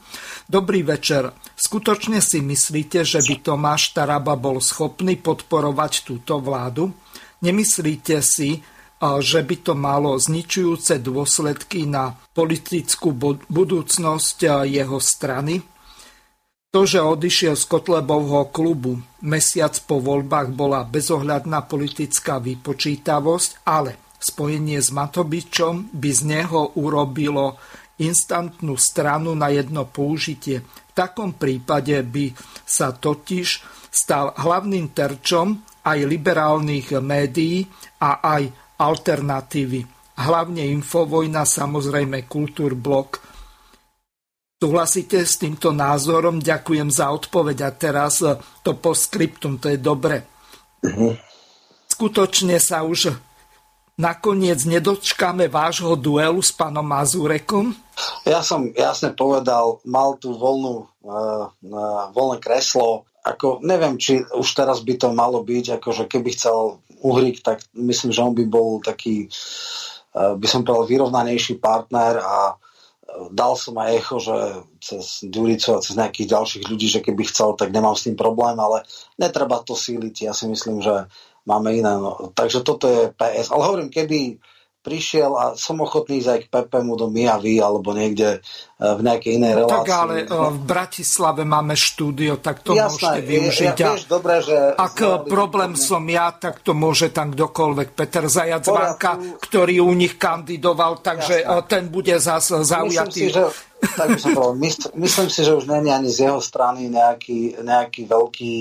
[0.49, 1.29] Dobrý večer.
[1.55, 6.89] Skutočne si myslíte, že by Tomáš Taraba bol schopný podporovať túto vládu?
[7.45, 8.65] Nemyslíte si,
[9.21, 13.13] že by to malo zničujúce dôsledky na politickú
[13.49, 15.61] budúcnosť jeho strany.
[16.75, 24.83] To, že odišiel z Kotlebovho klubu mesiac po voľbách bola bezohľadná politická vypočítavosť, ale spojenie
[24.83, 27.61] s Matobičom by z neho urobilo
[28.03, 30.67] instantnú stranu na jedno použitie.
[30.67, 32.35] V takom prípade by
[32.67, 33.63] sa totiž
[33.95, 37.71] stal hlavným terčom aj liberálnych médií
[38.03, 39.81] a aj alternatívy.
[40.15, 43.19] Hlavne Infovojna, samozrejme Kultúrblok.
[44.61, 46.39] Súhlasíte s týmto názorom?
[46.39, 50.23] Ďakujem za odpoveď a teraz eh, to po skriptum, to je dobre.
[50.85, 51.17] Uh-huh.
[51.91, 53.17] Skutočne sa už
[53.99, 57.75] nakoniec nedočkáme vášho duelu s pánom Mazurekom?
[58.27, 64.49] Ja som jasne povedal, mal tú voľnú, uh, uh, voľné kreslo, ako neviem, či už
[64.53, 68.81] teraz by to malo byť, akože keby chcel Uhrik, tak myslím, že on by bol
[68.81, 69.29] taký,
[70.17, 74.37] eh, by som povedal, vyrovnanejší partner a eh, dal som aj echo, že
[74.81, 78.57] cez Ďuricu a cez nejakých ďalších ľudí, že keby chcel, tak nemám s tým problém,
[78.57, 78.89] ale
[79.21, 80.25] netreba to síliť.
[80.25, 81.05] Ja si myslím, že
[81.45, 81.93] máme iné.
[82.01, 82.33] No.
[82.33, 83.53] Takže toto je PS.
[83.53, 84.41] Ale hovorím, keby
[84.85, 88.39] prišiel a som ochotný ísť aj k Pepemu do Mijavy alebo niekde e,
[88.85, 89.81] v nejakej inej no, relácii.
[89.81, 93.77] Tak ale e, v Bratislave máme štúdio, tak to Jasné, môžete využiť.
[93.81, 97.89] Ja, vieš, dobré, že ak problém som ja, tak to môže tam kdokoľvek.
[97.97, 101.65] Peter Zajac Vanka, ktorý u nich kandidoval, takže Jasné.
[101.65, 103.33] ten bude zase zaujatý.
[103.33, 103.45] Myslím si, že
[103.85, 104.57] tak by som povedal,
[104.97, 108.53] myslím si, že už není ani z jeho strany nejaký, nejaký veľký,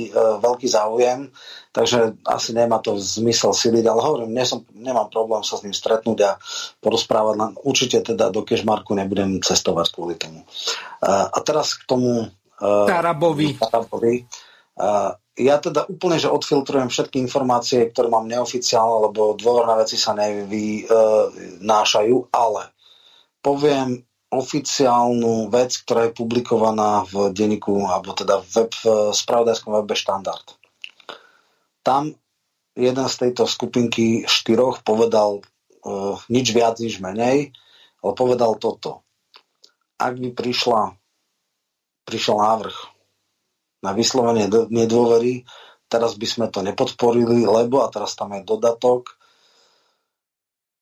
[0.43, 1.31] veľký záujem,
[1.73, 5.73] takže asi nemá to zmysel siliť, ale hovorím, nie som, nemám problém sa s ním
[5.73, 6.37] stretnúť a
[6.79, 10.45] porozprávať, len určite teda do Kešmarku nebudem cestovať kvôli tomu.
[11.03, 13.57] A teraz k tomu uh, Tarabovi.
[13.57, 14.29] Tarabovi.
[14.77, 20.13] Uh, ja teda úplne, že odfiltrujem všetky informácie, ktoré mám neoficiálne, lebo dôverné veci sa
[20.13, 22.69] nevynášajú, ale
[23.41, 23.97] poviem
[24.29, 30.62] oficiálnu vec, ktorá je publikovaná v denníku, alebo teda v, web, v spravodajskom webe Štandard.
[31.84, 32.15] Tam
[32.73, 37.53] jeden z tejto skupinky štyroch povedal uh, nič viac, nič menej,
[38.01, 39.05] ale povedal toto.
[40.01, 40.95] Ak by prišla,
[42.07, 42.77] prišiel návrh
[43.84, 45.45] na vyslovenie nedôvery,
[45.85, 49.14] teraz by sme to nepodporili, lebo, a teraz tam je dodatok,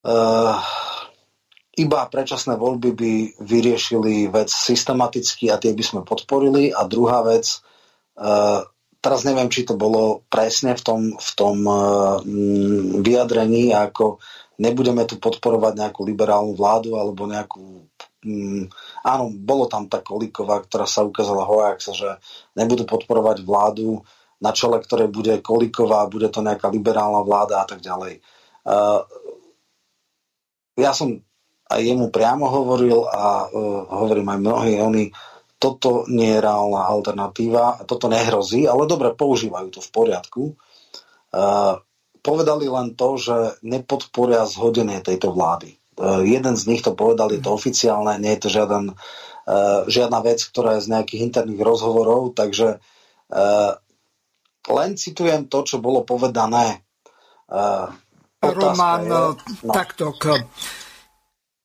[0.08, 0.56] uh,
[1.72, 6.68] iba predčasné voľby by vyriešili vec systematicky a tie by sme podporili.
[6.68, 7.64] A druhá vec,
[9.02, 11.58] teraz neviem, či to bolo presne v tom, v tom
[13.02, 14.22] vyjadrení, ako
[14.62, 17.82] nebudeme tu podporovať nejakú liberálnu vládu alebo nejakú
[18.22, 18.70] mm,
[19.02, 22.22] áno, bolo tam tá Kolíková, ktorá sa ukázala hoax, že
[22.54, 24.06] nebudú podporovať vládu,
[24.42, 28.22] na čele ktorej bude Kolíková, bude to nejaká liberálna vláda a tak ďalej.
[28.62, 29.02] Uh,
[30.78, 31.18] ja som
[31.66, 35.04] aj jemu priamo hovoril a uh, hovorím aj mnohí, oni
[35.62, 40.42] toto nie je reálna alternatíva, toto nehrozí, ale dobre, používajú to v poriadku.
[41.30, 41.78] Uh,
[42.18, 45.78] povedali len to, že nepodporia zhodenie tejto vlády.
[45.94, 50.18] Uh, jeden z nich to povedal, je to oficiálne, nie je to žiaden, uh, žiadna
[50.26, 52.82] vec, ktorá je z nejakých interných rozhovorov, takže
[54.68, 56.84] len citujem to, čo bolo povedané.
[57.48, 57.88] Uh,
[58.44, 59.72] Roman, je, no.
[59.72, 60.12] takto,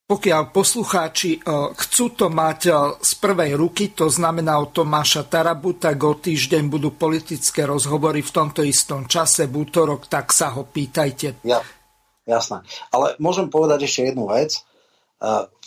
[0.07, 1.39] pokiaľ poslucháči e,
[1.75, 2.71] chcú to mať e,
[3.03, 8.31] z prvej ruky, to znamená od Tomáša Tarabu, tak o týždeň budú politické rozhovory v
[8.31, 11.43] tomto istom čase, v útorok, tak sa ho pýtajte.
[11.43, 11.59] Ja,
[12.23, 12.63] jasné.
[12.95, 14.55] Ale môžem povedať ešte jednu vec.
[14.55, 14.61] E,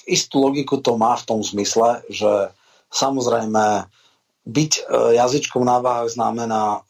[0.09, 2.57] istú logiku to má v tom zmysle, že
[2.89, 3.93] samozrejme
[4.49, 4.73] byť
[5.15, 6.83] jazyčkom na váhach znamená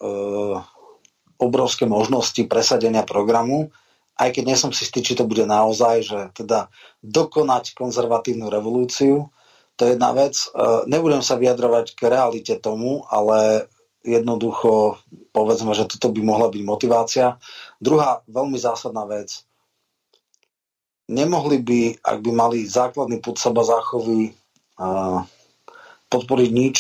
[1.37, 3.75] obrovské možnosti presadenia programu,
[4.21, 6.69] aj keď nie som si istý, či to bude naozaj, že teda
[7.01, 9.33] dokonať konzervatívnu revolúciu,
[9.81, 10.37] to je jedna vec.
[10.37, 10.47] E,
[10.93, 13.65] nebudem sa vyjadrovať k realite tomu, ale
[14.05, 15.01] jednoducho
[15.33, 17.41] povedzme, že toto by mohla byť motivácia.
[17.81, 19.41] Druhá veľmi zásadná vec.
[21.09, 24.33] Nemohli by, ak by mali základný put seba záchovy, e,
[26.13, 26.77] podporiť nič,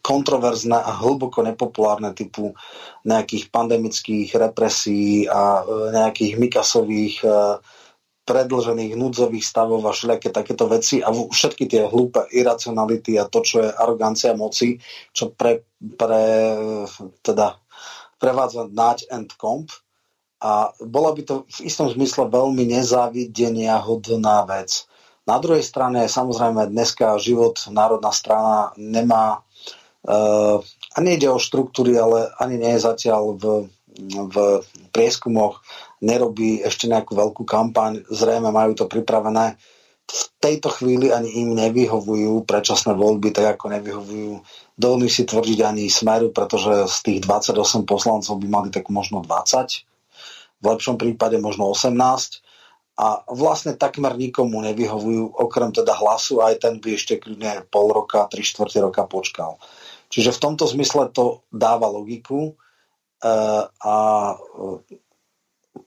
[0.00, 2.56] kontroverzné a hlboko nepopulárne typu
[3.04, 7.28] nejakých pandemických represí a e, nejakých Mikasových e,
[8.22, 13.66] predlžených núdzových stavov a všelijaké takéto veci a všetky tie hlúpe iracionality a to, čo
[13.66, 14.78] je arogancia moci,
[15.10, 15.66] čo pre,
[15.98, 16.24] pre
[17.20, 17.58] teda
[18.22, 19.74] prevádza náť and comp
[20.38, 24.86] a bola by to v istom zmysle veľmi nezávidenia hodná vec.
[25.22, 30.58] Na druhej strane, samozrejme, dneska život národná strana nemá uh,
[30.92, 33.44] a nejde o štruktúry, ale ani nie je zatiaľ v,
[34.10, 34.36] v
[34.90, 35.62] prieskumoch,
[36.02, 39.54] nerobí ešte nejakú veľkú kampaň, zrejme majú to pripravené.
[40.10, 44.32] V tejto chvíli ani im nevyhovujú predčasné voľby, tak ako nevyhovujú.
[44.74, 49.86] Dovolím si tvrdiť ani Smeru, pretože z tých 28 poslancov by mali tak možno 20,
[50.62, 52.42] v lepšom prípade možno 18
[52.92, 58.28] a vlastne takmer nikomu nevyhovujú, okrem teda hlasu, aj ten by ešte kľudne pol roka,
[58.28, 59.56] tri štvrte roka počkal.
[60.12, 62.54] Čiže v tomto zmysle to dáva logiku e,
[63.64, 63.96] a
[64.36, 64.36] e,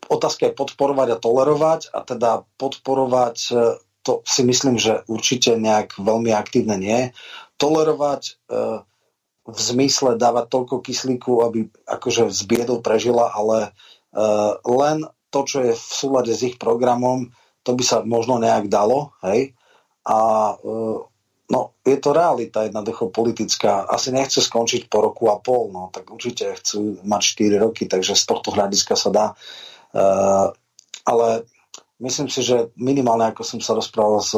[0.10, 3.56] otázka je podporovať a tolerovať a teda podporovať e,
[4.02, 7.10] to si myslím, že určite nejak veľmi aktívne nie.
[7.57, 8.38] Tolerovať
[9.49, 13.73] v zmysle dávať toľko kyslíku, aby akože z biedou prežila, ale
[14.61, 17.27] len to, čo je v súlade s ich programom,
[17.67, 19.51] to by sa možno nejak dalo, hej.
[20.07, 20.17] A
[20.55, 20.75] e,
[21.51, 23.83] no, je to realita jednoducho politická.
[23.83, 27.21] Asi nechce skončiť po roku a pol, no, tak určite chcú mať
[27.59, 29.25] 4 roky, takže z tohto hľadiska sa dá.
[29.27, 29.35] E,
[31.03, 31.27] ale
[31.99, 34.31] myslím si, že minimálne, ako som sa rozprával s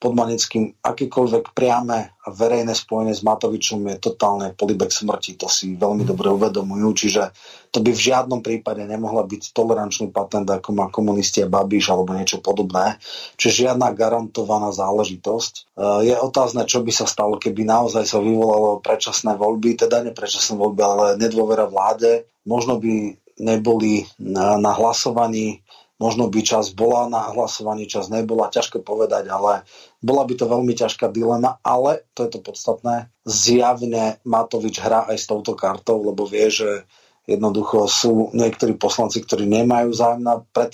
[0.00, 5.36] Podmanickým, akýkoľvek priame a verejné spojenie s Matovičom je totálne polibek smrti.
[5.36, 7.36] To si veľmi dobre uvedomujú, čiže
[7.68, 12.40] to by v žiadnom prípade nemohla byť tolerančný patent, ako má komunisti Babiš alebo niečo
[12.40, 12.96] podobné.
[13.36, 15.52] Čiže žiadna garantovaná záležitosť.
[15.54, 20.16] E, je otázne, čo by sa stalo, keby naozaj sa vyvolalo predčasné voľby, teda nie
[20.16, 22.26] predčasné voľby, ale nedôvera vláde.
[22.48, 25.64] Možno by neboli na, na hlasovaní
[26.00, 29.68] Možno by čas bola na hlasovaní, čas nebola, ťažko povedať, ale
[30.00, 33.12] bola by to veľmi ťažká dilema, ale to je to podstatné.
[33.28, 36.88] Zjavne Matovič hrá aj s touto kartou, lebo vie, že
[37.28, 40.72] jednoducho sú niektorí poslanci, ktorí nemajú zájem na pred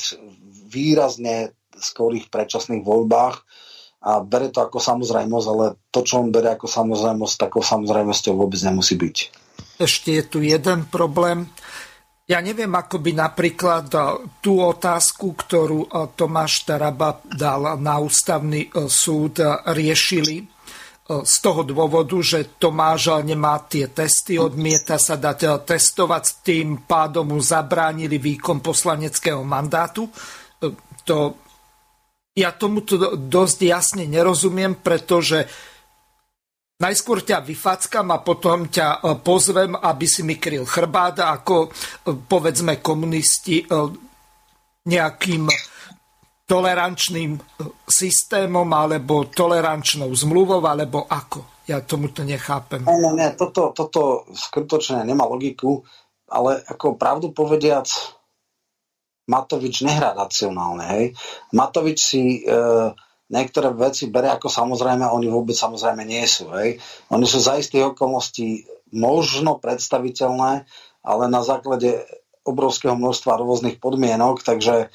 [0.70, 3.42] výrazne skorých predčasných voľbách
[4.06, 8.62] a bere to ako samozrejmosť, ale to, čo on bere ako samozrejmosť, takou samozrejmosťou vôbec
[8.62, 9.16] nemusí byť.
[9.76, 11.50] Ešte je tu jeden problém.
[12.26, 13.98] Ja neviem, ako by napríklad e,
[14.42, 15.88] tú otázku, ktorú e,
[16.18, 19.38] Tomáš Taraba dal na ústavný e, súd,
[19.70, 20.58] riešili
[21.06, 27.38] z toho dôvodu, že Tomáš nemá tie testy, odmieta sa dať testovať, tým pádom mu
[27.38, 30.10] zabránili výkon poslaneckého mandátu.
[31.06, 31.38] To,
[32.34, 35.46] ja tomu to dosť jasne nerozumiem, pretože
[36.76, 41.68] Najskôr ťa vyfackam a potom ťa e, pozvem, aby si mi kryl chrbát, ako e,
[42.12, 43.66] povedzme komunisti e,
[44.84, 45.48] nejakým
[46.44, 47.32] tolerančným
[47.88, 51.64] systémom alebo tolerančnou zmluvou, alebo ako.
[51.64, 52.84] Ja tomu to nechápem.
[52.84, 55.80] Nie, nie, nie, toto, toto skutočne nemá logiku,
[56.28, 57.88] ale ako pravdu povediac,
[59.26, 60.84] Matovič nehrá racionálne.
[60.86, 61.04] Hej.
[61.50, 62.52] Matovič si e,
[63.30, 66.50] niektoré veci berie ako samozrejme, oni vôbec samozrejme nie sú.
[66.54, 66.78] Hej.
[67.10, 70.66] Oni sú za istých okolností možno predstaviteľné,
[71.02, 72.06] ale na základe
[72.46, 74.88] obrovského množstva rôznych podmienok, takže e,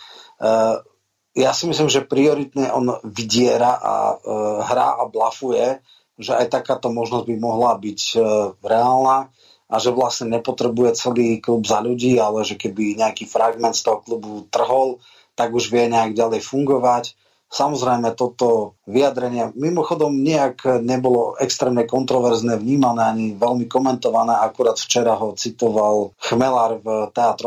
[1.36, 4.18] ja si myslím, že prioritne on vydiera a e,
[4.64, 5.84] hrá a blafuje,
[6.16, 8.18] že aj takáto možnosť by mohla byť e,
[8.64, 9.32] reálna
[9.72, 14.04] a že vlastne nepotrebuje celý klub za ľudí, ale že keby nejaký fragment z toho
[14.04, 15.00] klubu trhol,
[15.36, 17.16] tak už vie nejak ďalej fungovať.
[17.52, 24.40] Samozrejme, toto vyjadrenie mimochodom nejak nebolo extrémne kontroverzne vnímané ani veľmi komentované.
[24.40, 27.44] Akurát včera ho citoval Chmelár v TA3,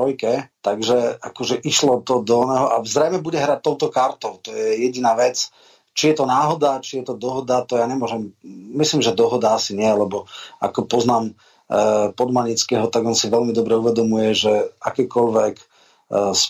[0.60, 4.36] takže akože išlo to do neho a zrejme bude hrať touto kartou.
[4.44, 5.48] To je jediná vec.
[5.97, 8.35] Či je to náhoda, či je to dohoda, to ja nemôžem.
[8.76, 10.28] Myslím, že dohoda asi nie, lebo
[10.60, 11.32] ako poznám
[11.64, 14.52] Eh, Podmanického, tak on si veľmi dobre uvedomuje, že
[14.85, 15.73] akékoľvek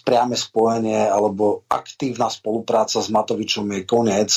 [0.05, 4.31] priame spojenie alebo aktívna spolupráca s Matovičom je koniec.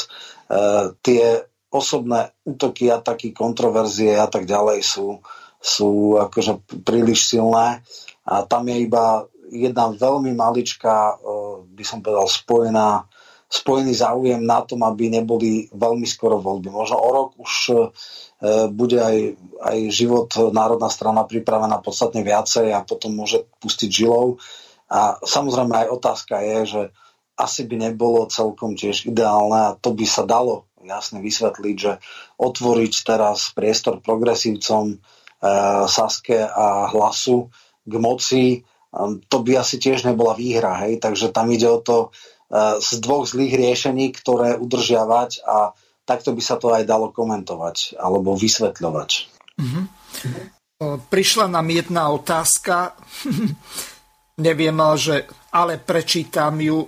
[0.48, 5.19] Eh, tie osobné útoky, ataky, kontroverzie a tak ďalej sú,
[5.60, 7.84] sú akože príliš silné
[8.23, 11.19] a tam je iba jedna veľmi maličká,
[11.68, 13.07] by som povedal, spojená
[13.48, 16.68] spojený záujem na tom, aby neboli veľmi skoro voľby.
[16.68, 17.76] Možno o rok už e,
[18.68, 24.35] bude aj, aj život Národná strana pripravená podstatne viacej a potom môže pustiť žilou.
[24.88, 26.81] A samozrejme aj otázka je, že
[27.38, 31.99] asi by nebolo celkom tiež ideálne a to by sa dalo jasne vysvetliť, že
[32.39, 34.97] otvoriť teraz priestor progresívcom e,
[35.85, 37.51] Saske a hlasu
[37.84, 38.59] k moci, e,
[39.27, 41.03] to by asi tiež nebola výhra, hej?
[41.03, 42.15] takže tam ide o to
[42.47, 45.76] E, z dvoch zlých riešení, ktoré udržiavať a
[46.07, 49.09] takto by sa to aj dalo komentovať alebo vysvetľovať.
[49.59, 49.85] Mm-hmm.
[51.11, 52.95] Prišla nám jedna otázka,
[54.38, 56.85] neviem, že, ale prečítam ju,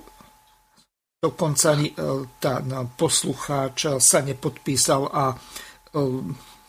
[1.20, 1.92] dokonca ani
[2.40, 2.64] tá
[2.96, 5.36] poslucháč sa nepodpísal a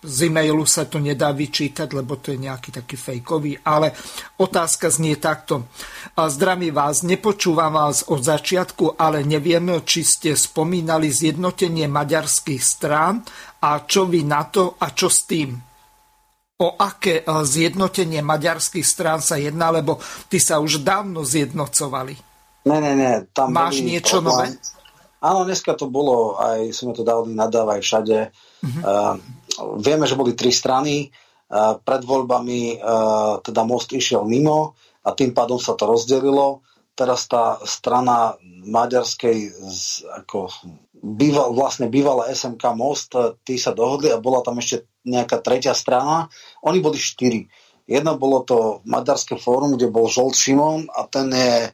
[0.00, 3.92] z e-mailu sa to nedá vyčítať, lebo to je nejaký taký fejkový, ale
[4.40, 5.68] otázka znie takto.
[6.16, 13.20] Zdravím vás, nepočúvam vás od začiatku, ale neviem, či ste spomínali zjednotenie maďarských strán
[13.60, 15.69] a čo vy na to a čo s tým.
[16.60, 19.96] O aké zjednotenie maďarských strán sa jedná, lebo
[20.28, 22.14] ty sa už dávno zjednocovali.
[22.68, 23.12] Ne, ne, ne.
[23.32, 24.52] Tam Máš niečo problém.
[24.52, 24.78] nové?
[25.20, 28.18] Áno, dneska to bolo, aj sme to dali nadávať všade.
[28.60, 28.80] Uh-huh.
[28.84, 29.14] Uh,
[29.80, 31.12] vieme, že boli tri strany.
[31.50, 36.64] Uh, pred voľbami uh, teda most išiel mimo a tým pádom sa to rozdelilo.
[36.92, 40.52] Teraz tá strana maďarskej z, ako
[41.00, 46.28] býval, vlastne bývalé SMK Most, tí sa dohodli a bola tam ešte nejaká tretia strana.
[46.64, 47.48] Oni boli štyri.
[47.90, 51.70] Jedno bolo to Maďarské fórum, kde bol Žolt Šimon a ten je e,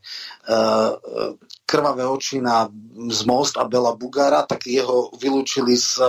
[1.68, 2.72] krvavé oči na
[3.12, 6.00] z Most a Bela Bugara, tak jeho vylúčili z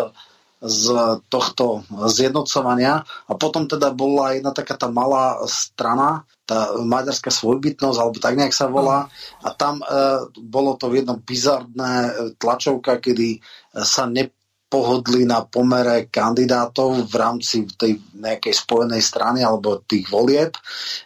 [0.57, 0.85] z
[1.30, 8.18] tohto zjednocovania a potom teda bola jedna taká tá malá strana, tá maďarská svojbytnosť, alebo
[8.18, 9.06] tak nejak sa volá
[9.45, 9.85] a tam e,
[10.41, 12.11] bolo to jedno bizardné e,
[12.41, 13.38] tlačovka, kedy
[13.85, 14.34] sa ne,
[14.68, 20.52] pohodli na pomere kandidátov v rámci tej nejakej spojenej strany alebo tých volieb.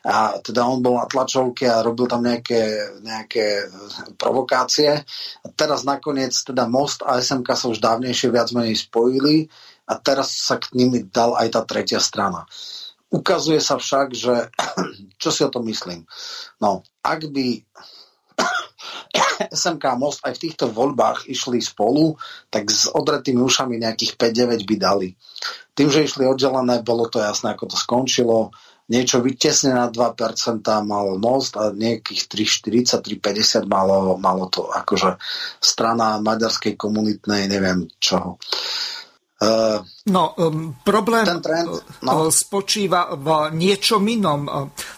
[0.01, 2.61] A teda on bol na tlačovke a robil tam nejaké,
[3.05, 3.69] nejaké
[4.17, 5.05] provokácie.
[5.45, 9.45] A teraz nakoniec teda Most a SMK sa už dávnejšie viac menej spojili
[9.85, 12.49] a teraz sa k nimi dal aj tá tretia strana.
[13.13, 14.49] Ukazuje sa však, že
[15.21, 16.01] čo si o tom myslím?
[16.57, 17.61] No, ak by
[19.49, 22.15] SMK Most aj v týchto voľbách išli spolu,
[22.47, 25.09] tak s odretými ušami nejakých 5-9 by dali.
[25.71, 28.51] Tým, že išli oddelené, bolo to jasné, ako to skončilo.
[28.91, 35.15] Niečo vytesne na 2% mal Most a nejakých 3,40, 3,50 malo, malo to akože
[35.63, 38.35] strana maďarskej komunitnej, neviem čoho.
[40.05, 41.73] No, um, problém trend,
[42.05, 42.11] no.
[42.13, 44.45] Uh, spočíva v niečom inom.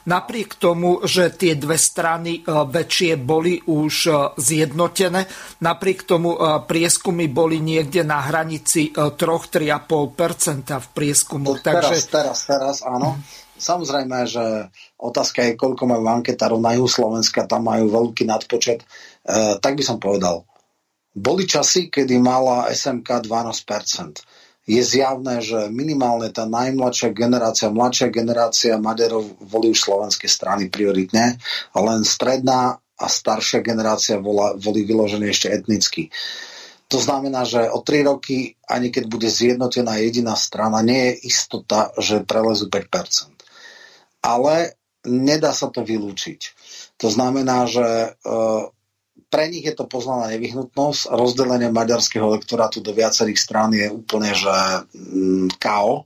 [0.04, 3.96] Napriek tomu, že tie dve strany väčšie boli už
[4.36, 5.24] zjednotené,
[5.64, 6.36] napriek tomu
[6.68, 11.56] prieskumy boli niekde na hranici 3-3,5% v prieskumu.
[11.64, 12.12] Teraz, Takže...
[12.12, 13.16] teraz, teraz, áno.
[13.64, 14.44] Samozrejme, že
[15.00, 18.84] otázka je, koľko majú anketárov na juhu Slovenska, tam majú veľký nadpočet.
[18.84, 18.86] E,
[19.64, 20.44] tak by som povedal,
[21.14, 24.33] boli časy, kedy mala SMK 12%.
[24.64, 31.36] Je zjavné, že minimálne tá najmladšia generácia, mladšia generácia Maďarov volí už slovenské strany prioritne,
[31.76, 36.08] len stredná a staršia generácia volá, volí vyložené ešte etnicky.
[36.88, 41.90] To znamená, že o 3 roky, ani keď bude zjednotená jediná strana, nie je istota,
[41.98, 43.34] že prelezú 5%.
[44.24, 46.40] Ale nedá sa to vylúčiť.
[47.02, 48.10] To znamená, že e,
[49.34, 51.10] pre nich je to poznaná nevyhnutnosť.
[51.10, 54.54] Rozdelenie maďarského elektorátu do viacerých strán je úplne, že
[54.94, 55.94] mm, KO.
[55.98, 56.04] E,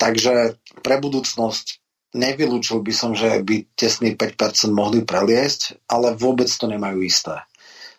[0.00, 1.76] takže pre budúcnosť
[2.16, 7.44] nevylúčil by som, že by tesný 5% mohli preliesť, ale vôbec to nemajú isté.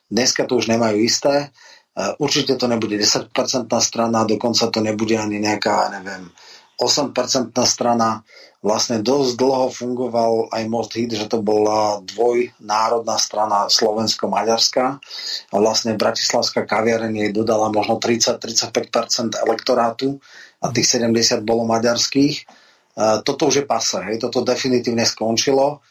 [0.10, 1.54] Dneska to už nemajú isté.
[1.94, 3.30] E, určite to nebude 10%
[3.86, 6.26] strana, dokonca to nebude ani nejaká, neviem,
[6.82, 8.26] 8% strana.
[8.62, 14.86] Vlastne dosť dlho fungoval aj Most Hit, že to bola dvojnárodná strana Slovensko-Maďarská
[15.50, 20.22] a vlastne Bratislavská kaviareň jej dodala možno 30-35% elektorátu
[20.62, 22.46] a tých 70 bolo maďarských.
[23.26, 25.82] Toto už je pase, hej, toto definitívne skončilo.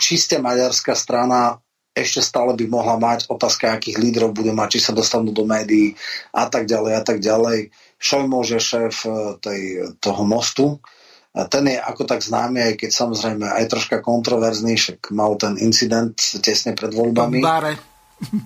[0.00, 1.60] Čiste maďarská strana
[1.92, 5.92] ešte stále by mohla mať otázka, akých lídrov bude mať, či sa dostanú do médií
[6.32, 7.68] a tak ďalej a tak ďalej.
[8.00, 9.60] Šojmo, že šéf e, tej,
[10.00, 10.80] toho mostu,
[11.32, 16.12] ten je ako tak známy, aj keď samozrejme aj troška kontroverzný, však mal ten incident
[16.44, 17.40] tesne pred voľbami.
[17.40, 17.92] Bare.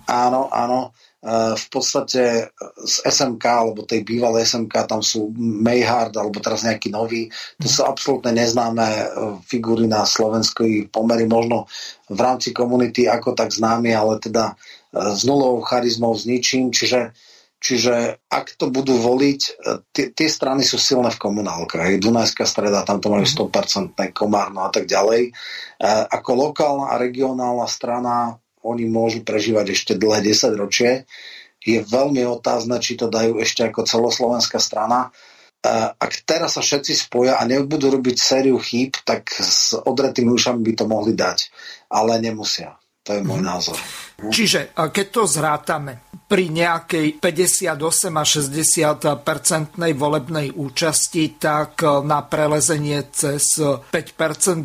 [0.06, 0.94] Áno, áno.
[1.18, 6.94] E, v podstate z SMK, alebo tej bývalej SMK, tam sú Mayhard, alebo teraz nejaký
[6.94, 7.28] nový.
[7.60, 9.04] To sú absolútne neznáme e,
[9.44, 11.66] figúry na slovenskej pomery, možno
[12.06, 16.70] v rámci komunity ako tak známy, ale teda e, s nulovou charizmou, s ničím.
[16.70, 17.10] Čiže,
[17.66, 19.40] čiže ak to budú voliť,
[19.90, 21.98] tie strany sú silné v komunálkach.
[21.98, 24.14] Dunajská streda, tam to majú 100% mhm.
[24.14, 25.34] Komárno a tak ďalej.
[26.14, 31.10] Ako lokálna a regionálna strana oni môžu prežívať ešte dlhé 10 ročie.
[31.66, 35.10] Je veľmi otázne, či to dajú ešte ako celoslovenská strana.
[35.98, 40.72] Ak teraz sa všetci spoja a nebudú robiť sériu chýb, tak s odretými ušami by
[40.78, 41.50] to mohli dať.
[41.90, 42.78] Ale nemusia.
[43.06, 43.46] To je môj mhm.
[43.46, 43.78] názor.
[44.16, 45.92] Čiže keď to zrátame
[46.26, 47.78] pri nejakej 58
[48.10, 53.92] a 60 percentnej volebnej účasti, tak na prelezenie cez 5%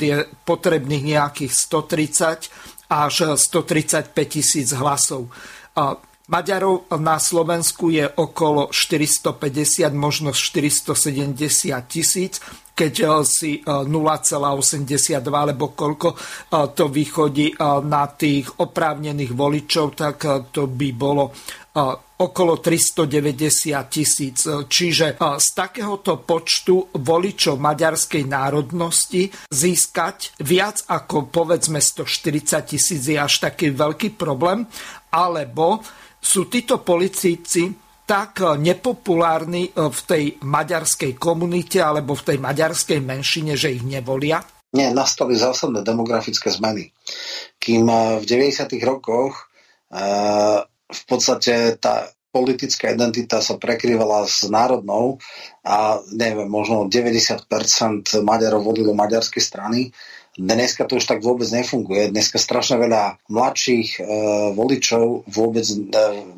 [0.02, 5.30] je potrebných nejakých 130 až 135 tisíc hlasov.
[6.32, 10.96] Maďarov na Slovensku je okolo 450, možno 470
[11.92, 12.40] tisíc,
[12.72, 16.18] keď e, si 0,82 e, alebo koľko e,
[16.72, 20.18] to vychodí na tých oprávnených voličov, tak
[20.50, 21.34] to by bolo
[22.22, 23.08] okolo 390
[23.88, 24.44] tisíc.
[24.46, 33.40] Čiže z takéhoto počtu voličov maďarskej národnosti získať viac ako povedzme 140 tisíc je až
[33.40, 34.68] taký veľký problém,
[35.16, 35.80] alebo
[36.20, 37.72] sú títo policíci
[38.12, 44.44] tak nepopulárni v tej maďarskej komunite alebo v tej maďarskej menšine, že ich nevolia?
[44.76, 46.92] Nie, nastali zásadné demografické zmeny.
[47.56, 47.88] Kým
[48.20, 48.68] v 90.
[48.84, 49.48] rokoch
[50.92, 55.20] v podstate tá politická identita sa prekrývala s národnou
[55.64, 57.48] a neviem, možno 90%
[58.24, 59.96] Maďarov vodilo maďarské strany
[60.40, 62.08] Dneska to už tak vôbec nefunguje.
[62.08, 64.02] Dneska strašne veľa mladších e,
[64.56, 65.76] voličov vôbec e,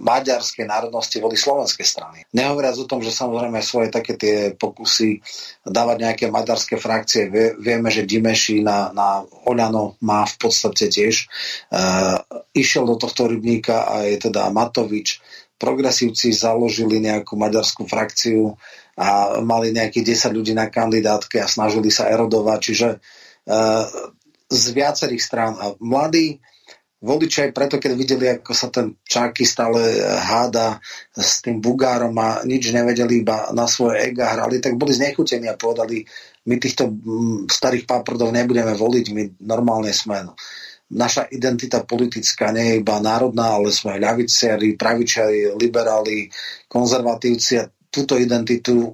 [0.01, 2.25] maďarskej národnosti volí slovenské strany.
[2.33, 5.21] Nehovoriac o tom, že samozrejme svoje také tie pokusy
[5.61, 7.29] dávať nejaké maďarské frakcie.
[7.29, 11.29] Vie, vieme, že Dimeši na, na Oľano má v podstate tiež.
[11.69, 11.85] E,
[12.57, 15.21] išiel do tohto rybníka a je teda Matovič.
[15.61, 18.57] Progresívci založili nejakú maďarskú frakciu
[18.97, 22.57] a mali nejakých 10 ľudí na kandidátke a snažili sa erodovať.
[22.57, 22.89] Čiže
[24.53, 25.53] z viacerých strán.
[25.59, 26.39] A mladí
[27.03, 30.79] voliči aj preto, keď videli, ako sa ten Čáky stále háda
[31.11, 35.59] s tým Bugárom a nič nevedeli, iba na svoje ega hrali, tak boli znechutení a
[35.59, 36.07] povedali,
[36.47, 40.23] my týchto mm, starých páprdov nebudeme voliť, my normálne sme.
[40.23, 40.33] No.
[40.95, 46.31] Naša identita politická nie je iba národná, ale sme ľaviciari, pravičiari, liberáli,
[46.71, 48.89] konzervatívci a túto identitu e,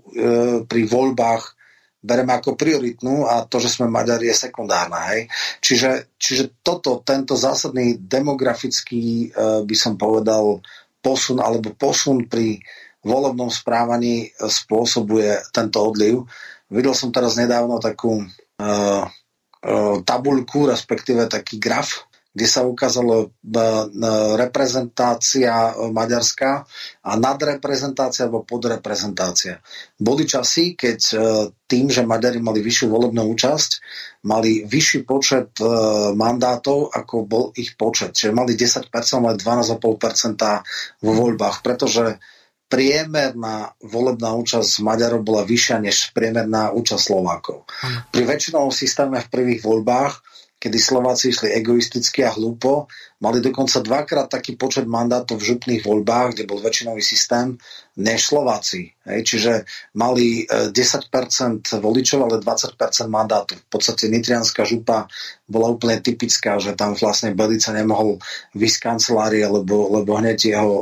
[0.66, 1.59] pri voľbách
[2.00, 5.12] bereme ako prioritnú a to, že sme Maďari, je sekundárna.
[5.12, 5.28] Hej?
[5.60, 10.64] Čiže, čiže toto, tento zásadný demografický, uh, by som povedal,
[11.00, 12.60] posun alebo posun pri
[13.00, 16.28] volebnom správaní e, spôsobuje tento odliv.
[16.68, 23.28] Videl som teraz nedávno takú uh, uh, tabuľku, respektíve taký graf, kde sa ukázalo e,
[23.28, 23.62] e,
[24.38, 26.52] reprezentácia e, maďarská
[27.02, 29.58] a nadreprezentácia alebo podreprezentácia.
[29.98, 31.00] Boli časy, keď
[31.70, 33.72] tým, že Maďari mali vyššiu volebnú účasť,
[34.26, 35.58] mali vyšší počet
[36.16, 38.16] mandátov, ako bol ich počet.
[38.16, 38.90] Čiže mali 10%,
[39.22, 42.18] ale 12,5% vo voľbách, pretože
[42.70, 47.66] priemerná volebná účasť Maďarov bola vyššia než priemerná účasť Slovákov.
[48.14, 50.29] Pri väčšinou systéme v prvých voľbách
[50.60, 52.92] kedy Slováci išli egoisticky a hlúpo.
[53.24, 57.56] Mali dokonca dvakrát taký počet mandátov v župných voľbách, kde bol väčšinový systém,
[57.96, 58.92] než Slováci.
[59.08, 59.20] Hej.
[59.24, 59.54] Čiže
[59.96, 62.76] mali 10% e, voličov, ale 20%
[63.08, 63.56] mandátov.
[63.56, 65.08] V podstate Nitrianská župa
[65.48, 68.20] bola úplne typická, že tam vlastne Belica nemohol
[68.56, 70.76] vysť kancelárie, lebo, lebo hneď jeho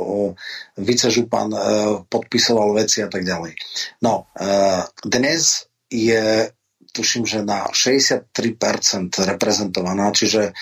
[0.78, 1.58] vicežupan e,
[2.06, 3.54] podpisoval veci a tak ďalej.
[4.02, 4.52] No, e,
[5.06, 6.50] dnes je
[6.98, 8.26] tuším, že na 63%
[9.22, 10.52] reprezentovaná, čiže e,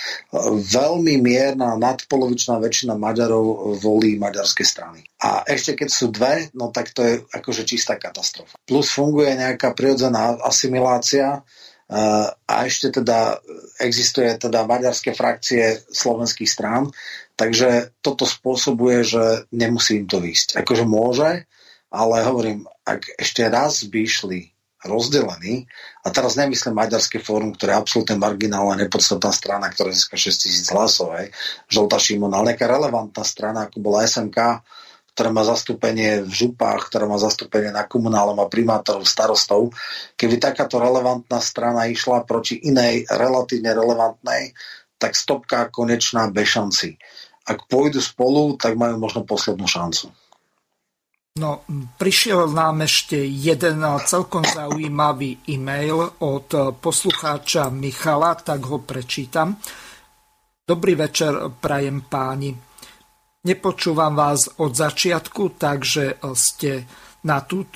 [0.61, 5.01] veľmi mierna nadpolovičná väčšina Maďarov volí maďarské strany.
[5.25, 8.61] A ešte keď sú dve, no tak to je akože čistá katastrofa.
[8.69, 13.41] Plus funguje nejaká prirodzená asimilácia, e, a ešte teda
[13.81, 16.93] existuje teda maďarské frakcie slovenských strán,
[17.41, 19.25] takže toto spôsobuje, že
[19.57, 20.61] nemusí im to výjsť.
[20.61, 21.49] Akože môže,
[21.89, 25.65] ale hovorím, ak ešte raz by išli rozdelený.
[26.05, 30.67] A teraz nemyslím Maďarské fórum, ktoré je absolútne marginálna, nepodstatná strana, ktorá získa 6 tisíc
[30.69, 31.33] hlasov, hej.
[31.73, 34.61] Žolta Šimon, ale nejaká relevantná strana, ako bola SMK,
[35.17, 39.73] ktorá má zastúpenie v župách, ktorá má zastúpenie na komunálom a primátorov, starostov.
[40.21, 44.53] Keby takáto relevantná strana išla proti inej relatívne relevantnej,
[45.01, 47.01] tak stopka konečná bez šanci.
[47.49, 50.13] Ak pôjdu spolu, tak majú možno poslednú šancu.
[51.37, 51.61] No,
[52.01, 56.49] prišiel nám ešte jeden celkom zaujímavý e-mail od
[56.81, 59.61] poslucháča Michala, tak ho prečítam.
[60.65, 62.57] Dobrý večer, prajem páni.
[63.45, 66.89] Nepočúvam vás od začiatku, takže ste
[67.29, 67.69] na tú...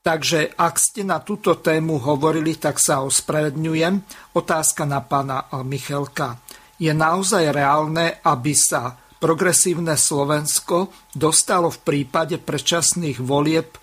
[0.00, 4.00] Takže ak ste na túto tému hovorili, tak sa ospravedňujem.
[4.32, 6.40] Otázka na pána Michelka.
[6.80, 13.74] Je naozaj reálne, aby sa progresívne Slovensko dostalo v prípade predčasných volieb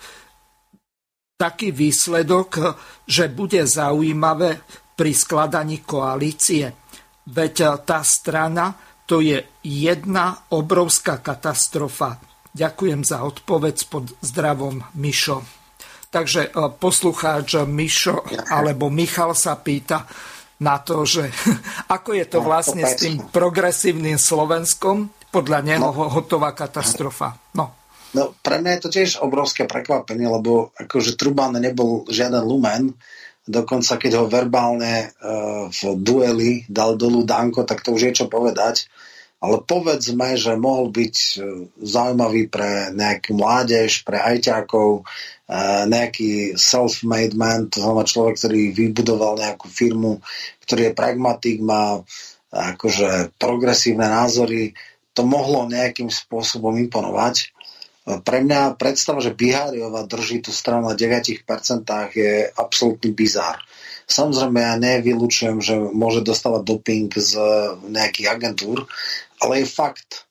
[1.36, 4.64] taký výsledok, že bude zaujímavé
[4.96, 6.72] pri skladaní koalície.
[7.28, 8.72] Veď tá strana
[9.06, 12.18] to je jedna obrovská katastrofa.
[12.56, 15.44] Ďakujem za odpoveď pod zdravom Mišo.
[16.10, 16.50] Takže e,
[16.80, 20.08] poslucháč Mišo alebo Michal sa pýta
[20.64, 21.28] na to, že
[21.96, 25.92] ako je to no, vlastne s tým progresívnym Slovenskom, podľa neho no.
[25.92, 27.36] hotová katastrofa.
[27.54, 27.86] No.
[28.16, 32.96] No, pre mňa je to tiež obrovské prekvapenie, lebo akože Truban nebol žiaden lumen,
[33.44, 38.26] dokonca keď ho verbálne uh, v dueli dal dolu Danko, tak to už je čo
[38.26, 38.88] povedať.
[39.36, 47.36] Ale povedzme, že mohol byť uh, zaujímavý pre nejakú mládež, pre ajťákov, uh, nejaký self-made
[47.36, 50.24] man, to znamená človek, ktorý vybudoval nejakú firmu,
[50.64, 52.00] ktorý je pragmatik, má
[52.50, 54.72] akože progresívne názory,
[55.16, 57.56] to mohlo nejakým spôsobom imponovať.
[58.06, 61.42] Pre mňa predstava, že Biháriova drží tú stranu na 9%
[62.14, 63.58] je absolútny bizár.
[64.06, 67.34] Samozrejme, ja nevylučujem, že môže dostávať doping z
[67.90, 68.86] nejakých agentúr,
[69.42, 70.30] ale je fakt,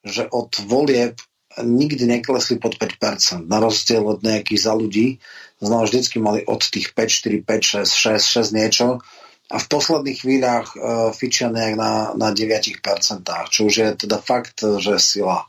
[0.00, 1.20] že od volieb
[1.60, 5.20] nikdy neklesli pod 5%, na rozdiel od nejakých za ľudí.
[5.60, 8.86] Znamená, vždycky mali od tých 5, 4, 5, 6, 6, 6 niečo
[9.52, 12.80] a v posledných chvíľach uh, fičia nejak na, na 9%,
[13.52, 15.44] čo už je teda fakt, že sila.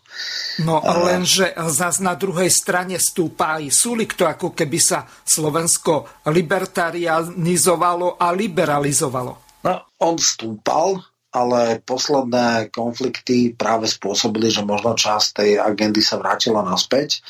[0.68, 6.28] No uh, lenže zase na druhej strane stúpa aj Sulik, to ako keby sa Slovensko
[6.28, 9.64] libertarianizovalo a liberalizovalo.
[9.64, 9.74] No,
[10.04, 11.00] on stúpal,
[11.32, 17.24] ale posledné konflikty práve spôsobili, že možno časť tej agendy sa vrátila naspäť.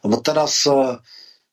[0.00, 0.96] Lebo teraz uh,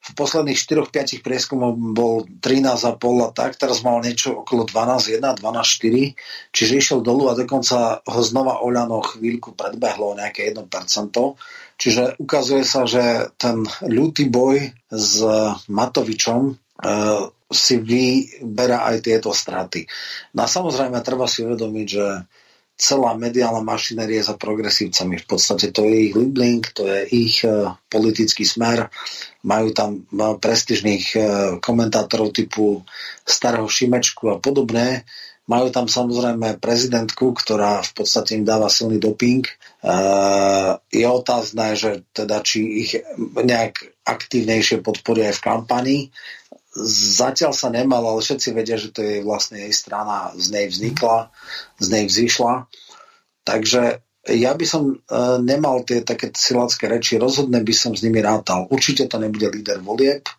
[0.02, 6.18] v posledných 4-5 prieskumov bol 13,5 a tak, teraz mal niečo okolo 12,1, 12,4,
[6.50, 10.66] čiže išiel dolu a dokonca ho znova Oľano chvíľku predbehlo nejaké 1%.
[11.78, 15.22] Čiže ukazuje sa, že ten ľutý boj s
[15.70, 16.54] Matovičom e,
[17.52, 19.86] si vyberá aj tieto straty.
[20.34, 22.06] No a samozrejme treba si uvedomiť, že
[22.78, 25.22] celá mediálna mašinéria za progresívcami.
[25.22, 28.90] V podstate to je ich Liebling, to je ich uh, politický smer.
[29.46, 31.24] Majú tam uh, prestižných uh,
[31.62, 32.82] komentátorov typu
[33.22, 35.06] starého Šimečku a podobné.
[35.50, 39.44] Majú tam samozrejme prezidentku, ktorá v podstate im dáva silný doping.
[40.88, 42.92] Je otázne, že teda či ich
[43.36, 45.98] nejak aktívnejšie podporia aj v kampani.
[47.18, 51.28] Zatiaľ sa nemal, ale všetci vedia, že to je vlastne jej strana, z nej vznikla,
[51.84, 52.72] z nej vzýšla.
[53.44, 54.00] Takže
[54.32, 54.96] ja by som e,
[55.44, 58.72] nemal tie také silacké reči, rozhodne by som s nimi rátal.
[58.72, 60.30] Určite to nebude líder volieb,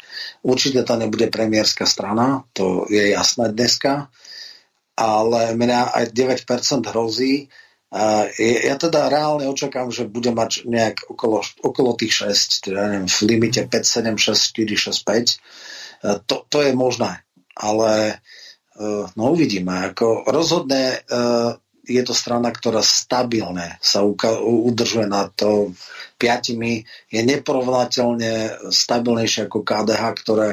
[0.46, 4.08] určite to nebude premiérska strana, to je jasné dneska,
[4.96, 7.50] ale mňa aj 9% hrozí.
[7.92, 13.10] E, ja teda reálne očakám, že bude mať nejak okolo, okolo tých 6, teda neviem,
[13.10, 17.22] v limite 5, 7, 6, 4, 6, 5 to, to je možné,
[17.54, 18.18] ale
[19.14, 19.94] no uvidíme.
[19.94, 21.06] Ako rozhodne
[21.82, 25.74] je to strana, ktorá stabilne sa udržuje na to
[26.18, 30.48] piatimi, je neporovnateľne stabilnejšia ako KDH, ktoré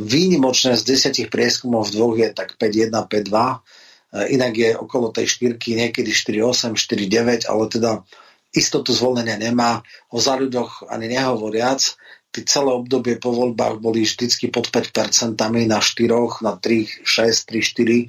[0.00, 5.76] výnimočné z desiatich prieskumov v dvoch je tak 5-1, 5-2, inak je okolo tej štyrky
[5.76, 8.04] niekedy 4-8, 4-9, ale teda
[8.52, 9.80] istotu zvolenia nemá,
[10.12, 11.96] o záľuďoch ani nehovoriac.
[12.32, 18.08] Tí celé obdobie po voľbách boli vždycky pod 5% na 4, na 3, 6, 3,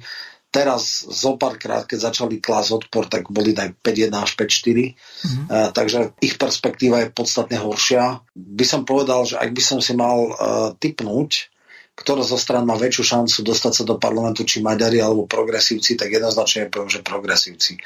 [0.54, 4.94] teraz zo párkrát, keď začali klásť odpor, tak boli aj 5-1 až 5-4.
[4.94, 5.46] Mm-hmm.
[5.50, 8.22] Uh, takže ich perspektíva je podstatne horšia.
[8.38, 11.50] By som povedal, že ak by som si mal uh, typnúť,
[11.98, 16.10] ktorá zo stran má väčšiu šancu dostať sa do parlamentu, či Maďari alebo progresívci, tak
[16.10, 17.78] jednoznačne poviem, že progresívci.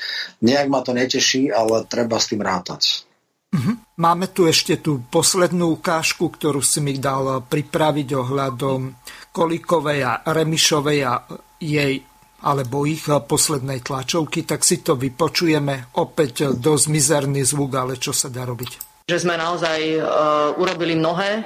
[0.45, 3.08] Nejak ma to neteší, ale treba s tým rátať.
[3.49, 3.75] Mm-hmm.
[3.99, 8.93] Máme tu ešte tú poslednú ukážku, ktorú si mi dal pripraviť ohľadom
[9.33, 11.15] Kolikovej a Remišovej a
[11.59, 12.05] jej
[12.39, 15.99] alebo ich poslednej tlačovky, tak si to vypočujeme.
[15.99, 19.03] Opäť dosť mizerný zvuk, ale čo sa dá robiť?
[19.11, 21.43] Že sme naozaj uh, urobili mnohé,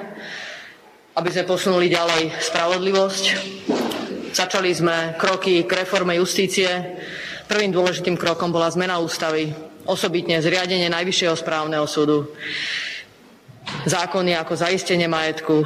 [1.17, 3.25] aby sme posunuli ďalej spravodlivosť.
[4.37, 6.69] Začali sme kroky k reforme justície.
[7.49, 9.53] Prvým dôležitým krokom bola zmena ústavy,
[9.87, 12.31] osobitne zriadenie Najvyššieho správneho súdu,
[13.87, 15.65] zákony ako zaistenie majetku,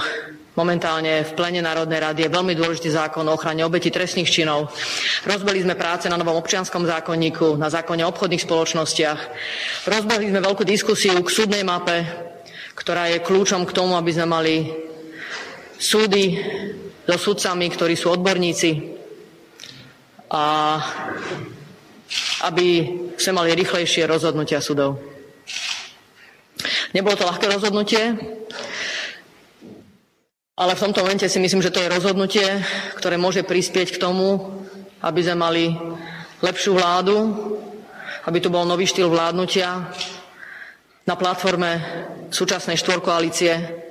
[0.57, 4.73] momentálne v plene Národnej rady je veľmi dôležitý zákon o ochrane obeti trestných činov.
[5.29, 9.21] Rozbehli sme práce na novom občianskom zákonníku, na zákone o obchodných spoločnostiach.
[9.85, 12.09] Rozbehli sme veľkú diskusiu k súdnej mape,
[12.73, 14.55] ktorá je kľúčom k tomu, aby sme mali
[15.77, 16.41] súdy
[17.05, 18.97] so sudcami, ktorí sú odborníci
[20.33, 20.45] a
[22.47, 22.66] aby
[23.16, 25.01] sme mali rýchlejšie rozhodnutia súdov.
[26.95, 28.03] Nebolo to ľahké rozhodnutie,
[30.57, 32.49] ale v tomto momente si myslím, že to je rozhodnutie,
[32.97, 34.41] ktoré môže prispieť k tomu,
[35.05, 35.65] aby sme mali
[36.41, 37.16] lepšiu vládu,
[38.24, 39.93] aby tu bol nový štýl vládnutia
[41.07, 41.78] na platforme
[42.33, 43.86] súčasnej štvorkoalície.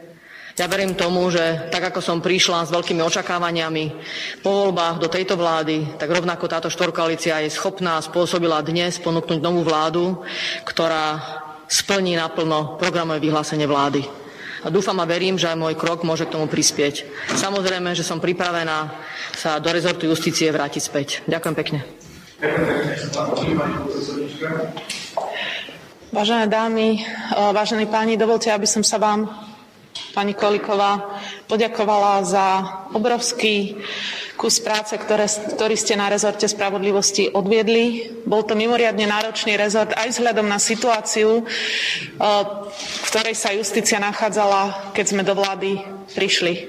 [0.55, 3.85] Ja verím tomu, že tak ako som prišla s veľkými očakávaniami
[4.39, 9.67] po voľbách do tejto vlády, tak rovnako táto štvorkoalícia je schopná spôsobila dnes ponúknuť novú
[9.67, 10.23] vládu,
[10.63, 11.19] ktorá
[11.67, 14.07] splní naplno programové vyhlásenie vlády
[14.65, 17.05] a dúfam a verím, že aj môj krok môže k tomu prispieť.
[17.37, 18.95] Samozrejme, že som pripravená
[19.37, 21.07] sa do rezortu justície vrátiť späť.
[21.29, 21.79] Ďakujem pekne.
[26.09, 27.03] Vážené dámy,
[27.53, 29.29] vážení páni, dovolte, aby som sa vám,
[30.15, 32.45] pani Koliková, poďakovala za
[32.95, 33.75] obrovský
[34.35, 38.11] kus práce, ktoré, ktorý ste na rezorte spravodlivosti odviedli.
[38.27, 41.45] Bol to mimoriadne náročný rezort aj vzhľadom na situáciu, eh,
[42.75, 45.79] v ktorej sa justícia nachádzala, keď sme do vlády
[46.13, 46.67] prišli.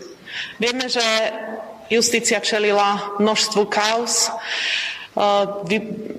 [0.63, 1.05] Vieme, že
[1.91, 4.33] justícia čelila množstvu kaos, eh,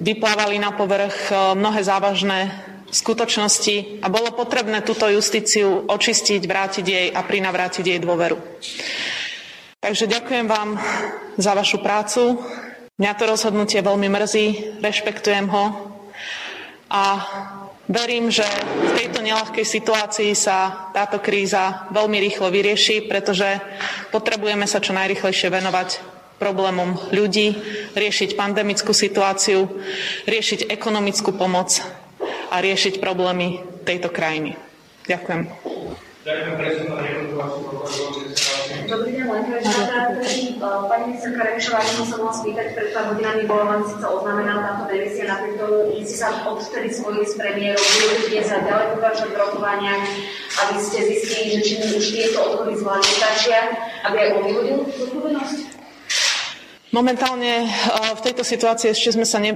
[0.03, 2.39] vyplávali na povrch eh, mnohé závažné
[2.91, 8.37] skutočnosti a bolo potrebné túto justíciu očistiť, vrátiť jej a prinavrátiť jej dôveru.
[9.77, 10.79] Takže ďakujem vám
[11.37, 12.41] za vašu prácu.
[12.97, 14.45] Mňa to rozhodnutie veľmi mrzí,
[14.81, 15.65] rešpektujem ho
[16.89, 17.03] a
[17.85, 23.61] verím, že v tejto nelahkej situácii sa táto kríza veľmi rýchlo vyrieši, pretože
[24.09, 25.89] potrebujeme sa čo najrychlejšie venovať
[26.41, 27.53] problémom ľudí,
[27.97, 29.65] riešiť pandemickú situáciu,
[30.25, 31.81] riešiť ekonomickú pomoc
[32.51, 34.55] a riešiť problémy tejto krajiny.
[35.07, 35.41] Ďakujem.
[38.87, 39.43] Dobrý deň, len
[40.59, 44.91] Pani ministerka Remišová, ja som sa spýtať, pred pár hodinami bola vám síce oznamená táto
[44.91, 50.03] demisia, napriek tomu ste sa odvtedy spojili s premiérom, budete sa ďalej pokračovať v rokovaniach,
[50.67, 53.59] aby ste zistili, že či už tieto odhody zvládne stačia,
[54.03, 55.76] aby aj on vyhodil zodpovednosť?
[56.87, 59.51] Momentálne eh, v tejto situácii ešte sme sa eh,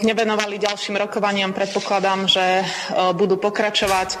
[0.00, 1.52] nevenovali ďalším rokovaniam.
[1.52, 2.66] Predpokladám, že eh,
[3.12, 4.16] budú pokračovať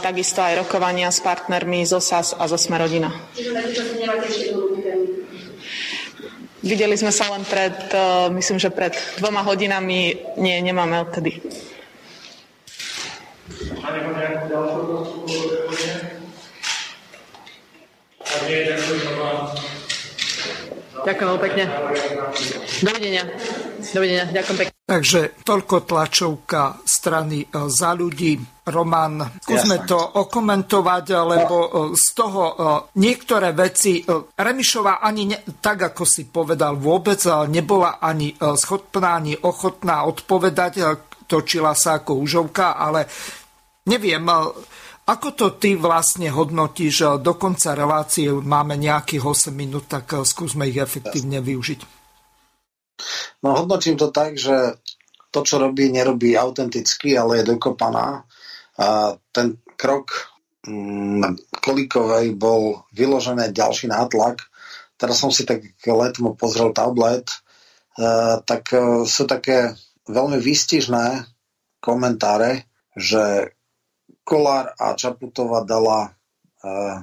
[0.00, 3.12] takisto aj rokovania s partnermi zo SAS a zo Smerodina.
[6.58, 7.76] Videli sme sa len pred,
[8.34, 10.16] myslím, že pred dvoma hodinami.
[10.40, 11.38] Nie, nemáme odtedy.
[18.48, 19.77] Ďakujem
[21.04, 21.64] Ďakujem veľmi pekne.
[22.82, 23.24] Dovidenia.
[23.94, 24.24] Dovidenia.
[24.32, 24.74] Ďakujem pekne.
[24.88, 28.56] Takže toľko tlačovka strany e, za ľudí.
[28.68, 32.54] Roman, skúsme to okomentovať, lebo e, z toho e,
[33.00, 34.04] niektoré veci
[34.36, 40.72] Remišová ani ne, tak, ako si povedal, vôbec nebola ani schopná, ani ochotná odpovedať,
[41.28, 43.08] točila sa ako užovka, ale
[43.88, 44.24] neviem,
[45.08, 47.24] ako to ty vlastne hodnotíš?
[47.24, 51.80] Do konca relácie máme nejakých 8 minút, tak eh, skúsme ich efektívne využiť.
[53.40, 54.76] No hodnotím to tak, že
[55.30, 58.26] to, čo robí, nerobí autenticky, ale je dokopaná.
[58.78, 60.34] A ten krok
[60.66, 64.44] mm, Kolíkovej bol vyložený ďalší nátlak.
[64.98, 67.30] Teraz som si tak letmo pozrel tablet,
[68.02, 69.78] uh, tak uh, sú také
[70.10, 71.22] veľmi výstižné
[71.78, 72.66] komentáre,
[72.98, 73.54] že
[74.28, 77.00] Kolár a Čaputová dala uh,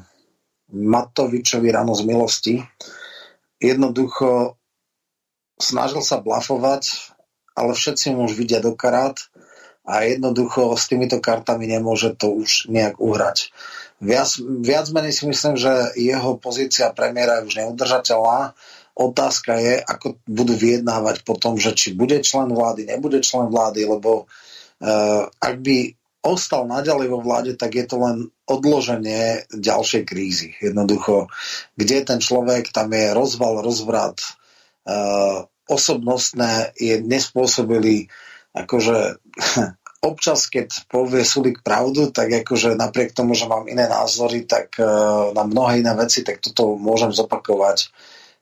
[0.69, 2.55] Matovičovi ráno z milosti.
[3.57, 4.61] Jednoducho
[5.57, 7.15] snažil sa blafovať,
[7.57, 9.17] ale všetci mu už vidia do karát
[9.85, 13.49] a jednoducho s týmito kartami nemôže to už nejak uhrať.
[14.05, 14.29] Viac,
[14.61, 18.53] viac menej si myslím, že jeho pozícia premiéra je už neudržateľná.
[18.95, 24.25] Otázka je, ako budú vyjednávať potom, že či bude člen vlády, nebude člen vlády, lebo
[24.25, 25.95] uh, ak by
[26.25, 30.57] ostal naďalej vo vláde, tak je to len odloženie ďalšej krízy.
[30.57, 31.29] Jednoducho,
[31.77, 34.17] kde je ten človek, tam je rozval, rozvrat,
[34.89, 38.09] uh, osobnostné je nespôsobili
[38.57, 39.21] akože
[40.09, 45.29] občas, keď povie Sulik pravdu, tak akože napriek tomu, že mám iné názory, tak uh,
[45.37, 47.93] na mnohé iné veci, tak toto môžem zopakovať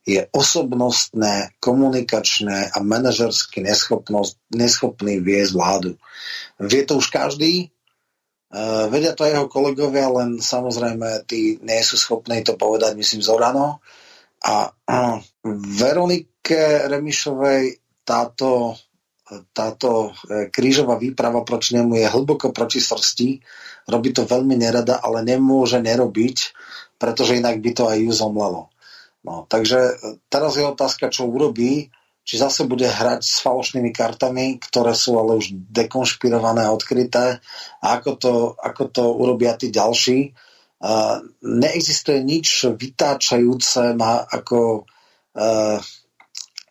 [0.03, 3.63] je osobnostné, komunikačné a manažersky
[4.51, 5.95] neschopný viesť vládu.
[6.61, 7.73] Vie to už každý,
[8.53, 13.33] Uh, vedia to jeho kolegovia, len samozrejme tí nie sú schopní to povedať, myslím, z
[13.33, 13.81] Orano.
[14.45, 15.17] A uh,
[15.73, 18.75] Veronike Remišovej táto,
[19.55, 23.39] táto e, krížová výprava proti nemu je hlboko proti srsti.
[23.87, 26.37] Robí to veľmi nerada, ale nemôže nerobiť,
[26.99, 28.71] pretože inak by to aj ju zomlelo.
[29.23, 29.93] No, takže e,
[30.27, 31.89] teraz je otázka, čo urobí,
[32.23, 37.43] či zase bude hrať s falošnými kartami, ktoré sú ale už dekonšpirované a odkryté
[37.83, 40.31] a ako to, ako to urobia tí ďalší.
[40.83, 45.79] Uh, neexistuje nič vytáčajúce ma ako uh,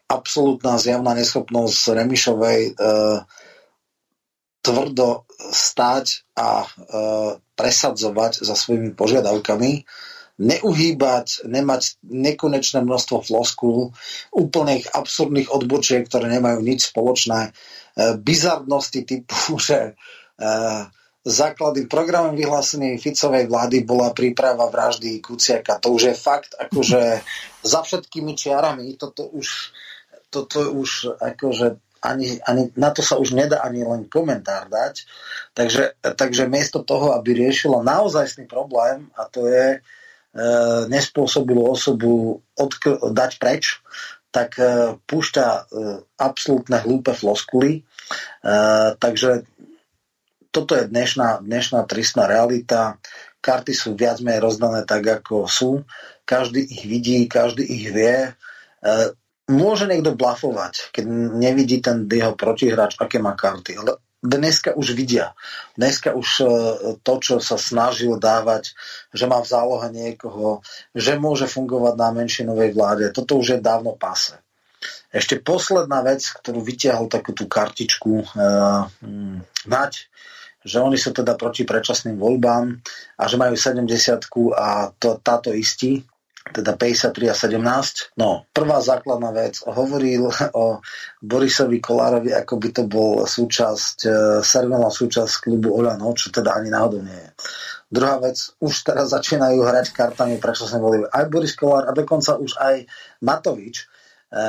[0.08, 3.24] absolútna zjavná neschopnosť Remišovej uh,
[4.60, 9.84] tvrdo stáť a uh, presadzovať za svojimi požiadavkami
[10.40, 13.92] neuhýbať, nemať nekonečné množstvo floskúl,
[14.32, 17.50] úplných absurdných odbočiek, ktoré nemajú nič spoločné, e,
[18.16, 19.36] bizarnosti typu,
[19.68, 20.44] že e,
[21.22, 25.78] základným programom vyhlásený Ficovej vlády bola príprava vraždy Kuciaka.
[25.78, 27.22] To už je fakt, akože
[27.62, 28.98] za všetkými čiarami.
[28.98, 29.70] Toto už,
[30.34, 35.06] toto už akože ani, ani, na to sa už nedá ani len komentár dať.
[35.54, 40.00] Takže, takže miesto toho, aby riešila naozajstný problém, a to je E,
[40.88, 43.84] nespôsobilú osobu odk- dať preč,
[44.32, 45.60] tak e, púšťa e,
[46.16, 47.84] absolútne hlúpe floskuly.
[48.96, 49.48] Takže
[50.52, 53.00] toto je dnešná, dnešná tristná realita.
[53.40, 55.88] Karty sú viac menej rozdané tak, ako sú.
[56.28, 58.36] Každý ich vidí, každý ich vie.
[59.48, 61.04] Môže niekto blafovať, keď
[61.40, 63.80] nevidí ten jeho protihráč, aké má karty.
[63.80, 65.34] Ale dneska už vidia.
[65.74, 66.44] Dneska už e,
[67.02, 68.72] to, čo sa snažil dávať,
[69.10, 70.62] že má v zálohe niekoho,
[70.94, 74.38] že môže fungovať na menšinovej vláde, toto už je dávno pase.
[75.12, 78.88] Ešte posledná vec, ktorú vytiahol takú tú kartičku uh,
[79.68, 79.92] Nať,
[80.62, 82.80] že oni sú teda proti predčasným voľbám
[83.18, 83.86] a že majú 70
[84.58, 86.02] a to, táto istí,
[86.50, 88.18] teda 53 a 17.
[88.18, 90.26] No, prvá základná vec, hovoril
[90.58, 90.82] o
[91.22, 94.10] Borisovi Kolárovi, ako by to bol súčasť, e,
[94.42, 97.30] servenová súčasť klubu Oľano, čo teda ani náhodou nie je.
[97.92, 102.40] Druhá vec, už teraz začínajú hrať kartami, prečo sme boli aj Boris Kolár a dokonca
[102.40, 102.88] už aj
[103.22, 103.86] Matovič.
[104.32, 104.42] E,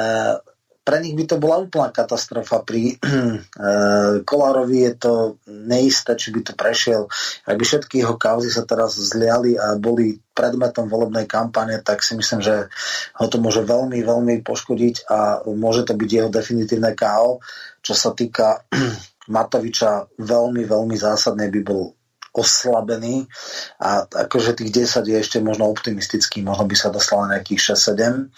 [0.83, 2.61] pre nich by to bola úplná katastrofa.
[2.67, 5.13] Pri uh, Kolárovi je to
[5.47, 7.07] neisté, či by to prešiel.
[7.47, 12.19] Ak by všetky jeho kauzy sa teraz zliali a boli predmetom volebnej kampane, tak si
[12.19, 12.67] myslím, že
[13.15, 17.39] ho to môže veľmi, veľmi poškodiť a môže to byť jeho definitívne KO.
[17.79, 18.67] Čo sa týka
[19.33, 21.95] Matoviča, veľmi, veľmi zásadne by bol
[22.33, 23.29] oslabený
[23.77, 28.33] a akože tých 10 je ešte možno optimistický, možno by sa dostal na nejakých 6-7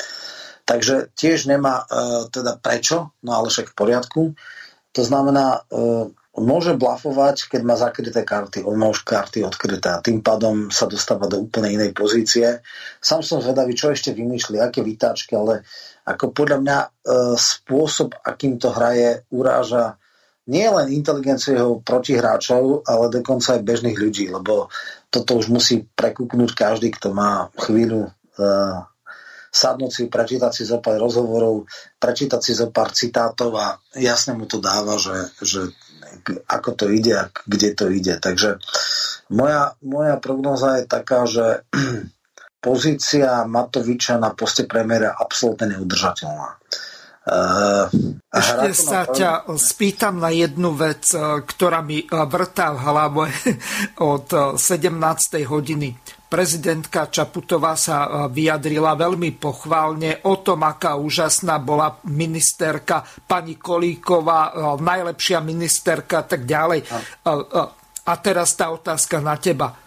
[0.65, 4.21] Takže tiež nemá uh, teda prečo, no ale však v poriadku.
[4.97, 8.65] To znamená, uh, môže blafovať, keď má zakryté karty.
[8.67, 12.59] On má už karty odkryté a tým pádom sa dostáva do úplne inej pozície.
[12.99, 15.63] Sám som zvedavý, čo ešte vymýšli, aké vytáčky, ale
[16.03, 16.89] ako podľa mňa uh,
[17.37, 20.01] spôsob, akým to hraje, uráža
[20.45, 24.69] nie len inteligenciu jeho protihráčov, ale dokonca aj bežných ľudí, lebo
[25.09, 28.85] toto už musí prekúknúť každý, kto má chvíľu uh,
[29.55, 31.63] sadnúť si, prečítať si zo pár rozhovorov,
[31.95, 35.71] prečítať si zo pár citátov a jasne mu to dáva, že, že
[36.51, 38.19] ako to ide a kde to ide.
[38.19, 38.59] Takže
[39.31, 41.63] moja, moja prognoza je taká, že
[42.65, 46.59] pozícia Matoviča na poste premiéra je absolútne neudržateľná.
[47.25, 47.89] Uh,
[48.29, 49.09] Ešte sa na...
[49.09, 51.09] ťa spýtam na jednu vec,
[51.49, 53.25] ktorá mi vrtá v hlave
[54.13, 54.27] od
[54.61, 54.93] 17.
[55.49, 55.97] hodiny.
[56.35, 65.39] Prezidentka Čaputová sa vyjadrila veľmi pochválne o tom, aká úžasná bola ministerka pani Kolíková, najlepšia
[65.39, 66.83] ministerka a tak ďalej.
[68.03, 69.84] A teraz tá otázka na teba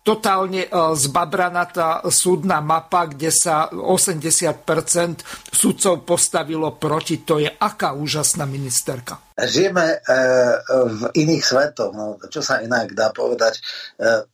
[0.00, 4.64] totálne e, zbabraná tá súdna mapa, kde sa 80%
[5.52, 7.20] sudcov postavilo proti.
[7.24, 9.20] To je aká úžasná ministerka.
[9.36, 9.98] Žijeme e,
[10.68, 13.60] v iných svetoch, no, čo sa inak dá povedať.
[13.60, 13.60] E,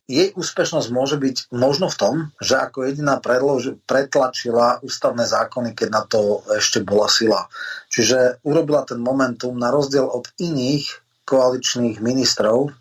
[0.07, 5.89] jej úspešnosť môže byť možno v tom, že ako jediná predlož, pretlačila ústavné zákony, keď
[5.91, 7.47] na to ešte bola sila.
[7.91, 12.71] Čiže urobila ten momentum na rozdiel od iných koaličných ministrov.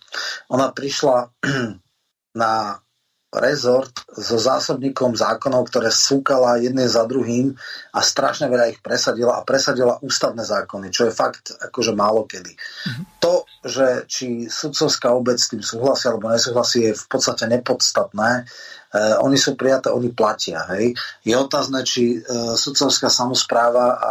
[0.54, 1.34] Ona prišla
[2.36, 2.76] na
[3.36, 7.52] rezort so zásobníkom zákonov, ktoré súkala jedné za druhým
[7.92, 12.54] a strašne veľa ich presadila a presadila ústavné zákony, čo je fakt akože málo kedy.
[12.54, 13.04] Mm-hmm.
[13.20, 18.46] To, že či sudcovská obec s tým súhlasí alebo nesúhlasí, je v podstate nepodstatné.
[18.96, 20.64] Uh, oni sú prijaté, oni platia.
[20.72, 20.96] Hej.
[21.20, 24.10] Je otázne, či uh, sudcovská samozpráva a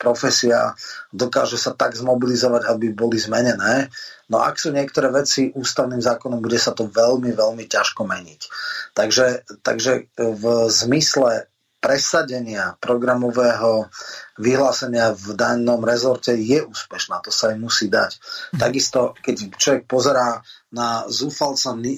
[0.00, 0.72] profesia
[1.12, 3.92] dokáže sa tak zmobilizovať, aby boli zmenené.
[4.32, 8.40] No ak sú niektoré veci ústavným zákonom, bude sa to veľmi, veľmi ťažko meniť.
[8.96, 11.52] Takže, takže v zmysle
[11.82, 13.90] presadenia programového
[14.38, 18.22] vyhlásenia v danom rezorte je úspešná, to sa jej musí dať.
[18.54, 18.58] Mhm.
[18.62, 20.38] Takisto, keď človek pozerá
[20.72, 21.92] na zúfalca e,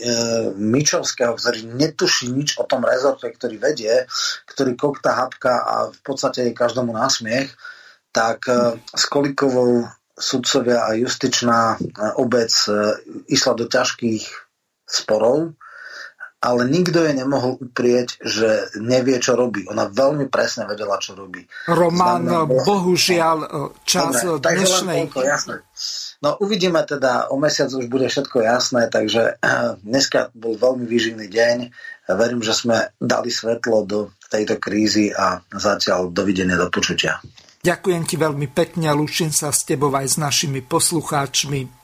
[0.59, 4.05] Mičovského, ktorý netuší nič o tom rezorte, ktorý vedie,
[4.51, 7.55] ktorý kokta hapka a v podstate je každomu násmiech,
[8.11, 9.87] tak e, s Kolikovou
[10.19, 11.77] sudcovia a justičná e,
[12.19, 12.51] obec
[13.31, 14.27] išla do ťažkých
[14.85, 15.55] sporov,
[16.45, 19.65] ale nikto jej nemohol uprieť, že nevie, čo robí.
[19.71, 21.41] Ona veľmi presne vedela, čo robí.
[21.71, 23.39] Román, Znamená, bohužiaľ,
[23.89, 25.09] čas Dobre, dnešnej...
[25.09, 25.55] Toľko, jasné.
[26.23, 29.41] No uvidíme teda, o mesiac už bude všetko jasné, takže
[29.83, 31.57] dneska bol veľmi výživný deň.
[32.15, 37.21] Verím, že sme dali svetlo do tejto krízy a zatiaľ dovidenia, do počutia.
[37.65, 41.84] Ďakujem ti veľmi pekne a lúčim sa s tebou aj s našimi poslucháčmi.